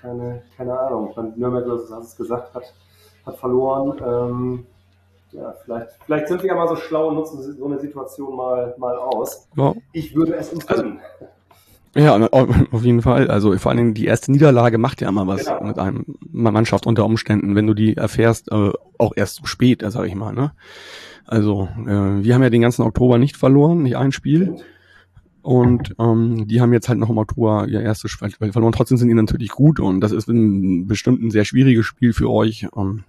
Keine, 0.00 0.42
keine 0.56 0.78
Ahnung. 0.78 1.08
Ich 1.10 1.16
meine, 1.16 1.32
Nürnberg, 1.36 1.64
du 1.64 1.72
hast 1.72 1.90
es 2.08 2.16
gesagt, 2.16 2.54
hat, 2.54 2.62
hat 3.26 3.36
verloren. 3.36 4.00
Ähm, 4.04 4.66
ja, 5.32 5.54
vielleicht, 5.64 5.88
vielleicht 6.06 6.28
sind 6.28 6.42
wir 6.42 6.48
ja 6.48 6.54
mal 6.56 6.68
so 6.68 6.76
schlau 6.76 7.08
und 7.08 7.16
nutzen 7.16 7.40
so 7.56 7.66
eine 7.66 7.78
Situation 7.78 8.34
mal, 8.36 8.74
mal 8.78 8.96
aus. 8.96 9.48
Ja, 9.56 9.74
Ich 9.92 10.14
würde 10.14 10.34
es 10.34 10.52
uns 10.52 10.66
Also- 10.68 10.82
gönnen. 10.82 11.00
Ja, 11.96 12.16
auf 12.30 12.84
jeden 12.84 13.02
Fall. 13.02 13.28
Also 13.32 13.56
vor 13.58 13.70
allen 13.70 13.78
Dingen 13.78 13.94
die 13.94 14.04
erste 14.06 14.30
Niederlage 14.30 14.78
macht 14.78 15.00
ja 15.00 15.08
immer 15.08 15.26
was 15.26 15.46
Genau. 15.46 15.64
mit 15.64 15.78
einem 15.80 16.04
Mannschaft 16.30 16.86
unter 16.86 17.04
Umständen, 17.04 17.56
wenn 17.56 17.66
du 17.66 17.74
die 17.74 17.96
erfährst, 17.96 18.50
äh, 18.52 18.70
auch 18.98 19.12
erst 19.16 19.34
zu 19.36 19.46
spät, 19.46 19.82
äh, 19.82 19.90
sag 19.90 20.06
ich 20.06 20.14
mal. 20.14 20.32
Ne? 20.32 20.52
Also 21.26 21.68
äh, 21.86 22.22
wir 22.22 22.32
haben 22.34 22.44
ja 22.44 22.50
den 22.50 22.62
ganzen 22.62 22.82
Oktober 22.82 23.18
nicht 23.18 23.36
verloren, 23.36 23.82
nicht 23.82 23.96
ein 23.96 24.12
Spiel. 24.12 24.54
Und 25.42 25.94
ähm, 25.98 26.46
die 26.46 26.60
haben 26.60 26.72
jetzt 26.72 26.88
halt 26.88 26.98
noch 26.98 27.10
im 27.10 27.18
Oktober 27.18 27.66
ihr 27.68 27.80
erstes 27.80 28.10
Spiel 28.10 28.52
verloren. 28.52 28.72
Trotzdem 28.72 28.98
sind 28.98 29.08
die 29.08 29.14
natürlich 29.14 29.50
gut 29.50 29.80
und 29.80 30.00
das 30.00 30.12
ist 30.12 30.28
ein, 30.28 30.86
bestimmt 30.86 31.22
ein 31.22 31.30
sehr 31.30 31.44
schwieriges 31.44 31.86
Spiel 31.86 32.12
für 32.12 32.30
euch. 32.30 32.66
Ähm, 32.76 33.04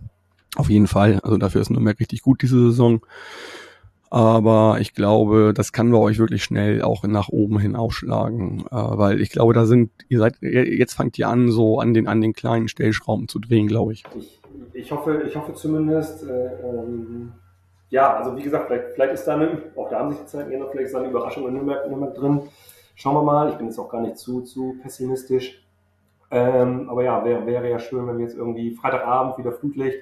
auf 0.55 0.69
jeden 0.69 0.87
Fall. 0.87 1.19
Also 1.23 1.37
dafür 1.37 1.61
ist 1.61 1.69
Nürnberg 1.69 1.99
richtig 1.99 2.21
gut 2.21 2.41
diese 2.41 2.57
Saison. 2.57 3.01
Aber 4.09 4.77
ich 4.81 4.93
glaube, 4.93 5.53
das 5.55 5.71
kann 5.71 5.89
bei 5.89 5.97
euch 5.97 6.19
wirklich 6.19 6.43
schnell 6.43 6.81
auch 6.81 7.03
nach 7.03 7.29
oben 7.29 7.59
hin 7.59 7.77
aufschlagen, 7.77 8.65
äh, 8.69 8.75
weil 8.75 9.21
ich 9.21 9.29
glaube, 9.29 9.53
da 9.53 9.65
sind, 9.65 9.89
ihr 10.09 10.19
seid, 10.19 10.35
jetzt 10.41 10.95
fangt 10.95 11.17
ihr 11.17 11.29
an, 11.29 11.49
so 11.49 11.79
an 11.79 11.93
den, 11.93 12.07
an 12.07 12.19
den 12.19 12.33
kleinen 12.33 12.67
Stellschrauben 12.67 13.29
zu 13.29 13.39
drehen, 13.39 13.67
glaube 13.67 13.93
ich. 13.93 14.03
Ich, 14.17 14.41
ich, 14.73 14.91
hoffe, 14.91 15.23
ich 15.25 15.35
hoffe 15.37 15.53
zumindest, 15.53 16.23
äh, 16.23 16.27
ähm, 16.29 17.31
ja, 17.91 18.15
also 18.15 18.35
wie 18.35 18.41
gesagt, 18.41 18.67
vielleicht, 18.67 18.93
vielleicht 18.95 19.13
ist 19.13 19.25
da 19.25 19.35
eine, 19.35 19.61
auch 19.75 19.89
da 19.89 19.99
haben 19.99 20.11
sich 20.11 20.21
die 20.21 20.25
Zeiten 20.25 20.49
geändert, 20.49 20.71
vielleicht 20.71 20.87
ist 20.87 20.93
da 20.95 20.99
eine 20.99 21.09
Überraschung 21.09 21.47
in 21.47 21.53
Nürnberg, 21.53 21.87
Nürnberg 21.87 22.15
drin. 22.15 22.41
Schauen 22.95 23.15
wir 23.15 23.23
mal, 23.23 23.49
ich 23.49 23.55
bin 23.55 23.67
jetzt 23.67 23.77
auch 23.77 23.89
gar 23.89 24.01
nicht 24.01 24.17
zu, 24.17 24.41
zu 24.41 24.77
pessimistisch. 24.81 25.63
Ähm, 26.31 26.89
aber 26.89 27.03
ja, 27.03 27.23
wäre 27.25 27.45
wäre 27.45 27.69
ja 27.69 27.77
schön, 27.79 28.07
wenn 28.07 28.17
wir 28.17 28.25
jetzt 28.25 28.37
irgendwie 28.37 28.73
Freitagabend 28.75 29.37
wieder 29.37 29.51
Flutlicht, 29.51 29.99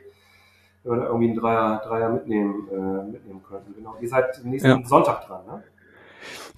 wenn 0.84 0.94
wir 0.94 1.00
da 1.02 1.08
irgendwie 1.08 1.30
einen 1.30 1.36
Dreier, 1.36 1.82
Dreier 1.84 2.10
mitnehmen, 2.10 2.68
äh, 2.72 3.12
mitnehmen 3.12 3.42
könnten. 3.44 3.74
Genau. 3.76 3.96
Ihr 4.00 4.08
seid 4.08 4.40
nächsten 4.44 4.70
Ja. 4.70 4.86
Sonntag 4.86 5.26
dran, 5.26 5.42
ne? 5.48 5.64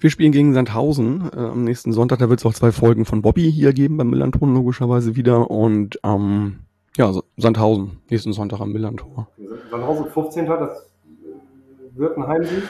Wir 0.00 0.10
spielen 0.10 0.32
gegen 0.32 0.52
Sandhausen 0.52 1.30
äh, 1.34 1.38
am 1.38 1.64
nächsten 1.64 1.92
Sonntag. 1.92 2.18
Da 2.18 2.28
wird 2.28 2.40
es 2.40 2.46
auch 2.46 2.52
zwei 2.52 2.72
Folgen 2.72 3.06
von 3.06 3.22
Bobby 3.22 3.50
hier 3.50 3.72
geben, 3.72 3.96
beim 3.96 4.10
Millanton 4.10 4.52
logischerweise 4.52 5.16
wieder. 5.16 5.50
Und 5.50 5.98
ähm, 6.04 6.58
ja, 6.96 7.12
Sandhausen, 7.38 8.02
nächsten 8.10 8.32
Sonntag 8.34 8.60
am 8.60 8.72
Millantor. 8.72 9.28
Sandhausen 9.70 10.06
15. 10.06 10.46
Das 10.46 10.91
äh, 11.94 11.98
wird 11.98 12.16
ein 12.16 12.26
Heimsieg. 12.26 12.62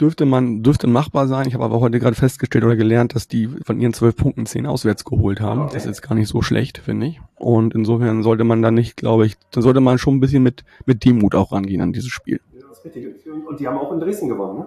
dürfte 0.00 0.26
man, 0.26 0.62
dürfte 0.62 0.86
machbar 0.86 1.26
sein. 1.26 1.46
Ich 1.48 1.54
habe 1.54 1.64
aber 1.64 1.80
heute 1.80 1.98
gerade 1.98 2.16
festgestellt 2.16 2.64
oder 2.64 2.76
gelernt, 2.76 3.14
dass 3.14 3.28
die 3.28 3.48
von 3.64 3.80
ihren 3.80 3.92
zwölf 3.92 4.16
Punkten 4.16 4.46
zehn 4.46 4.66
auswärts 4.66 5.04
geholt 5.04 5.40
haben. 5.40 5.62
Okay. 5.62 5.74
Das 5.74 5.84
ist 5.84 5.88
jetzt 5.88 6.02
gar 6.02 6.14
nicht 6.14 6.28
so 6.28 6.42
schlecht, 6.42 6.78
finde 6.78 7.06
ich. 7.06 7.20
Und 7.36 7.74
insofern 7.74 8.22
sollte 8.22 8.44
man 8.44 8.62
da 8.62 8.70
nicht, 8.70 8.96
glaube 8.96 9.26
ich, 9.26 9.36
dann 9.52 9.62
sollte 9.62 9.80
man 9.80 9.98
schon 9.98 10.16
ein 10.16 10.20
bisschen 10.20 10.42
mit, 10.42 10.64
mit 10.84 11.04
Demut 11.04 11.34
auch 11.34 11.52
rangehen 11.52 11.80
an 11.80 11.92
dieses 11.92 12.10
Spiel. 12.10 12.40
Ja, 12.52 12.66
das 12.68 12.78
ist 12.78 12.84
richtig. 12.84 13.06
Und 13.46 13.60
die 13.60 13.66
haben 13.66 13.78
auch 13.78 13.92
in 13.92 14.00
Dresden 14.00 14.28
gewonnen, 14.28 14.58
ne? 14.58 14.66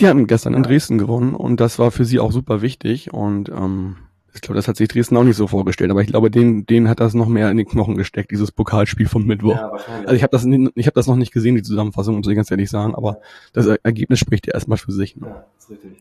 Die 0.00 0.08
haben 0.08 0.26
gestern 0.26 0.54
in 0.54 0.64
Dresden 0.64 0.98
gewonnen 0.98 1.34
und 1.34 1.60
das 1.60 1.78
war 1.78 1.92
für 1.92 2.04
sie 2.04 2.18
auch 2.18 2.32
super 2.32 2.62
wichtig 2.62 3.14
und 3.14 3.48
ähm, 3.48 3.96
ich 4.34 4.40
glaube, 4.40 4.56
das 4.56 4.66
hat 4.66 4.76
sich 4.76 4.88
Dresden 4.88 5.16
auch 5.16 5.22
nicht 5.22 5.36
so 5.36 5.46
vorgestellt, 5.46 5.90
aber 5.92 6.00
ich 6.00 6.08
glaube, 6.08 6.30
denen, 6.30 6.66
denen 6.66 6.88
hat 6.88 6.98
das 6.98 7.14
noch 7.14 7.28
mehr 7.28 7.50
in 7.50 7.56
den 7.56 7.66
Knochen 7.66 7.96
gesteckt, 7.96 8.32
dieses 8.32 8.50
Pokalspiel 8.50 9.06
vom 9.06 9.24
Mittwoch. 9.24 9.54
Ja, 9.54 9.70
wahrscheinlich. 9.70 10.08
Also 10.08 10.16
ich 10.16 10.22
habe 10.22 10.30
das, 10.32 10.44
ich 10.74 10.86
hab 10.86 10.94
das 10.94 11.06
noch 11.06 11.16
nicht 11.16 11.32
gesehen, 11.32 11.54
die 11.54 11.62
Zusammenfassung, 11.62 12.16
muss 12.16 12.26
ich 12.26 12.34
ganz 12.34 12.50
ehrlich 12.50 12.68
sagen, 12.68 12.94
aber 12.96 13.20
das 13.52 13.66
Ergebnis 13.66 14.18
spricht 14.18 14.48
ja 14.48 14.54
erstmal 14.54 14.78
für 14.78 14.90
sich. 14.90 15.16
Ne? 15.16 15.28
Ja, 15.28 15.44
ist 15.56 15.70
richtig. 15.70 15.92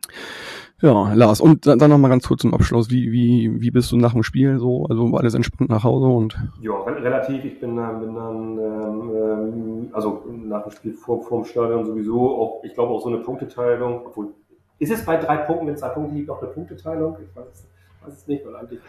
Ja, 0.81 1.13
Lars, 1.13 1.39
und 1.39 1.65
dann, 1.67 1.79
dann 1.79 1.91
noch 1.91 1.97
mal 1.99 2.09
ganz 2.09 2.27
kurz 2.27 2.41
zum 2.41 2.53
Abschluss. 2.53 2.89
Wie, 2.89 3.11
wie, 3.11 3.61
wie 3.61 3.71
bist 3.71 3.91
du 3.91 3.97
nach 3.97 4.13
dem 4.13 4.23
Spiel 4.23 4.59
so? 4.59 4.85
Also 4.87 5.11
war 5.11 5.21
alles 5.21 5.35
entspannt 5.35 5.69
nach 5.69 5.83
Hause 5.83 6.07
und? 6.07 6.37
Ja, 6.61 6.73
relativ. 6.83 7.45
Ich 7.45 7.59
bin 7.59 7.77
dann, 7.77 8.01
bin 8.01 8.15
dann 8.15 8.57
ähm, 8.57 9.11
ähm, 9.15 9.89
also 9.93 10.25
nach 10.27 10.63
dem 10.63 10.71
Spiel 10.71 10.93
vor, 10.93 11.21
vor 11.21 11.41
dem 11.41 11.45
Stadion 11.45 11.85
sowieso 11.85 12.19
auch, 12.37 12.63
ich 12.63 12.73
glaube 12.73 12.91
auch 12.93 13.01
so 13.01 13.09
eine 13.09 13.19
Punkteteilung, 13.19 14.07
obwohl, 14.07 14.33
ist 14.79 14.91
es 14.91 15.05
bei 15.05 15.15
drei 15.17 15.37
Punkten, 15.37 15.67
wenn 15.67 15.75
es 15.75 15.81
drei 15.81 15.89
Punkte 15.89 16.15
gibt, 16.15 16.29
auch 16.29 16.41
eine 16.41 16.51
Punkteteilung? 16.51 17.15
Ich 17.21 17.33
weiß 17.33 17.45
es 17.53 17.63
nicht 17.63 17.72
weiß 18.05 18.13
es 18.13 18.27
nicht, 18.27 18.45
weil 18.45 18.55
eigentlich 18.55 18.81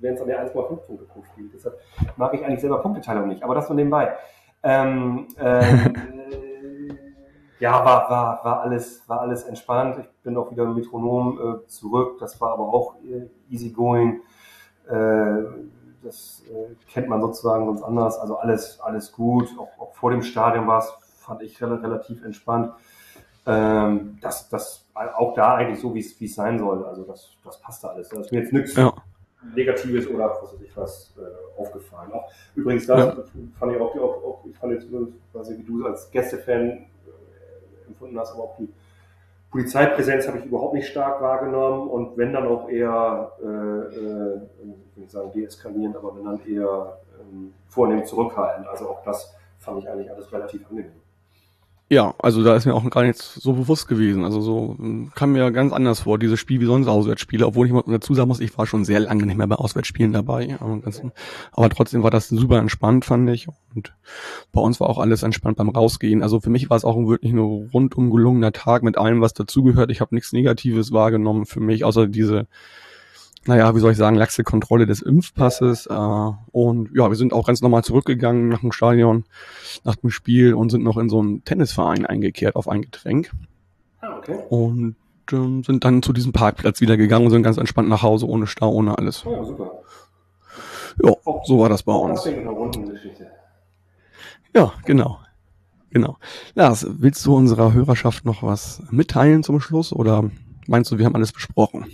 wären 0.00 0.14
es 0.14 0.20
dann 0.20 0.28
ja 0.28 0.42
1,5 0.42 0.52
Punkte 0.52 1.04
pro 1.04 1.22
Spiel. 1.22 1.50
Deshalb 1.52 1.78
mag 2.16 2.34
ich 2.34 2.44
eigentlich 2.44 2.60
selber 2.60 2.80
Punkteteilung 2.80 3.28
nicht, 3.28 3.42
aber 3.42 3.54
das 3.54 3.68
nur 3.68 3.76
nebenbei. 3.76 4.14
Ähm, 4.62 5.28
ähm, 5.38 5.94
äh, 5.96 6.44
ja, 7.60 7.84
war, 7.84 8.10
war, 8.10 8.44
war, 8.44 8.60
alles, 8.62 9.02
war 9.08 9.20
alles 9.20 9.44
entspannt. 9.44 9.98
Ich 10.00 10.10
bin 10.22 10.36
auch 10.36 10.50
wieder 10.50 10.66
Metronom 10.66 11.38
äh, 11.38 11.66
zurück. 11.66 12.18
Das 12.18 12.40
war 12.40 12.52
aber 12.52 12.64
auch 12.64 12.96
äh, 13.02 13.28
easy 13.48 13.70
going. 13.70 14.22
Äh, 14.88 15.42
das 16.02 16.42
äh, 16.50 16.74
kennt 16.90 17.08
man 17.08 17.20
sozusagen 17.20 17.66
sonst 17.66 17.82
anders. 17.82 18.18
Also 18.18 18.36
alles, 18.36 18.80
alles 18.80 19.12
gut. 19.12 19.48
Auch, 19.58 19.78
auch 19.78 19.94
vor 19.94 20.10
dem 20.10 20.22
Stadion 20.22 20.66
war 20.66 20.80
es, 20.80 20.92
fand 21.16 21.42
ich 21.42 21.62
relativ 21.62 22.24
entspannt. 22.24 22.72
Ähm, 23.46 24.18
das, 24.20 24.48
das 24.48 24.86
auch 24.94 25.34
da 25.34 25.56
eigentlich 25.56 25.80
so, 25.80 25.94
wie 25.94 26.00
es 26.00 26.34
sein 26.34 26.58
soll. 26.58 26.84
Also 26.84 27.02
das, 27.04 27.36
das 27.44 27.60
passt 27.60 27.84
da 27.84 27.88
alles. 27.88 28.08
Da 28.08 28.20
ist 28.20 28.32
mir 28.32 28.40
jetzt 28.40 28.52
nichts 28.52 28.74
ja. 28.74 28.92
Negatives 29.54 30.08
oder 30.08 30.30
was 30.30 30.54
weiß 30.54 30.60
ich 30.62 30.76
was 30.76 31.14
äh, 31.18 31.60
aufgefallen. 31.60 32.12
Auch 32.12 32.30
übrigens 32.54 32.86
das 32.86 32.98
ja. 32.98 33.24
fand 33.58 33.72
ich 33.72 33.80
auch, 33.80 33.94
auch, 33.96 34.24
auch, 34.24 34.44
ich 34.48 34.56
fand 34.56 34.72
jetzt, 34.72 34.86
weiß 35.32 35.50
ich, 35.50 35.58
wie 35.58 35.64
du 35.64 35.86
als 35.86 36.10
Gästefan 36.10 36.60
äh, 36.62 36.86
empfunden 37.86 38.18
hast, 38.18 38.32
aber 38.32 38.44
auch 38.44 38.56
die 38.56 38.68
Polizeipräsenz 39.50 40.26
habe 40.26 40.38
ich 40.38 40.46
überhaupt 40.46 40.74
nicht 40.74 40.88
stark 40.88 41.20
wahrgenommen 41.20 41.88
und 41.88 42.16
wenn 42.16 42.32
dann 42.32 42.46
auch 42.46 42.68
eher, 42.68 43.32
äh, 43.40 43.46
äh, 43.46 44.40
ich 44.58 44.66
will 44.66 44.74
nicht 44.96 45.12
sagen 45.12 45.30
deeskalierend, 45.32 45.96
aber 45.96 46.16
wenn 46.16 46.24
dann 46.24 46.44
eher 46.44 46.98
ähm, 47.20 47.54
vornehm 47.68 48.04
zurückhaltend. 48.04 48.66
Also 48.66 48.88
auch 48.88 49.02
das 49.04 49.32
fand 49.58 49.78
ich 49.78 49.88
eigentlich 49.88 50.10
alles 50.10 50.32
relativ 50.32 50.68
angenehm. 50.68 51.03
Ja, 51.90 52.14
also 52.18 52.42
da 52.42 52.56
ist 52.56 52.64
mir 52.64 52.74
auch 52.74 52.88
gar 52.88 53.02
nichts 53.02 53.34
so 53.34 53.52
bewusst 53.52 53.88
gewesen. 53.88 54.24
Also 54.24 54.40
so 54.40 54.74
hm, 54.78 55.12
kam 55.14 55.32
mir 55.32 55.50
ganz 55.52 55.72
anders 55.72 56.00
vor, 56.00 56.18
dieses 56.18 56.40
Spiel 56.40 56.60
wie 56.60 56.64
sonst 56.64 56.88
Auswärtsspiele, 56.88 57.46
obwohl 57.46 57.66
ich 57.66 57.72
mal 57.72 57.84
dazu 57.86 58.14
sagen 58.14 58.28
muss, 58.28 58.40
ich 58.40 58.56
war 58.56 58.66
schon 58.66 58.86
sehr 58.86 59.00
lange 59.00 59.26
nicht 59.26 59.36
mehr 59.36 59.46
bei 59.46 59.56
Auswärtsspielen 59.56 60.12
dabei. 60.12 60.56
Aber, 61.52 61.68
trotzdem 61.68 62.02
war 62.02 62.10
das 62.10 62.28
super 62.28 62.58
entspannt, 62.58 63.04
fand 63.04 63.28
ich. 63.28 63.48
Und 63.74 63.94
bei 64.50 64.62
uns 64.62 64.80
war 64.80 64.88
auch 64.88 64.98
alles 64.98 65.22
entspannt 65.22 65.58
beim 65.58 65.68
Rausgehen. 65.68 66.22
Also 66.22 66.40
für 66.40 66.50
mich 66.50 66.70
war 66.70 66.76
es 66.78 66.86
auch 66.86 66.96
wirklich 67.06 67.32
nur 67.32 67.68
rundum 67.74 68.10
gelungener 68.10 68.52
Tag 68.52 68.82
mit 68.82 68.96
allem, 68.96 69.20
was 69.20 69.34
dazugehört. 69.34 69.90
Ich 69.90 70.00
habe 70.00 70.14
nichts 70.14 70.32
Negatives 70.32 70.90
wahrgenommen 70.90 71.44
für 71.44 71.60
mich, 71.60 71.84
außer 71.84 72.06
diese 72.06 72.46
naja, 73.46 73.74
wie 73.74 73.80
soll 73.80 73.92
ich 73.92 73.98
sagen, 73.98 74.16
laxe 74.16 74.44
Kontrolle 74.44 74.86
des 74.86 75.02
Impfpasses. 75.02 75.86
Äh, 75.86 75.92
und 76.52 76.90
ja, 76.94 77.08
wir 77.08 77.16
sind 77.16 77.32
auch 77.32 77.46
ganz 77.46 77.60
normal 77.62 77.84
zurückgegangen 77.84 78.48
nach 78.48 78.60
dem 78.60 78.72
Stadion, 78.72 79.24
nach 79.84 79.96
dem 79.96 80.10
Spiel 80.10 80.54
und 80.54 80.70
sind 80.70 80.84
noch 80.84 80.96
in 80.96 81.08
so 81.08 81.20
einen 81.20 81.44
Tennisverein 81.44 82.06
eingekehrt 82.06 82.56
auf 82.56 82.68
ein 82.68 82.82
Getränk. 82.82 83.30
Ah, 84.00 84.18
okay. 84.18 84.38
Und 84.48 84.96
ähm, 85.32 85.64
sind 85.64 85.84
dann 85.84 86.02
zu 86.02 86.12
diesem 86.12 86.32
Parkplatz 86.32 86.80
wieder 86.80 86.96
gegangen 86.96 87.26
und 87.26 87.30
sind 87.30 87.42
ganz 87.42 87.56
entspannt 87.56 87.88
nach 87.88 88.02
Hause, 88.02 88.26
ohne 88.26 88.46
Stau, 88.46 88.70
ohne 88.72 88.98
alles. 88.98 89.24
Oh, 89.26 89.44
super. 89.44 89.70
Ja, 91.02 91.12
so 91.44 91.58
war 91.58 91.68
das 91.68 91.82
bei 91.82 91.92
uns. 91.92 92.24
Ja, 94.54 94.72
genau. 94.84 95.18
Genau. 95.90 96.18
Lars, 96.54 96.86
willst 96.88 97.24
du 97.24 97.36
unserer 97.36 97.72
Hörerschaft 97.72 98.24
noch 98.24 98.42
was 98.42 98.82
mitteilen 98.90 99.42
zum 99.42 99.60
Schluss 99.60 99.92
oder 99.92 100.28
meinst 100.66 100.90
du, 100.90 100.98
wir 100.98 101.06
haben 101.06 101.14
alles 101.14 101.32
besprochen? 101.32 101.86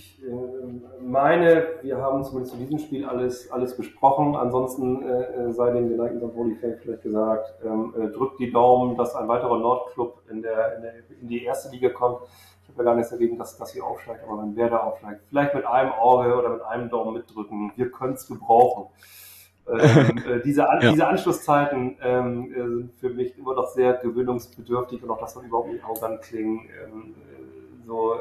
Ich 1.11 1.13
meine, 1.13 1.67
wir 1.83 1.97
haben 1.99 2.23
zumindest 2.23 2.55
zu 2.55 2.59
diesem 2.61 2.79
Spiel 2.79 3.05
alles, 3.05 3.51
alles 3.51 3.77
besprochen. 3.77 4.37
Ansonsten 4.37 5.03
äh, 5.03 5.23
äh 5.23 5.53
sei 5.53 5.73
dem 5.73 5.89
geneigten 5.89 6.21
St. 6.21 6.33
Pauli-Fan 6.33 6.77
vielleicht 6.81 7.03
gesagt, 7.03 7.53
ähm, 7.65 7.93
äh, 7.99 8.13
drückt 8.13 8.39
die 8.39 8.53
Daumen, 8.53 8.97
dass 8.97 9.17
ein 9.17 9.27
weiterer 9.27 9.59
Nordclub 9.59 10.23
in, 10.31 10.41
der, 10.41 10.77
in, 10.77 10.83
der, 10.83 10.93
in 11.21 11.27
die 11.27 11.43
erste 11.43 11.69
Liga 11.73 11.89
kommt. 11.89 12.21
Ich 12.63 12.69
habe 12.69 12.79
ja 12.79 12.85
gar 12.85 12.95
nichts 12.95 13.11
dagegen, 13.11 13.37
dass, 13.37 13.59
dass 13.59 13.73
hier 13.73 13.85
aufsteigt, 13.85 14.23
aber 14.23 14.41
wenn 14.41 14.55
wer 14.55 14.71
da 14.71 14.77
aufsteigt, 14.85 15.23
vielleicht 15.29 15.53
mit 15.53 15.67
einem 15.67 15.91
Auge 15.91 16.39
oder 16.39 16.51
mit 16.51 16.63
einem 16.63 16.89
Daumen 16.89 17.15
mitdrücken. 17.15 17.73
Wir 17.75 17.91
können 17.91 18.13
es 18.13 18.29
gebrauchen. 18.29 18.87
ähm, 19.67 19.79
äh, 20.29 20.41
diese, 20.45 20.71
An 20.71 20.81
ja. 20.81 20.93
diese 20.93 21.09
Anschlusszeiten 21.09 21.97
ähm, 22.05 22.53
äh, 22.53 22.57
sind 22.57 22.93
für 23.01 23.11
mich 23.11 23.37
immer 23.37 23.57
noch 23.57 23.67
sehr 23.67 23.95
gewöhnungsbedürftig 23.95 25.03
und 25.03 25.11
auch 25.11 25.19
das 25.19 25.35
soll 25.35 25.45
überhaupt 25.45 25.73
nicht 25.73 25.83
arrogant 25.83 26.23
klingen. 26.23 26.69
Ähm, 26.85 27.15
äh, 27.19 27.85
so, 27.85 28.15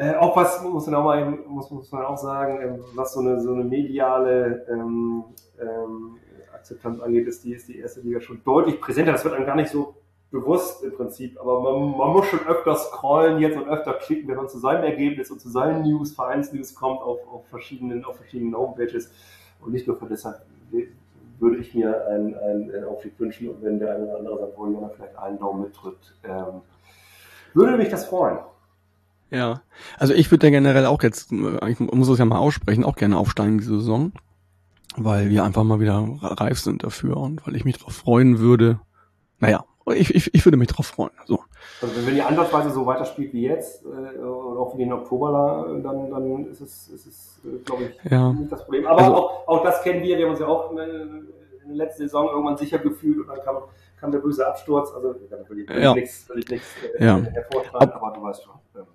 äh, 0.00 0.14
auch 0.14 0.34
was 0.34 0.62
muss 0.62 0.86
man 0.86 0.94
auch, 0.94 1.04
mal, 1.04 1.26
muss, 1.46 1.70
muss 1.70 1.92
man 1.92 2.06
auch 2.06 2.16
sagen, 2.16 2.58
ähm, 2.62 2.84
was 2.94 3.12
so 3.12 3.20
eine, 3.20 3.38
so 3.38 3.52
eine 3.52 3.64
mediale 3.64 4.66
ähm, 4.70 5.24
ähm, 5.60 6.16
Akzeptanz 6.54 7.00
angeht, 7.00 7.28
ist 7.28 7.44
die, 7.44 7.52
ist 7.52 7.68
die 7.68 7.78
erste 7.78 8.00
Liga 8.00 8.18
schon 8.22 8.42
deutlich 8.42 8.80
präsenter. 8.80 9.12
Das 9.12 9.24
wird 9.24 9.34
einem 9.34 9.44
gar 9.44 9.56
nicht 9.56 9.70
so 9.70 9.94
bewusst 10.30 10.82
im 10.84 10.92
Prinzip, 10.92 11.38
aber 11.38 11.60
man, 11.60 11.98
man 11.98 12.12
muss 12.12 12.24
schon 12.28 12.46
öfter 12.46 12.76
scrollen 12.76 13.40
jetzt 13.40 13.58
und 13.58 13.68
öfter 13.68 13.92
klicken, 13.92 14.26
wenn 14.28 14.36
man 14.36 14.48
zu 14.48 14.58
seinem 14.58 14.84
Ergebnis 14.84 15.30
und 15.30 15.38
zu 15.38 15.50
seinen 15.50 15.82
News, 15.82 16.14
Vereinsnews 16.14 16.74
kommt 16.74 17.02
auf, 17.02 17.18
auf, 17.30 17.46
verschiedenen, 17.48 18.02
auf 18.06 18.16
verschiedenen 18.16 18.56
Homepages 18.56 19.10
und 19.60 19.72
nicht 19.72 19.86
nur 19.86 19.96
von 19.96 20.08
deshalb 20.08 20.40
würde 21.40 21.56
ich 21.58 21.74
mir 21.74 22.06
einen, 22.06 22.34
einen 22.38 22.84
Aufstieg 22.84 23.18
wünschen 23.18 23.50
und 23.50 23.62
wenn 23.62 23.78
der 23.78 23.96
eine 23.96 24.04
oder 24.06 24.18
andere 24.18 24.48
St. 24.48 24.94
Vielleicht 24.96 25.18
einen 25.18 25.38
Daumen 25.38 25.62
mitdrückt, 25.62 26.14
ähm, 26.24 26.62
würde 27.52 27.76
mich 27.76 27.90
das 27.90 28.06
freuen. 28.06 28.38
Ja, 29.30 29.62
also 29.98 30.12
ich 30.12 30.30
würde 30.30 30.46
ja 30.46 30.50
generell 30.50 30.86
auch 30.86 31.02
jetzt, 31.02 31.30
ich 31.32 31.80
muss 31.80 32.08
es 32.08 32.18
ja 32.18 32.24
mal 32.24 32.38
aussprechen, 32.38 32.84
auch 32.84 32.96
gerne 32.96 33.16
aufsteigen 33.16 33.58
diese 33.58 33.76
Saison, 33.76 34.12
weil 34.96 35.30
wir 35.30 35.44
einfach 35.44 35.62
mal 35.62 35.80
wieder 35.80 36.04
reif 36.20 36.58
sind 36.58 36.82
dafür 36.82 37.16
und 37.16 37.46
weil 37.46 37.54
ich 37.54 37.64
mich 37.64 37.78
darauf 37.78 37.94
freuen 37.94 38.40
würde. 38.40 38.80
Naja, 39.38 39.64
ich, 39.94 40.14
ich, 40.14 40.34
ich 40.34 40.44
würde 40.44 40.56
mich 40.56 40.68
darauf 40.68 40.86
freuen. 40.86 41.12
So. 41.26 41.40
Also 41.80 42.06
wenn 42.06 42.14
die 42.14 42.22
Ansatzweise 42.22 42.70
so 42.70 42.84
weiterspielt 42.86 43.32
wie 43.32 43.42
jetzt, 43.42 43.84
äh, 43.84 44.18
oder 44.18 44.60
auch 44.60 44.76
wie 44.76 44.84
den 44.84 44.92
Oktober, 44.92 45.78
dann, 45.82 46.10
dann 46.10 46.46
ist 46.46 46.60
es, 46.60 46.88
ist 46.88 47.06
es 47.06 47.40
äh, 47.44 47.58
glaube 47.64 47.84
ich, 47.84 48.10
ja. 48.10 48.32
nicht 48.32 48.52
das 48.52 48.64
Problem. 48.64 48.86
Aber 48.86 48.98
also, 48.98 49.14
auch, 49.14 49.48
auch 49.48 49.64
das 49.64 49.82
kennen 49.82 50.02
wir, 50.02 50.18
wir 50.18 50.24
haben 50.24 50.32
uns 50.32 50.40
ja 50.40 50.46
auch 50.46 50.76
äh, 50.76 50.82
in 50.82 51.68
der 51.68 51.76
letzten 51.76 52.02
Saison 52.02 52.28
irgendwann 52.28 52.56
sicher 52.56 52.78
gefühlt 52.78 53.18
und 53.18 53.28
dann 53.28 53.42
kam, 53.44 53.56
kam 53.98 54.12
der 54.12 54.18
böse 54.18 54.46
Absturz. 54.46 54.92
Also 54.94 55.14
da 55.30 55.36
will 55.48 55.60
ich, 55.60 55.70
ja. 55.70 55.94
nichts, 55.94 56.28
will 56.28 56.38
ich 56.40 56.48
nichts 56.48 56.68
äh, 56.98 57.04
ja. 57.04 57.18
hervortragen, 57.18 57.92
aber 57.92 58.12
du 58.12 58.22
weißt 58.22 58.44
schon. 58.44 58.54
Ja. 58.74 58.86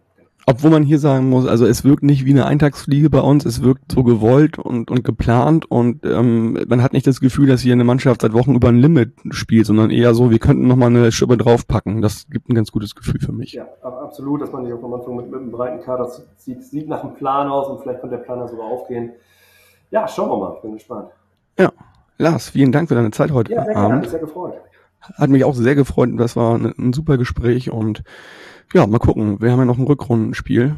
Obwohl 0.47 0.69
man 0.69 0.83
hier 0.83 0.99
sagen 0.99 1.29
muss, 1.29 1.47
also 1.47 1.65
es 1.65 1.83
wirkt 1.83 2.03
nicht 2.03 2.23
wie 2.25 2.31
eine 2.31 2.45
Eintagsfliege 2.45 3.09
bei 3.09 3.19
uns, 3.19 3.45
es 3.45 3.63
wirkt 3.63 3.91
so 3.91 4.03
gewollt 4.03 4.59
und, 4.59 4.91
und 4.91 5.03
geplant 5.03 5.65
und 5.65 6.05
ähm, 6.05 6.63
man 6.67 6.83
hat 6.83 6.93
nicht 6.93 7.07
das 7.07 7.19
Gefühl, 7.19 7.47
dass 7.47 7.61
hier 7.61 7.73
eine 7.73 7.83
Mannschaft 7.83 8.21
seit 8.21 8.33
Wochen 8.33 8.53
über 8.53 8.67
ein 8.67 8.77
Limit 8.77 9.13
spielt, 9.31 9.65
sondern 9.65 9.89
eher 9.89 10.13
so, 10.13 10.29
wir 10.29 10.37
könnten 10.37 10.67
nochmal 10.67 10.89
eine 10.89 11.11
Schippe 11.11 11.37
draufpacken. 11.37 12.03
Das 12.03 12.27
gibt 12.29 12.47
ein 12.47 12.53
ganz 12.53 12.71
gutes 12.71 12.93
Gefühl 12.93 13.19
für 13.19 13.31
mich. 13.31 13.53
Ja, 13.53 13.65
absolut, 13.81 14.41
dass 14.41 14.51
man 14.51 14.63
nicht 14.63 14.73
auf 14.73 14.83
am 14.83 14.93
Anfang 14.93 15.15
mit, 15.15 15.31
mit 15.31 15.39
einem 15.39 15.51
breiten 15.51 15.83
Kader 15.83 16.11
sieht, 16.37 16.63
sieht 16.63 16.87
nach 16.87 17.03
einem 17.03 17.15
Plan 17.15 17.47
aus 17.47 17.67
und 17.67 17.81
vielleicht 17.81 18.01
könnte 18.01 18.17
der 18.17 18.23
Plan 18.23 18.47
sogar 18.47 18.67
aufgehen. 18.67 19.13
Ja, 19.89 20.07
schauen 20.07 20.29
wir 20.29 20.37
mal, 20.37 20.53
ich 20.57 20.61
bin 20.61 20.73
gespannt. 20.73 21.09
Ja, 21.57 21.71
Lars, 22.19 22.49
vielen 22.49 22.71
Dank 22.71 22.89
für 22.89 22.95
deine 22.95 23.09
Zeit 23.09 23.31
heute 23.31 23.51
ja, 23.51 23.65
sehr 23.65 23.75
Abend. 23.75 24.03
Gerne, 24.03 24.09
sehr 24.09 24.19
gefreut. 24.19 24.53
Hat 25.01 25.29
mich 25.29 25.43
auch 25.43 25.55
sehr 25.55 25.73
gefreut, 25.73 26.09
das 26.17 26.35
war 26.35 26.55
ein, 26.55 26.73
ein 26.77 26.93
super 26.93 27.17
Gespräch 27.17 27.71
und 27.71 28.03
ja, 28.75 28.85
mal 28.85 28.99
gucken. 28.99 29.39
Wir 29.39 29.51
haben 29.51 29.59
ja 29.59 29.65
noch 29.65 29.77
ein 29.77 29.87
Rückrundenspiel. 29.87 30.75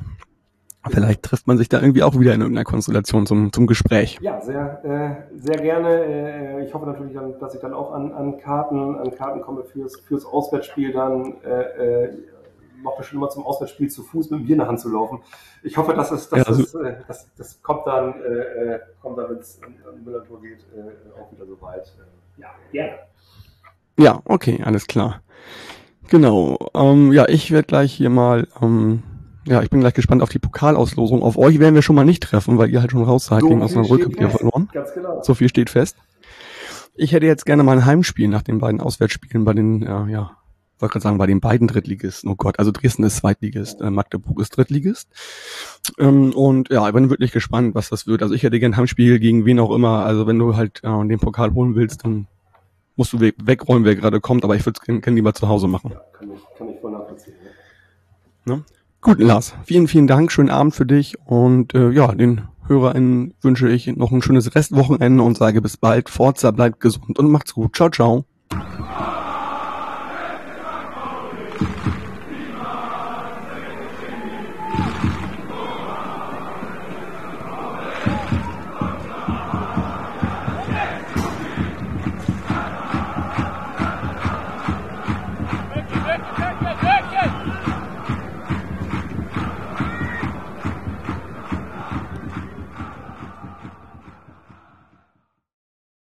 Vielleicht 0.87 1.23
trifft 1.23 1.47
man 1.47 1.57
sich 1.57 1.67
da 1.67 1.81
irgendwie 1.81 2.03
auch 2.03 2.17
wieder 2.17 2.33
in 2.33 2.41
irgendeiner 2.41 2.63
Konstellation 2.63 3.25
zum, 3.25 3.51
zum 3.51 3.65
Gespräch. 3.65 4.19
Ja, 4.21 4.39
sehr, 4.39 5.25
äh, 5.33 5.37
sehr 5.37 5.57
gerne. 5.57 6.05
Äh, 6.05 6.65
ich 6.65 6.73
hoffe 6.75 6.85
natürlich, 6.85 7.13
dann, 7.13 7.39
dass 7.39 7.55
ich 7.55 7.59
dann 7.59 7.73
auch 7.73 7.91
an, 7.91 8.13
an 8.13 8.37
Karten, 8.37 8.95
an 8.95 9.15
Karten 9.15 9.41
komme 9.41 9.63
fürs, 9.63 9.99
fürs 10.01 10.25
Auswärtsspiel 10.25 10.93
dann. 10.93 11.41
Äh, 11.41 12.09
macht 12.83 12.97
bestimmt 12.99 13.17
immer 13.17 13.29
zum 13.29 13.43
Auswärtsspiel 13.43 13.89
zu 13.89 14.03
Fuß 14.03 14.29
mit 14.29 14.41
dem 14.41 14.45
Bier 14.45 14.53
in 14.53 14.59
der 14.59 14.67
Hand 14.67 14.79
zu 14.79 14.89
laufen. 14.89 15.23
Ich 15.63 15.75
hoffe, 15.75 15.95
dass 15.95 16.11
es, 16.11 16.29
dass 16.29 16.39
ja, 16.39 16.45
also, 16.45 16.61
es, 16.61 16.75
äh, 16.75 16.97
das, 17.07 17.27
das 17.35 17.61
kommt 17.63 17.87
dann, 17.87 18.13
äh, 18.21 18.75
äh 18.75 18.79
kommt 19.01 19.17
dann, 19.17 19.31
wenn 19.31 19.37
es 19.39 19.59
an, 19.63 19.75
an 19.91 20.03
Müller-Tour 20.03 20.39
geht, 20.41 20.59
äh, 20.77 21.19
auch 21.19 21.31
wieder 21.31 21.47
so 21.47 21.59
weit. 21.59 21.91
Äh, 22.37 22.41
ja, 22.41 22.49
gerne. 22.71 22.99
Ja, 23.97 24.21
okay, 24.25 24.61
alles 24.63 24.85
klar. 24.85 25.21
Genau. 26.09 26.57
Ähm, 26.73 27.11
ja, 27.11 27.27
ich 27.27 27.51
werde 27.51 27.67
gleich 27.67 27.93
hier 27.93 28.09
mal, 28.09 28.47
ähm, 28.61 29.03
ja, 29.45 29.61
ich 29.61 29.69
bin 29.69 29.79
gleich 29.79 29.93
gespannt 29.93 30.21
auf 30.21 30.29
die 30.29 30.39
Pokalauslosung. 30.39 31.21
Auf 31.21 31.37
euch 31.37 31.59
werden 31.59 31.75
wir 31.75 31.81
schon 31.81 31.95
mal 31.95 32.05
nicht 32.05 32.23
treffen, 32.23 32.57
weil 32.57 32.69
ihr 32.69 32.81
halt 32.81 32.91
schon 32.91 33.03
raus 33.03 33.25
seid 33.25 33.41
So 33.41 33.49
gegen 33.49 33.61
Osnabrück 33.61 34.05
habt 34.05 34.19
ihr 34.19 34.29
verloren. 34.29 34.69
Ganz 34.73 34.93
genau. 34.93 35.21
So 35.23 35.33
viel 35.33 35.49
steht 35.49 35.69
fest. 35.69 35.97
Ich 36.95 37.11
hätte 37.11 37.25
jetzt 37.25 37.45
gerne 37.45 37.63
mal 37.63 37.77
ein 37.77 37.85
Heimspiel 37.85 38.27
nach 38.27 38.41
den 38.41 38.59
beiden 38.59 38.81
Auswärtsspielen 38.81 39.45
bei 39.45 39.53
den, 39.53 39.83
äh, 39.83 40.11
ja, 40.11 40.31
wollte 40.79 40.93
gerade 40.93 41.03
sagen, 41.03 41.17
bei 41.17 41.27
den 41.27 41.39
beiden 41.39 41.67
Drittligisten. 41.67 42.29
Oh 42.29 42.35
Gott, 42.35 42.59
also 42.59 42.71
Dresden 42.71 43.03
ist 43.03 43.17
Zweitligist, 43.17 43.81
äh, 43.81 43.89
Magdeburg 43.89 44.39
ist 44.39 44.57
Drittligist. 44.57 45.07
Ähm, 45.99 46.31
und 46.33 46.69
ja, 46.69 46.87
ich 46.87 46.93
bin 46.93 47.09
wirklich 47.09 47.31
gespannt, 47.31 47.75
was 47.75 47.89
das 47.89 48.07
wird. 48.07 48.21
Also 48.21 48.33
ich 48.33 48.43
hätte 48.43 48.59
gerne 48.59 48.75
ein 48.75 48.77
Heimspiel 48.77 49.19
gegen 49.19 49.45
wen 49.45 49.59
auch 49.59 49.71
immer. 49.71 50.05
Also 50.05 50.27
wenn 50.27 50.39
du 50.39 50.55
halt 50.55 50.81
äh, 50.83 51.07
den 51.07 51.19
Pokal 51.19 51.53
holen 51.53 51.75
willst, 51.75 52.03
dann 52.03 52.27
musst 52.97 53.13
du 53.13 53.19
we 53.19 53.33
wegräumen, 53.41 53.85
wer 53.85 53.95
gerade 53.95 54.19
kommt. 54.19 54.43
Aber 54.43 54.55
ich 54.55 54.65
würde 54.65 54.79
es 54.81 55.01
gerne 55.01 55.15
lieber 55.15 55.33
zu 55.33 55.47
Hause 55.47 55.67
machen. 55.67 55.91
Ja, 55.91 56.01
kann 56.11 56.31
ich, 56.31 56.57
kann 56.57 56.69
ich 56.69 56.79
voll 56.79 56.91
nachvollziehen. 56.91 57.33
Ja. 58.45 58.59
Gut, 59.01 59.19
Lars, 59.19 59.53
vielen, 59.63 59.87
vielen 59.87 60.07
Dank. 60.07 60.31
Schönen 60.31 60.49
Abend 60.49 60.75
für 60.75 60.85
dich. 60.85 61.17
Und 61.25 61.73
äh, 61.73 61.91
ja, 61.91 62.13
den 62.13 62.41
HörerInnen 62.67 63.33
wünsche 63.41 63.69
ich 63.69 63.87
noch 63.87 64.11
ein 64.11 64.21
schönes 64.21 64.55
Restwochenende 64.55 65.23
und 65.23 65.37
sage 65.37 65.61
bis 65.61 65.77
bald. 65.77 66.09
Forza 66.09 66.51
bleibt 66.51 66.79
gesund 66.79 67.17
und 67.17 67.31
macht's 67.31 67.53
gut. 67.53 67.75
Ciao, 67.75 67.89
ciao. 67.89 68.25